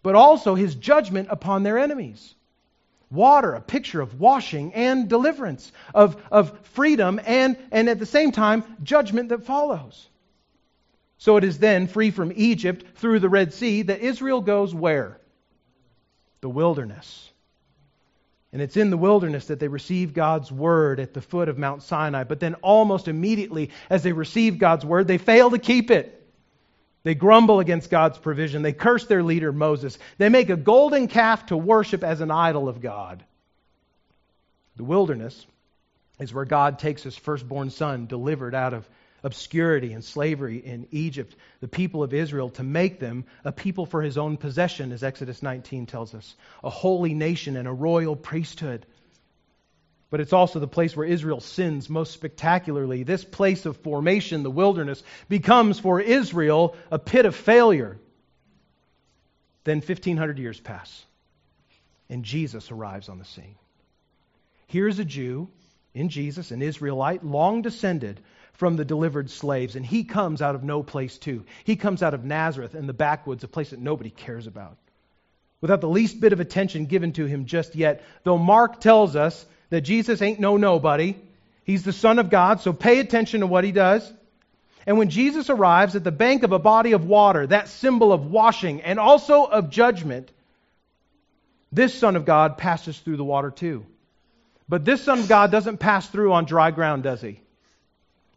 but 0.02 0.16
also 0.16 0.56
his 0.56 0.74
judgment 0.74 1.28
upon 1.30 1.62
their 1.62 1.78
enemies. 1.78 2.34
Water, 3.12 3.54
a 3.54 3.60
picture 3.60 4.00
of 4.00 4.18
washing 4.18 4.74
and 4.74 5.08
deliverance, 5.08 5.70
of, 5.94 6.20
of 6.32 6.58
freedom 6.70 7.20
and, 7.24 7.56
and 7.70 7.88
at 7.88 8.00
the 8.00 8.06
same 8.06 8.32
time, 8.32 8.64
judgment 8.82 9.28
that 9.28 9.44
follows. 9.44 10.08
So 11.18 11.36
it 11.36 11.44
is 11.44 11.58
then 11.58 11.86
free 11.86 12.10
from 12.10 12.32
Egypt 12.34 12.84
through 12.96 13.20
the 13.20 13.28
Red 13.28 13.52
Sea 13.54 13.82
that 13.82 14.00
Israel 14.00 14.40
goes 14.40 14.74
where? 14.74 15.18
The 16.40 16.48
wilderness. 16.48 17.30
And 18.52 18.62
it's 18.62 18.76
in 18.76 18.90
the 18.90 18.96
wilderness 18.96 19.46
that 19.46 19.60
they 19.60 19.68
receive 19.68 20.14
God's 20.14 20.50
word 20.50 21.00
at 21.00 21.12
the 21.12 21.20
foot 21.20 21.48
of 21.48 21.58
Mount 21.58 21.82
Sinai. 21.82 22.24
But 22.24 22.40
then, 22.40 22.54
almost 22.56 23.08
immediately, 23.08 23.70
as 23.90 24.02
they 24.02 24.12
receive 24.12 24.58
God's 24.58 24.84
word, 24.84 25.06
they 25.06 25.18
fail 25.18 25.50
to 25.50 25.58
keep 25.58 25.90
it. 25.90 26.12
They 27.02 27.14
grumble 27.14 27.60
against 27.60 27.90
God's 27.90 28.18
provision. 28.18 28.62
They 28.62 28.72
curse 28.72 29.06
their 29.06 29.22
leader, 29.22 29.52
Moses. 29.52 29.98
They 30.18 30.28
make 30.28 30.48
a 30.48 30.56
golden 30.56 31.06
calf 31.06 31.46
to 31.46 31.56
worship 31.56 32.02
as 32.02 32.20
an 32.20 32.30
idol 32.30 32.68
of 32.68 32.80
God. 32.80 33.22
The 34.76 34.84
wilderness 34.84 35.46
is 36.18 36.32
where 36.32 36.44
God 36.44 36.78
takes 36.78 37.02
his 37.02 37.16
firstborn 37.16 37.70
son, 37.70 38.06
delivered 38.06 38.54
out 38.54 38.74
of 38.74 38.88
obscurity 39.26 39.92
and 39.92 40.04
slavery 40.04 40.58
in 40.58 40.86
Egypt, 40.92 41.34
the 41.60 41.66
people 41.66 42.04
of 42.04 42.14
Israel, 42.14 42.48
to 42.50 42.62
make 42.62 43.00
them 43.00 43.24
a 43.44 43.50
people 43.50 43.84
for 43.84 44.00
his 44.00 44.16
own 44.16 44.36
possession, 44.36 44.92
as 44.92 45.02
Exodus 45.02 45.42
19 45.42 45.86
tells 45.86 46.14
us, 46.14 46.36
a 46.62 46.70
holy 46.70 47.12
nation 47.12 47.56
and 47.56 47.66
a 47.66 47.72
royal 47.72 48.14
priesthood. 48.14 48.86
But 50.10 50.20
it's 50.20 50.32
also 50.32 50.60
the 50.60 50.68
place 50.68 50.96
where 50.96 51.06
Israel 51.06 51.40
sins 51.40 51.90
most 51.90 52.12
spectacularly. 52.12 53.02
This 53.02 53.24
place 53.24 53.66
of 53.66 53.76
formation, 53.78 54.44
the 54.44 54.50
wilderness, 54.50 55.02
becomes 55.28 55.80
for 55.80 56.00
Israel 56.00 56.76
a 56.92 56.98
pit 57.00 57.26
of 57.26 57.34
failure. 57.34 57.98
Then 59.64 59.78
1,500 59.78 60.38
years 60.38 60.60
pass, 60.60 61.04
and 62.08 62.24
Jesus 62.24 62.70
arrives 62.70 63.08
on 63.08 63.18
the 63.18 63.24
scene. 63.24 63.56
Here's 64.68 65.00
a 65.00 65.04
Jew 65.04 65.48
in 65.94 66.10
Jesus, 66.10 66.52
an 66.52 66.62
Israelite, 66.62 67.24
long 67.24 67.62
descended 67.62 68.20
from 68.56 68.76
the 68.76 68.84
delivered 68.84 69.30
slaves. 69.30 69.76
And 69.76 69.84
he 69.84 70.04
comes 70.04 70.42
out 70.42 70.54
of 70.54 70.64
no 70.64 70.82
place, 70.82 71.18
too. 71.18 71.44
He 71.64 71.76
comes 71.76 72.02
out 72.02 72.14
of 72.14 72.24
Nazareth 72.24 72.74
in 72.74 72.86
the 72.86 72.92
backwoods, 72.92 73.44
a 73.44 73.48
place 73.48 73.70
that 73.70 73.80
nobody 73.80 74.10
cares 74.10 74.46
about, 74.46 74.76
without 75.60 75.80
the 75.80 75.88
least 75.88 76.20
bit 76.20 76.32
of 76.32 76.40
attention 76.40 76.86
given 76.86 77.12
to 77.12 77.26
him 77.26 77.46
just 77.46 77.74
yet. 77.74 78.04
Though 78.24 78.38
Mark 78.38 78.80
tells 78.80 79.16
us 79.16 79.44
that 79.70 79.82
Jesus 79.82 80.22
ain't 80.22 80.40
no 80.40 80.56
nobody, 80.56 81.16
he's 81.64 81.84
the 81.84 81.92
Son 81.92 82.18
of 82.18 82.30
God, 82.30 82.60
so 82.60 82.72
pay 82.72 82.98
attention 82.98 83.40
to 83.40 83.46
what 83.46 83.64
he 83.64 83.72
does. 83.72 84.10
And 84.86 84.98
when 84.98 85.10
Jesus 85.10 85.50
arrives 85.50 85.96
at 85.96 86.04
the 86.04 86.12
bank 86.12 86.44
of 86.44 86.52
a 86.52 86.60
body 86.60 86.92
of 86.92 87.04
water, 87.04 87.46
that 87.48 87.68
symbol 87.68 88.12
of 88.12 88.30
washing 88.30 88.82
and 88.82 89.00
also 89.00 89.44
of 89.44 89.68
judgment, 89.68 90.30
this 91.72 91.92
Son 91.92 92.14
of 92.14 92.24
God 92.24 92.56
passes 92.56 92.96
through 92.96 93.16
the 93.16 93.24
water 93.24 93.50
too. 93.50 93.84
But 94.68 94.84
this 94.84 95.02
Son 95.02 95.18
of 95.18 95.28
God 95.28 95.50
doesn't 95.50 95.78
pass 95.78 96.08
through 96.08 96.32
on 96.32 96.44
dry 96.44 96.70
ground, 96.70 97.02
does 97.02 97.20
he? 97.20 97.40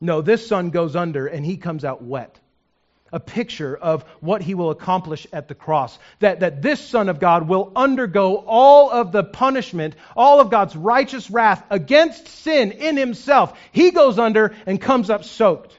No, 0.02 0.22
this 0.22 0.48
son 0.48 0.70
goes 0.70 0.96
under 0.96 1.28
and 1.28 1.46
he 1.46 1.58
comes 1.58 1.84
out 1.84 2.02
wet. 2.02 2.40
A 3.12 3.20
picture 3.20 3.76
of 3.76 4.04
what 4.20 4.44
he 4.44 4.54
will 4.54 4.70
accomplish 4.70 5.26
at 5.34 5.48
the 5.48 5.56
cross. 5.56 5.98
That, 6.20 6.42
that 6.42 6.62
this 6.62 6.80
Son 6.80 7.10
of 7.10 7.20
God 7.20 7.48
will 7.48 7.72
undergo 7.76 8.36
all 8.36 8.92
of 8.92 9.12
the 9.12 9.24
punishment, 9.24 9.96
all 10.16 10.40
of 10.40 10.52
God's 10.52 10.76
righteous 10.76 11.30
wrath 11.32 11.64
against 11.72 12.28
sin 12.28 12.72
in 12.72 12.98
himself. 12.98 13.58
He 13.72 13.90
goes 13.90 14.20
under 14.20 14.56
and 14.68 14.80
comes 14.80 15.10
up 15.10 15.24
soaked. 15.24 15.76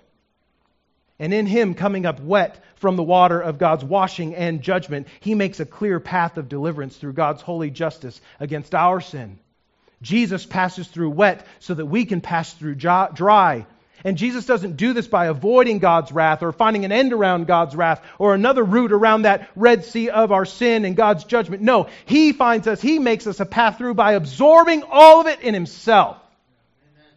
And 1.21 1.33
in 1.33 1.47
him 1.47 1.75
coming 1.75 2.05
up 2.05 2.19
wet 2.19 2.65
from 2.77 2.97
the 2.97 3.05
water 3.05 3.41
of 3.41 3.59
God's 3.59 3.85
washing 3.85 4.35
and 4.35 4.61
judgment, 4.61 5.07
he 5.21 5.37
makes 5.37 5.61
a 5.61 5.67
clear 5.67 6.01
path 6.01 6.37
of 6.37 6.49
deliverance 6.49 6.97
through 6.97 7.13
God's 7.13 7.43
holy 7.43 7.71
justice 7.71 8.21
against 8.41 8.75
our 8.75 9.01
sin. 9.01 9.39
Jesus 10.03 10.47
passes 10.47 10.89
through 10.89 11.11
wet 11.11 11.47
so 11.61 11.75
that 11.75 11.87
we 11.87 12.07
can 12.07 12.21
pass 12.21 12.53
through 12.55 12.75
dry 12.75 13.67
and 14.05 14.17
Jesus 14.17 14.47
doesn't 14.47 14.77
do 14.77 14.93
this 14.93 15.07
by 15.07 15.27
avoiding 15.27 15.79
God's 15.79 16.13
wrath 16.13 16.43
or 16.43 16.53
finding 16.53 16.85
an 16.85 16.93
end 16.93 17.13
around 17.13 17.47
God's 17.47 17.77
wrath 17.77 18.03
or 18.19 18.35
another 18.35 18.65
route 18.65 18.93
around 18.93 19.23
that 19.23 19.51
Red 19.55 19.85
Sea 19.85 20.11
of 20.11 20.33
our 20.33 20.45
sin 20.45 20.85
and 20.85 20.97
God's 20.97 21.25
judgment. 21.25 21.63
No, 21.63 21.89
He 22.07 22.33
finds 22.33 22.67
us, 22.67 22.81
He 22.81 22.99
makes 22.99 23.27
us 23.27 23.41
a 23.41 23.47
path 23.47 23.79
through 23.79 23.95
by 23.95 24.13
absorbing 24.13 24.83
all 24.91 25.21
of 25.21 25.27
it 25.27 25.41
in 25.41 25.55
Himself. 25.55 26.17
Amen. 26.95 27.13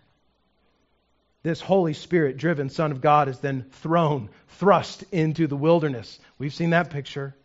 This 1.44 1.62
Holy 1.62 1.94
Spirit 1.94 2.38
driven 2.38 2.70
Son 2.70 2.92
of 2.92 3.02
God 3.02 3.30
is 3.30 3.40
then 3.40 3.66
thrown, 3.72 4.30
thrust 4.50 5.04
into 5.12 5.48
the 5.48 5.58
wilderness. 5.58 6.20
We've 6.38 6.54
seen 6.54 6.72
that 6.72 6.90
picture. 6.90 7.36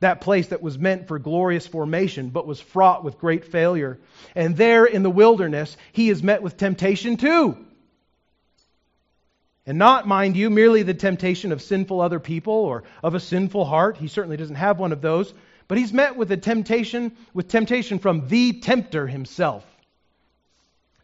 That 0.00 0.20
place 0.20 0.48
that 0.48 0.62
was 0.62 0.78
meant 0.78 1.08
for 1.08 1.18
glorious 1.18 1.66
formation, 1.66 2.30
but 2.30 2.46
was 2.46 2.60
fraught 2.60 3.02
with 3.02 3.18
great 3.18 3.46
failure. 3.46 3.98
And 4.36 4.56
there 4.56 4.84
in 4.86 5.02
the 5.02 5.10
wilderness, 5.10 5.76
he 5.92 6.08
is 6.08 6.22
met 6.22 6.40
with 6.40 6.56
temptation 6.56 7.16
too. 7.16 7.58
And 9.68 9.76
not, 9.76 10.08
mind 10.08 10.34
you, 10.34 10.48
merely 10.48 10.82
the 10.82 10.94
temptation 10.94 11.52
of 11.52 11.60
sinful 11.60 12.00
other 12.00 12.18
people 12.18 12.54
or 12.54 12.84
of 13.02 13.14
a 13.14 13.20
sinful 13.20 13.66
heart. 13.66 13.98
He 13.98 14.08
certainly 14.08 14.38
doesn't 14.38 14.56
have 14.56 14.78
one 14.78 14.92
of 14.92 15.02
those. 15.02 15.34
But 15.68 15.76
he's 15.76 15.92
met 15.92 16.16
with 16.16 16.32
a 16.32 16.38
temptation, 16.38 17.12
with 17.34 17.48
temptation 17.48 17.98
from 17.98 18.26
the 18.28 18.54
tempter 18.60 19.06
himself. 19.06 19.66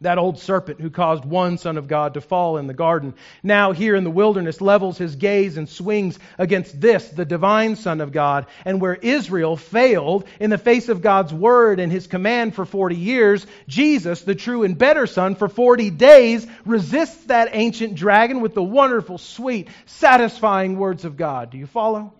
That 0.01 0.17
old 0.17 0.39
serpent 0.39 0.81
who 0.81 0.89
caused 0.89 1.23
one 1.23 1.57
son 1.57 1.77
of 1.77 1.87
God 1.87 2.15
to 2.15 2.21
fall 2.21 2.57
in 2.57 2.67
the 2.67 2.73
garden, 2.73 3.13
now 3.41 3.71
here 3.71 3.95
in 3.95 4.03
the 4.03 4.11
wilderness 4.11 4.59
levels 4.59 4.97
his 4.97 5.15
gaze 5.15 5.55
and 5.55 5.69
swings 5.69 6.19
against 6.37 6.81
this, 6.81 7.07
the 7.07 7.23
divine 7.23 7.77
Son 7.77 8.01
of 8.01 8.11
God. 8.11 8.47
And 8.65 8.81
where 8.81 8.93
Israel 8.93 9.55
failed 9.55 10.25
in 10.37 10.49
the 10.49 10.57
face 10.57 10.89
of 10.89 11.01
God's 11.01 11.33
word 11.33 11.79
and 11.79 11.93
his 11.93 12.07
command 12.07 12.55
for 12.55 12.65
40 12.65 12.97
years, 12.97 13.47
Jesus, 13.69 14.21
the 14.21 14.35
true 14.35 14.63
and 14.63 14.77
better 14.77 15.07
Son, 15.07 15.35
for 15.35 15.47
40 15.47 15.91
days 15.91 16.45
resists 16.65 17.23
that 17.27 17.49
ancient 17.53 17.95
dragon 17.95 18.41
with 18.41 18.53
the 18.53 18.63
wonderful, 18.63 19.17
sweet, 19.17 19.69
satisfying 19.85 20.77
words 20.77 21.05
of 21.05 21.15
God. 21.15 21.51
Do 21.51 21.57
you 21.57 21.67
follow? 21.67 22.11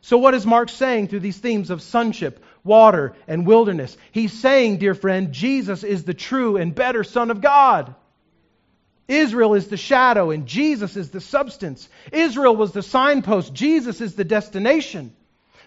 So, 0.00 0.18
what 0.18 0.34
is 0.34 0.46
Mark 0.46 0.68
saying 0.70 1.08
through 1.08 1.20
these 1.20 1.38
themes 1.38 1.70
of 1.70 1.82
sonship, 1.82 2.42
water, 2.64 3.14
and 3.26 3.46
wilderness? 3.46 3.96
He's 4.12 4.32
saying, 4.32 4.78
dear 4.78 4.94
friend, 4.94 5.32
Jesus 5.32 5.84
is 5.84 6.04
the 6.04 6.14
true 6.14 6.56
and 6.56 6.74
better 6.74 7.04
Son 7.04 7.30
of 7.30 7.40
God. 7.40 7.94
Israel 9.08 9.54
is 9.54 9.68
the 9.68 9.76
shadow, 9.78 10.30
and 10.30 10.46
Jesus 10.46 10.96
is 10.96 11.10
the 11.10 11.20
substance. 11.20 11.88
Israel 12.12 12.54
was 12.54 12.72
the 12.72 12.82
signpost, 12.82 13.54
Jesus 13.54 14.00
is 14.00 14.14
the 14.14 14.24
destination. 14.24 15.14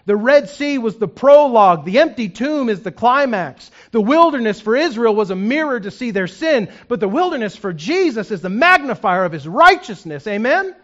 The 0.04 0.16
Red 0.16 0.48
Sea 0.48 0.78
was 0.78 0.96
the 0.96 1.08
prologue. 1.08 1.84
The 1.84 2.00
empty 2.00 2.28
tomb 2.28 2.68
is 2.68 2.80
the 2.80 2.90
climax. 2.90 3.70
The 3.92 4.00
wilderness 4.00 4.60
for 4.60 4.74
Israel 4.74 5.14
was 5.14 5.30
a 5.30 5.36
mirror 5.36 5.78
to 5.78 5.92
see 5.92 6.10
their 6.10 6.26
sin, 6.26 6.70
but 6.88 6.98
the 6.98 7.08
wilderness 7.08 7.54
for 7.54 7.72
Jesus 7.72 8.30
is 8.30 8.40
the 8.40 8.48
magnifier 8.48 9.24
of 9.24 9.32
his 9.32 9.46
righteousness. 9.46 10.26
Amen? 10.26 10.74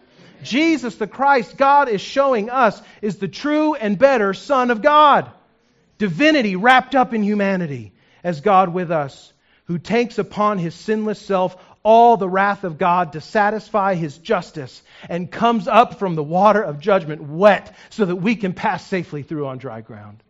Jesus 0.41 0.95
the 0.95 1.07
Christ, 1.07 1.57
God 1.57 1.89
is 1.89 1.99
showing 1.99 2.49
us, 2.49 2.81
is 3.01 3.17
the 3.17 3.27
true 3.27 3.75
and 3.75 3.99
better 3.99 4.33
Son 4.33 4.71
of 4.71 4.81
God. 4.81 5.29
Divinity 5.99 6.55
wrapped 6.55 6.95
up 6.95 7.13
in 7.13 7.23
humanity 7.23 7.93
as 8.23 8.41
God 8.41 8.69
with 8.73 8.89
us, 8.89 9.33
who 9.65 9.77
takes 9.77 10.17
upon 10.17 10.57
his 10.57 10.73
sinless 10.73 11.19
self 11.19 11.55
all 11.83 12.17
the 12.17 12.27
wrath 12.27 12.63
of 12.63 12.77
God 12.77 13.13
to 13.13 13.21
satisfy 13.21 13.93
his 13.95 14.17
justice 14.17 14.81
and 15.07 15.31
comes 15.31 15.67
up 15.67 15.99
from 15.99 16.15
the 16.15 16.23
water 16.23 16.61
of 16.61 16.79
judgment 16.79 17.21
wet 17.21 17.75
so 17.89 18.05
that 18.05 18.15
we 18.15 18.35
can 18.35 18.53
pass 18.53 18.85
safely 18.85 19.23
through 19.23 19.47
on 19.47 19.57
dry 19.59 19.81
ground. 19.81 20.23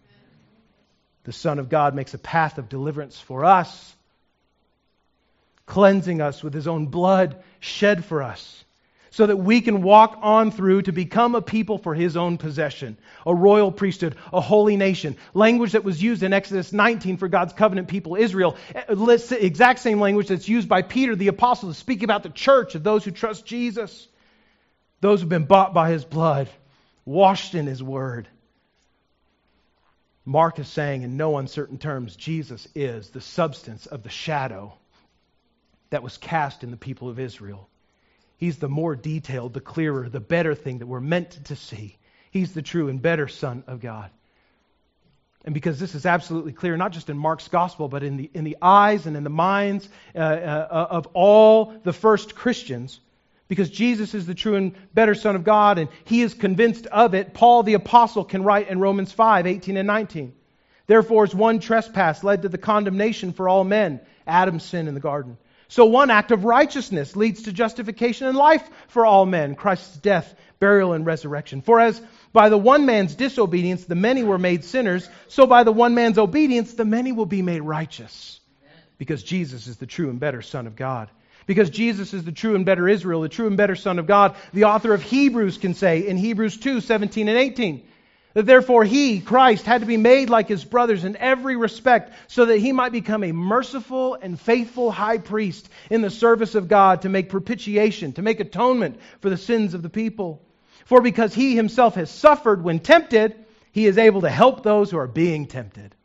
The 1.23 1.31
Son 1.31 1.59
of 1.59 1.69
God 1.69 1.95
makes 1.95 2.13
a 2.13 2.19
path 2.19 2.57
of 2.57 2.69
deliverance 2.69 3.19
for 3.19 3.45
us, 3.45 3.95
cleansing 5.65 6.19
us 6.21 6.43
with 6.43 6.53
his 6.53 6.67
own 6.67 6.87
blood 6.87 7.41
shed 7.59 8.03
for 8.03 8.23
us 8.23 8.63
so 9.11 9.25
that 9.25 9.37
we 9.37 9.61
can 9.61 9.81
walk 9.81 10.17
on 10.21 10.51
through 10.51 10.83
to 10.83 10.91
become 10.91 11.35
a 11.35 11.41
people 11.41 11.77
for 11.77 11.93
his 11.93 12.15
own 12.15 12.37
possession, 12.37 12.97
a 13.25 13.33
royal 13.33 13.71
priesthood, 13.71 14.15
a 14.31 14.41
holy 14.41 14.77
nation. 14.77 15.17
Language 15.33 15.71
that 15.71 15.83
was 15.83 16.01
used 16.01 16.23
in 16.23 16.33
Exodus 16.33 16.71
19 16.71 17.17
for 17.17 17.27
God's 17.27 17.53
covenant 17.53 17.87
people, 17.87 18.15
Israel. 18.15 18.55
Eh, 18.75 18.83
exact 19.31 19.79
same 19.79 19.99
language 19.99 20.27
that's 20.27 20.47
used 20.47 20.69
by 20.69 20.81
Peter 20.81 21.15
the 21.15 21.27
apostle 21.27 21.69
to 21.69 21.75
speak 21.75 22.03
about 22.03 22.23
the 22.23 22.29
church 22.29 22.75
of 22.75 22.83
those 22.83 23.03
who 23.03 23.11
trust 23.11 23.45
Jesus, 23.45 24.07
those 25.01 25.21
who've 25.21 25.29
been 25.29 25.45
bought 25.45 25.73
by 25.73 25.89
his 25.89 26.05
blood, 26.05 26.49
washed 27.05 27.55
in 27.55 27.65
his 27.65 27.81
word. 27.81 28.27
Mark 30.25 30.59
is 30.59 30.67
saying 30.67 31.01
in 31.01 31.17
no 31.17 31.37
uncertain 31.37 31.79
terms, 31.79 32.15
Jesus 32.15 32.67
is 32.75 33.09
the 33.09 33.21
substance 33.21 33.87
of 33.87 34.03
the 34.03 34.09
shadow 34.09 34.73
that 35.89 36.03
was 36.03 36.17
cast 36.17 36.63
in 36.63 36.69
the 36.69 36.77
people 36.77 37.09
of 37.09 37.19
Israel. 37.19 37.67
He's 38.39 38.57
the 38.57 38.69
more 38.69 38.95
detailed, 38.95 39.53
the 39.53 39.59
clearer, 39.59 40.07
the 40.07 40.21
better 40.21 40.55
thing 40.55 40.79
that 40.79 40.87
we're 40.87 41.01
meant 41.01 41.45
to 41.45 41.57
see. 41.57 41.97
He's 42.31 42.53
the 42.53 42.61
true 42.61 42.87
and 42.87 43.01
better 43.01 43.27
Son 43.27 43.65
of 43.67 43.81
God. 43.81 44.09
And 45.43 45.53
because 45.53 45.77
this 45.77 45.93
is 45.93 46.05
absolutely 46.05 46.53
clear, 46.53 46.77
not 46.77 46.93
just 46.93 47.09
in 47.09 47.17
Mark's 47.17 47.49
gospel, 47.49 47.89
but 47.89 48.01
in 48.01 48.15
the, 48.15 48.29
in 48.33 48.45
the 48.45 48.57
eyes 48.61 49.05
and 49.05 49.17
in 49.17 49.25
the 49.25 49.29
minds 49.29 49.89
uh, 50.15 50.19
uh, 50.19 50.87
of 50.89 51.07
all 51.13 51.73
the 51.83 51.91
first 51.91 52.33
Christians, 52.33 53.01
because 53.49 53.69
Jesus 53.69 54.13
is 54.13 54.25
the 54.25 54.35
true 54.35 54.55
and 54.55 54.73
better 54.93 55.15
Son 55.15 55.35
of 55.35 55.43
God, 55.43 55.77
and 55.77 55.89
he 56.05 56.21
is 56.21 56.33
convinced 56.33 56.85
of 56.87 57.15
it, 57.15 57.33
Paul 57.33 57.63
the 57.63 57.73
Apostle 57.73 58.23
can 58.23 58.43
write 58.43 58.69
in 58.69 58.79
Romans 58.79 59.11
5 59.11 59.47
18 59.47 59.75
and 59.75 59.87
19. 59.87 60.33
Therefore, 60.87 61.23
as 61.23 61.35
one 61.35 61.59
trespass 61.59 62.23
led 62.23 62.43
to 62.43 62.49
the 62.49 62.57
condemnation 62.57 63.33
for 63.33 63.49
all 63.49 63.65
men, 63.65 63.99
Adam's 64.25 64.63
sin 64.63 64.87
in 64.87 64.93
the 64.93 64.99
garden. 64.99 65.37
So 65.69 65.85
one 65.85 66.09
act 66.09 66.31
of 66.31 66.45
righteousness 66.45 67.15
leads 67.15 67.43
to 67.43 67.53
justification 67.53 68.25
and 68.25 68.35
life 68.35 68.67
for 68.87 69.05
all 69.05 69.27
men, 69.27 69.53
Christ's 69.55 69.97
death, 69.97 70.33
burial, 70.59 70.93
and 70.93 71.05
resurrection. 71.05 71.61
For 71.61 71.79
as 71.79 72.01
by 72.33 72.49
the 72.49 72.57
one 72.57 72.87
man's 72.87 73.13
disobedience 73.13 73.85
the 73.85 73.95
many 73.95 74.23
were 74.23 74.39
made 74.39 74.63
sinners, 74.63 75.07
so 75.27 75.45
by 75.45 75.63
the 75.63 75.71
one 75.71 75.93
man's 75.93 76.17
obedience 76.17 76.73
the 76.73 76.85
many 76.85 77.11
will 77.11 77.27
be 77.27 77.43
made 77.43 77.61
righteous. 77.61 78.39
Because 78.97 79.21
Jesus 79.21 79.67
is 79.67 79.77
the 79.77 79.85
true 79.85 80.09
and 80.09 80.19
better 80.19 80.41
Son 80.41 80.65
of 80.65 80.75
God. 80.75 81.09
Because 81.45 81.69
Jesus 81.69 82.13
is 82.15 82.23
the 82.23 82.31
true 82.31 82.55
and 82.55 82.65
better 82.65 82.87
Israel, 82.87 83.21
the 83.21 83.29
true 83.29 83.47
and 83.47 83.55
better 83.55 83.75
Son 83.75 83.99
of 83.99 84.07
God, 84.07 84.35
the 84.53 84.65
author 84.65 84.93
of 84.93 85.03
Hebrews 85.03 85.59
can 85.59 85.75
say 85.75 86.07
in 86.07 86.17
Hebrews 86.17 86.57
2 86.57 86.81
17 86.81 87.27
and 87.27 87.37
18. 87.37 87.87
That 88.33 88.45
therefore 88.45 88.83
he, 88.83 89.21
Christ, 89.21 89.65
had 89.65 89.81
to 89.81 89.87
be 89.87 89.97
made 89.97 90.29
like 90.29 90.47
his 90.47 90.63
brothers 90.63 91.03
in 91.03 91.17
every 91.17 91.55
respect 91.55 92.13
so 92.27 92.45
that 92.45 92.59
he 92.59 92.71
might 92.71 92.91
become 92.91 93.23
a 93.23 93.31
merciful 93.31 94.15
and 94.21 94.39
faithful 94.39 94.91
high 94.91 95.17
priest 95.17 95.67
in 95.89 96.01
the 96.01 96.11
service 96.11 96.53
of 96.53 96.67
God 96.67 97.01
to 97.01 97.09
make 97.09 97.29
propitiation, 97.29 98.13
to 98.13 98.21
make 98.21 98.39
atonement 98.39 98.99
for 99.21 99.29
the 99.29 99.37
sins 99.37 99.73
of 99.73 99.81
the 99.81 99.89
people. 99.89 100.41
For 100.85 101.01
because 101.01 101.33
he 101.33 101.55
himself 101.55 101.95
has 101.95 102.11
suffered 102.11 102.63
when 102.63 102.79
tempted, 102.79 103.35
he 103.71 103.87
is 103.87 103.97
able 103.97 104.21
to 104.21 104.29
help 104.29 104.63
those 104.63 104.91
who 104.91 104.97
are 104.97 105.07
being 105.07 105.47
tempted 105.47 105.95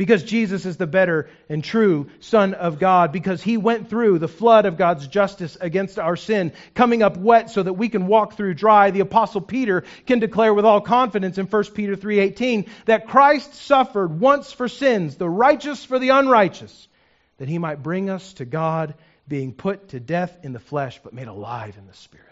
because 0.00 0.22
Jesus 0.22 0.64
is 0.64 0.78
the 0.78 0.86
better 0.86 1.28
and 1.50 1.62
true 1.62 2.08
Son 2.20 2.54
of 2.54 2.78
God, 2.78 3.12
because 3.12 3.42
he 3.42 3.58
went 3.58 3.90
through 3.90 4.18
the 4.18 4.28
flood 4.28 4.64
of 4.64 4.78
God's 4.78 5.06
justice 5.06 5.58
against 5.60 5.98
our 5.98 6.16
sin, 6.16 6.54
coming 6.74 7.02
up 7.02 7.18
wet 7.18 7.50
so 7.50 7.62
that 7.62 7.74
we 7.74 7.90
can 7.90 8.06
walk 8.06 8.32
through 8.32 8.54
dry. 8.54 8.92
The 8.92 9.00
apostle 9.00 9.42
Peter 9.42 9.84
can 10.06 10.18
declare 10.18 10.54
with 10.54 10.64
all 10.64 10.80
confidence 10.80 11.36
in 11.36 11.44
1 11.44 11.74
Peter 11.74 11.96
3:18 11.96 12.64
that 12.86 13.08
Christ 13.08 13.54
suffered 13.54 14.18
once 14.18 14.50
for 14.50 14.68
sins, 14.68 15.16
the 15.16 15.28
righteous 15.28 15.84
for 15.84 15.98
the 15.98 16.08
unrighteous, 16.08 16.88
that 17.36 17.50
he 17.50 17.58
might 17.58 17.82
bring 17.82 18.08
us 18.08 18.32
to 18.34 18.46
God, 18.46 18.94
being 19.28 19.52
put 19.52 19.90
to 19.90 20.00
death 20.00 20.34
in 20.42 20.54
the 20.54 20.58
flesh 20.58 20.98
but 21.04 21.12
made 21.12 21.28
alive 21.28 21.76
in 21.76 21.86
the 21.86 21.92
spirit. 21.92 22.26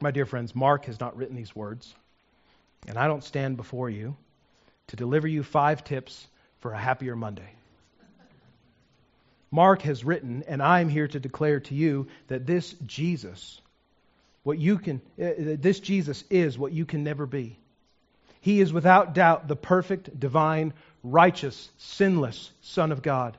My 0.00 0.10
dear 0.10 0.26
friends, 0.26 0.52
Mark 0.52 0.86
has 0.86 0.98
not 0.98 1.16
written 1.16 1.36
these 1.36 1.54
words. 1.54 1.94
And 2.86 2.98
I 2.98 3.06
don't 3.06 3.24
stand 3.24 3.56
before 3.56 3.88
you 3.88 4.16
to 4.88 4.96
deliver 4.96 5.26
you 5.26 5.42
five 5.42 5.84
tips 5.84 6.26
for 6.58 6.72
a 6.72 6.78
happier 6.78 7.16
Monday. 7.16 7.50
Mark 9.50 9.82
has 9.82 10.04
written, 10.04 10.42
and 10.48 10.62
I'm 10.62 10.88
here 10.88 11.06
to 11.06 11.20
declare 11.20 11.60
to 11.60 11.74
you 11.74 12.08
that 12.26 12.44
this 12.44 12.74
Jesus, 12.84 13.60
what 14.42 14.58
you 14.58 14.78
can, 14.78 15.00
uh, 15.20 15.30
this 15.36 15.78
Jesus 15.78 16.24
is 16.28 16.58
what 16.58 16.72
you 16.72 16.84
can 16.84 17.04
never 17.04 17.24
be. 17.24 17.58
He 18.40 18.60
is 18.60 18.72
without 18.72 19.14
doubt 19.14 19.46
the 19.46 19.56
perfect, 19.56 20.18
divine, 20.18 20.74
righteous, 21.02 21.70
sinless 21.78 22.50
Son 22.62 22.92
of 22.92 23.00
God. 23.00 23.38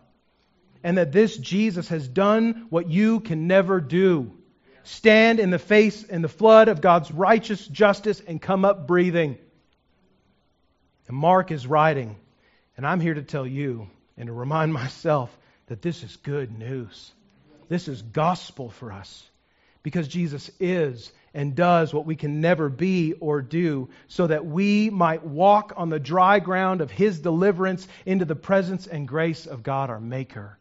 And 0.83 0.97
that 0.97 1.11
this 1.11 1.35
Jesus 1.35 1.89
has 1.89 2.07
done 2.07 2.67
what 2.69 2.89
you 2.89 3.19
can 3.19 3.47
never 3.47 3.81
do 3.81 4.31
stand 4.86 5.39
in 5.39 5.49
the 5.49 5.59
face 5.59 6.03
in 6.03 6.21
the 6.21 6.29
flood 6.29 6.67
of 6.67 6.81
God's 6.81 7.11
righteous 7.11 7.65
justice 7.67 8.21
and 8.25 8.41
come 8.41 8.65
up 8.65 8.88
breathing. 8.88 9.38
And 11.07 11.17
Mark 11.17 11.51
is 11.51 11.67
writing, 11.67 12.15
and 12.77 12.86
I'm 12.86 12.99
here 12.99 13.13
to 13.13 13.23
tell 13.23 13.45
you 13.45 13.89
and 14.17 14.27
to 14.27 14.33
remind 14.33 14.73
myself 14.73 15.36
that 15.67 15.81
this 15.81 16.03
is 16.03 16.15
good 16.17 16.57
news. 16.57 17.11
This 17.67 17.88
is 17.88 18.01
gospel 18.01 18.69
for 18.69 18.91
us 18.91 19.27
because 19.83 20.07
Jesus 20.07 20.49
is 20.59 21.11
and 21.33 21.55
does 21.55 21.93
what 21.93 22.05
we 22.05 22.15
can 22.15 22.39
never 22.41 22.69
be 22.69 23.13
or 23.13 23.41
do, 23.41 23.89
so 24.07 24.25
that 24.25 24.45
we 24.45 24.89
might 24.89 25.23
walk 25.23 25.73
on 25.75 25.89
the 25.89 25.99
dry 25.99 26.39
ground 26.39 26.81
of 26.81 26.89
His 26.89 27.19
deliverance 27.19 27.88
into 28.05 28.25
the 28.25 28.36
presence 28.36 28.88
and 28.88 29.07
grace 29.07 29.45
of 29.45 29.61
God 29.61 29.89
our 29.89 29.99
Maker. 29.99 30.57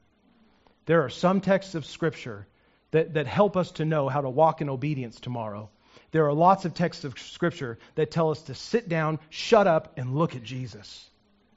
There 0.87 1.05
are 1.05 1.11
some 1.11 1.41
texts 1.41 1.75
of 1.75 1.87
Scripture 1.87 2.47
that, 2.95 3.15
that 3.15 3.27
help 3.27 3.57
us 3.57 3.73
to 3.73 3.85
know 3.85 4.09
how 4.09 4.21
to 4.21 4.31
walk 4.31 4.61
in 4.61 4.69
obedience 4.69 5.19
tomorrow. 5.19 5.69
There 6.13 6.27
are 6.27 6.33
lots 6.33 6.65
of 6.65 6.75
texts 6.75 7.03
of 7.03 7.19
Scripture 7.19 7.77
that 7.97 8.13
tell 8.13 8.31
us 8.31 8.43
to 8.43 8.55
sit 8.55 8.89
down, 8.89 9.19
shut 9.31 9.67
up, 9.67 9.95
and 9.97 10.15
look 10.15 10.37
at 10.37 10.45
Jesus. 10.45 11.05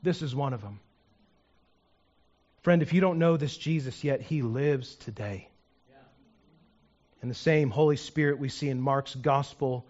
This 0.02 0.24
is 0.24 0.34
one 0.34 0.54
of 0.54 0.64
them. 0.64 0.80
Friend, 2.64 2.82
if 2.82 2.92
you 2.92 3.02
don't 3.02 3.20
know 3.20 3.38
this 3.38 3.56
Jesus 3.56 4.04
yet, 4.04 4.20
he 4.20 4.42
lives 4.42 4.96
today. 4.96 5.48
And 7.22 7.30
the 7.30 7.36
same 7.36 7.70
Holy 7.70 7.98
Spirit 7.98 8.40
we 8.40 8.50
see 8.50 8.70
in 8.70 8.82
Mark's 8.82 9.14
gospel 9.14 9.86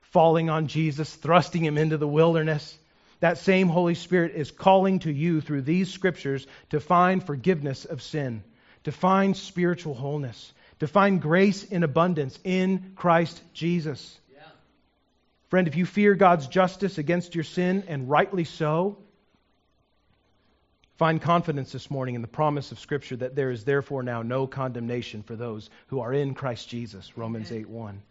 falling 0.00 0.50
on 0.50 0.66
Jesus, 0.66 1.14
thrusting 1.14 1.64
him 1.64 1.78
into 1.78 1.96
the 1.96 2.08
wilderness. 2.08 2.76
That 3.20 3.38
same 3.38 3.68
Holy 3.68 3.94
Spirit 3.94 4.32
is 4.34 4.50
calling 4.50 4.98
to 5.00 5.12
you 5.12 5.42
through 5.42 5.62
these 5.62 5.92
scriptures 5.92 6.44
to 6.70 6.80
find 6.80 7.24
forgiveness 7.24 7.84
of 7.84 8.02
sin, 8.02 8.42
to 8.82 8.90
find 8.90 9.36
spiritual 9.36 9.94
wholeness, 9.94 10.52
to 10.82 10.88
find 10.88 11.22
grace 11.22 11.62
in 11.62 11.84
abundance 11.84 12.36
in 12.42 12.94
Christ 12.96 13.40
Jesus. 13.54 14.18
Yeah. 14.34 14.40
Friend, 15.48 15.68
if 15.68 15.76
you 15.76 15.86
fear 15.86 16.16
God's 16.16 16.48
justice 16.48 16.98
against 16.98 17.36
your 17.36 17.44
sin, 17.44 17.84
and 17.86 18.10
rightly 18.10 18.42
so, 18.42 18.98
find 20.96 21.22
confidence 21.22 21.70
this 21.70 21.88
morning 21.88 22.16
in 22.16 22.20
the 22.20 22.26
promise 22.26 22.72
of 22.72 22.80
Scripture 22.80 23.14
that 23.14 23.36
there 23.36 23.52
is 23.52 23.62
therefore 23.62 24.02
now 24.02 24.22
no 24.22 24.48
condemnation 24.48 25.22
for 25.22 25.36
those 25.36 25.70
who 25.86 26.00
are 26.00 26.12
in 26.12 26.34
Christ 26.34 26.68
Jesus. 26.68 27.16
Romans 27.16 27.52
8 27.52 27.68
1. 27.68 28.02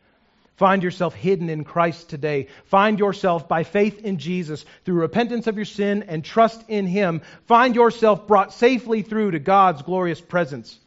Find 0.56 0.82
yourself 0.82 1.14
hidden 1.14 1.50
in 1.50 1.66
Christ 1.66 2.10
today. 2.10 2.48
Find 2.68 3.00
yourself 3.00 3.50
by 3.50 3.66
faith 3.66 4.00
in 4.00 4.18
Jesus 4.18 4.64
through 4.86 5.02
repentance 5.02 5.48
of 5.48 5.58
your 5.58 5.66
sin 5.66 6.06
and 6.08 6.24
trust 6.24 6.64
in 6.70 6.88
Him. 6.88 7.22
Find 7.48 7.76
yourself 7.76 8.28
brought 8.28 8.54
safely 8.54 9.02
through 9.02 9.32
to 9.32 9.40
God's 9.40 9.82
glorious 9.82 10.22
presence 10.22 10.80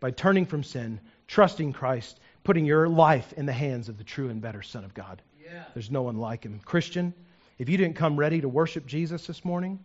by 0.00 0.10
turning 0.10 0.44
from 0.44 0.64
sin 0.64 0.98
trusting 1.28 1.72
Christ, 1.72 2.18
putting 2.42 2.64
your 2.64 2.88
life 2.88 3.32
in 3.34 3.46
the 3.46 3.52
hands 3.52 3.88
of 3.88 3.96
the 3.96 4.04
true 4.04 4.28
and 4.28 4.40
better 4.40 4.62
Son 4.62 4.84
of 4.84 4.94
God. 4.94 5.22
Yeah. 5.44 5.62
There's 5.74 5.90
no 5.90 6.02
one 6.02 6.16
like 6.18 6.44
him. 6.44 6.60
Christian, 6.64 7.14
if 7.58 7.68
you 7.68 7.76
didn't 7.76 7.96
come 7.96 8.16
ready 8.16 8.40
to 8.40 8.48
worship 8.48 8.86
Jesus 8.86 9.26
this 9.26 9.44
morning, 9.44 9.78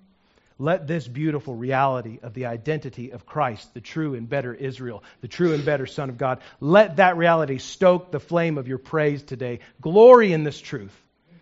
Let 0.59 0.87
this 0.87 1.07
beautiful 1.07 1.55
reality 1.55 2.19
of 2.21 2.33
the 2.33 2.45
identity 2.45 3.11
of 3.11 3.25
Christ, 3.25 3.73
the 3.73 3.81
true 3.81 4.13
and 4.13 4.29
better 4.29 4.53
Israel, 4.53 5.03
the 5.21 5.27
true 5.27 5.53
and 5.53 5.65
better 5.65 5.87
Son 5.87 6.09
of 6.09 6.17
God, 6.17 6.39
let 6.59 6.97
that 6.97 7.17
reality 7.17 7.57
stoke 7.57 8.11
the 8.11 8.19
flame 8.19 8.57
of 8.57 8.67
your 8.67 8.77
praise 8.77 9.23
today. 9.23 9.59
Glory 9.81 10.31
in 10.31 10.43
this 10.43 10.59
truth. 10.59 10.95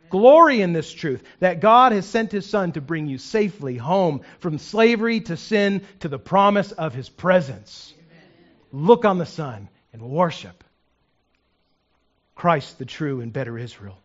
Glory 0.09 0.61
in 0.61 0.73
this 0.73 0.91
truth 0.91 1.23
that 1.39 1.61
God 1.61 1.91
has 1.91 2.05
sent 2.05 2.31
His 2.31 2.45
Son 2.45 2.71
to 2.73 2.81
bring 2.81 3.07
you 3.07 3.17
safely 3.17 3.77
home 3.77 4.21
from 4.39 4.57
slavery 4.57 5.21
to 5.21 5.37
sin 5.37 5.83
to 5.99 6.07
the 6.09 6.19
promise 6.19 6.71
of 6.71 6.93
His 6.93 7.07
presence. 7.07 7.93
Look 8.71 9.03
on 9.03 9.17
the 9.17 9.25
Son 9.25 9.69
and 9.93 10.01
worship 10.01 10.63
Christ, 12.35 12.79
the 12.79 12.85
true 12.85 13.21
and 13.21 13.31
better 13.31 13.57
Israel. 13.57 13.97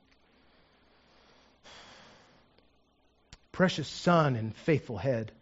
precious 3.56 3.88
Son 3.88 4.36
and 4.36 4.54
faithful 4.54 4.98
head, 4.98 5.32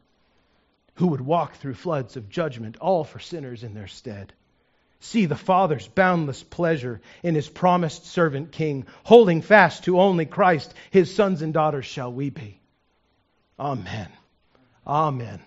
who 0.95 1.09
would 1.09 1.21
walk 1.21 1.57
through 1.57 1.75
floods 1.75 2.17
of 2.17 2.29
judgment, 2.29 2.77
all 2.81 3.03
for 3.03 3.19
sinners 3.19 3.65
in 3.65 3.75
their 3.75 3.89
stead. 3.89 4.33
See 5.01 5.27
the 5.27 5.35
Father's 5.35 5.89
boundless 5.89 6.41
pleasure 6.41 7.01
in 7.25 7.35
his 7.35 7.49
promised 7.49 8.07
servant 8.07 8.53
King, 8.53 8.87
holding 9.03 9.43
fast 9.43 9.83
to 9.85 9.99
only 9.99 10.27
Christ, 10.27 10.73
his 10.93 11.13
sons 11.13 11.43
and 11.43 11.53
daughters 11.53 11.87
shall 11.87 12.13
we 12.13 12.31
be. 12.31 12.61
Amen. 13.59 14.09
Amen. 14.87 15.41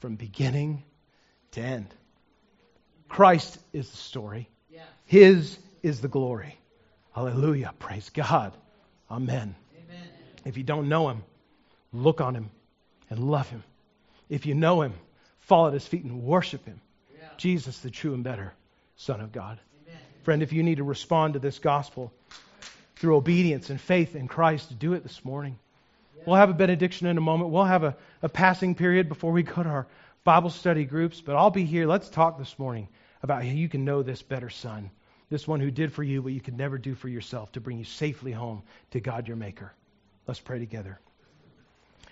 From 0.00 0.16
beginning 0.16 0.82
to 1.52 1.60
end. 1.60 1.94
Christ 3.10 3.58
is 3.74 3.90
the 3.90 3.96
story. 3.98 4.48
His 5.04 5.58
is 5.82 6.00
the 6.00 6.08
glory. 6.08 6.56
Hallelujah. 7.12 7.74
Praise 7.78 8.08
God. 8.10 8.56
Amen. 9.10 9.54
Amen. 9.76 10.08
If 10.44 10.56
you 10.56 10.62
don't 10.62 10.88
know 10.88 11.10
him, 11.10 11.24
Look 11.92 12.20
on 12.20 12.34
him 12.34 12.50
and 13.08 13.30
love 13.30 13.48
him. 13.48 13.64
If 14.28 14.46
you 14.46 14.54
know 14.54 14.82
him, 14.82 14.94
fall 15.40 15.66
at 15.66 15.72
his 15.72 15.86
feet 15.86 16.04
and 16.04 16.22
worship 16.22 16.64
him. 16.64 16.80
Yeah. 17.12 17.28
Jesus, 17.36 17.78
the 17.78 17.90
true 17.90 18.14
and 18.14 18.22
better 18.22 18.52
Son 18.96 19.20
of 19.20 19.32
God. 19.32 19.58
Amen. 19.86 20.00
Friend, 20.22 20.42
if 20.42 20.52
you 20.52 20.62
need 20.62 20.76
to 20.76 20.84
respond 20.84 21.34
to 21.34 21.40
this 21.40 21.58
gospel 21.58 22.12
through 22.96 23.16
obedience 23.16 23.70
and 23.70 23.80
faith 23.80 24.14
in 24.14 24.28
Christ, 24.28 24.78
do 24.78 24.92
it 24.92 25.02
this 25.02 25.24
morning. 25.24 25.58
Yeah. 26.16 26.24
We'll 26.26 26.36
have 26.36 26.50
a 26.50 26.54
benediction 26.54 27.08
in 27.08 27.18
a 27.18 27.20
moment. 27.20 27.50
We'll 27.50 27.64
have 27.64 27.82
a, 27.82 27.96
a 28.22 28.28
passing 28.28 28.74
period 28.74 29.08
before 29.08 29.32
we 29.32 29.42
go 29.42 29.62
to 29.62 29.68
our 29.68 29.86
Bible 30.22 30.50
study 30.50 30.84
groups, 30.84 31.20
but 31.20 31.34
I'll 31.34 31.50
be 31.50 31.64
here. 31.64 31.86
Let's 31.86 32.08
talk 32.08 32.38
this 32.38 32.58
morning 32.58 32.88
about 33.22 33.44
how 33.44 33.50
you 33.50 33.68
can 33.68 33.84
know 33.84 34.02
this 34.02 34.22
better 34.22 34.50
Son, 34.50 34.90
this 35.28 35.46
one 35.46 35.60
who 35.60 35.70
did 35.70 35.92
for 35.92 36.02
you 36.02 36.22
what 36.22 36.32
you 36.32 36.40
could 36.40 36.56
never 36.56 36.78
do 36.78 36.94
for 36.94 37.08
yourself 37.08 37.52
to 37.52 37.60
bring 37.60 37.78
you 37.78 37.84
safely 37.84 38.32
home 38.32 38.62
to 38.90 39.00
God 39.00 39.28
your 39.28 39.36
Maker. 39.36 39.72
Let's 40.26 40.40
pray 40.40 40.58
together. 40.58 41.00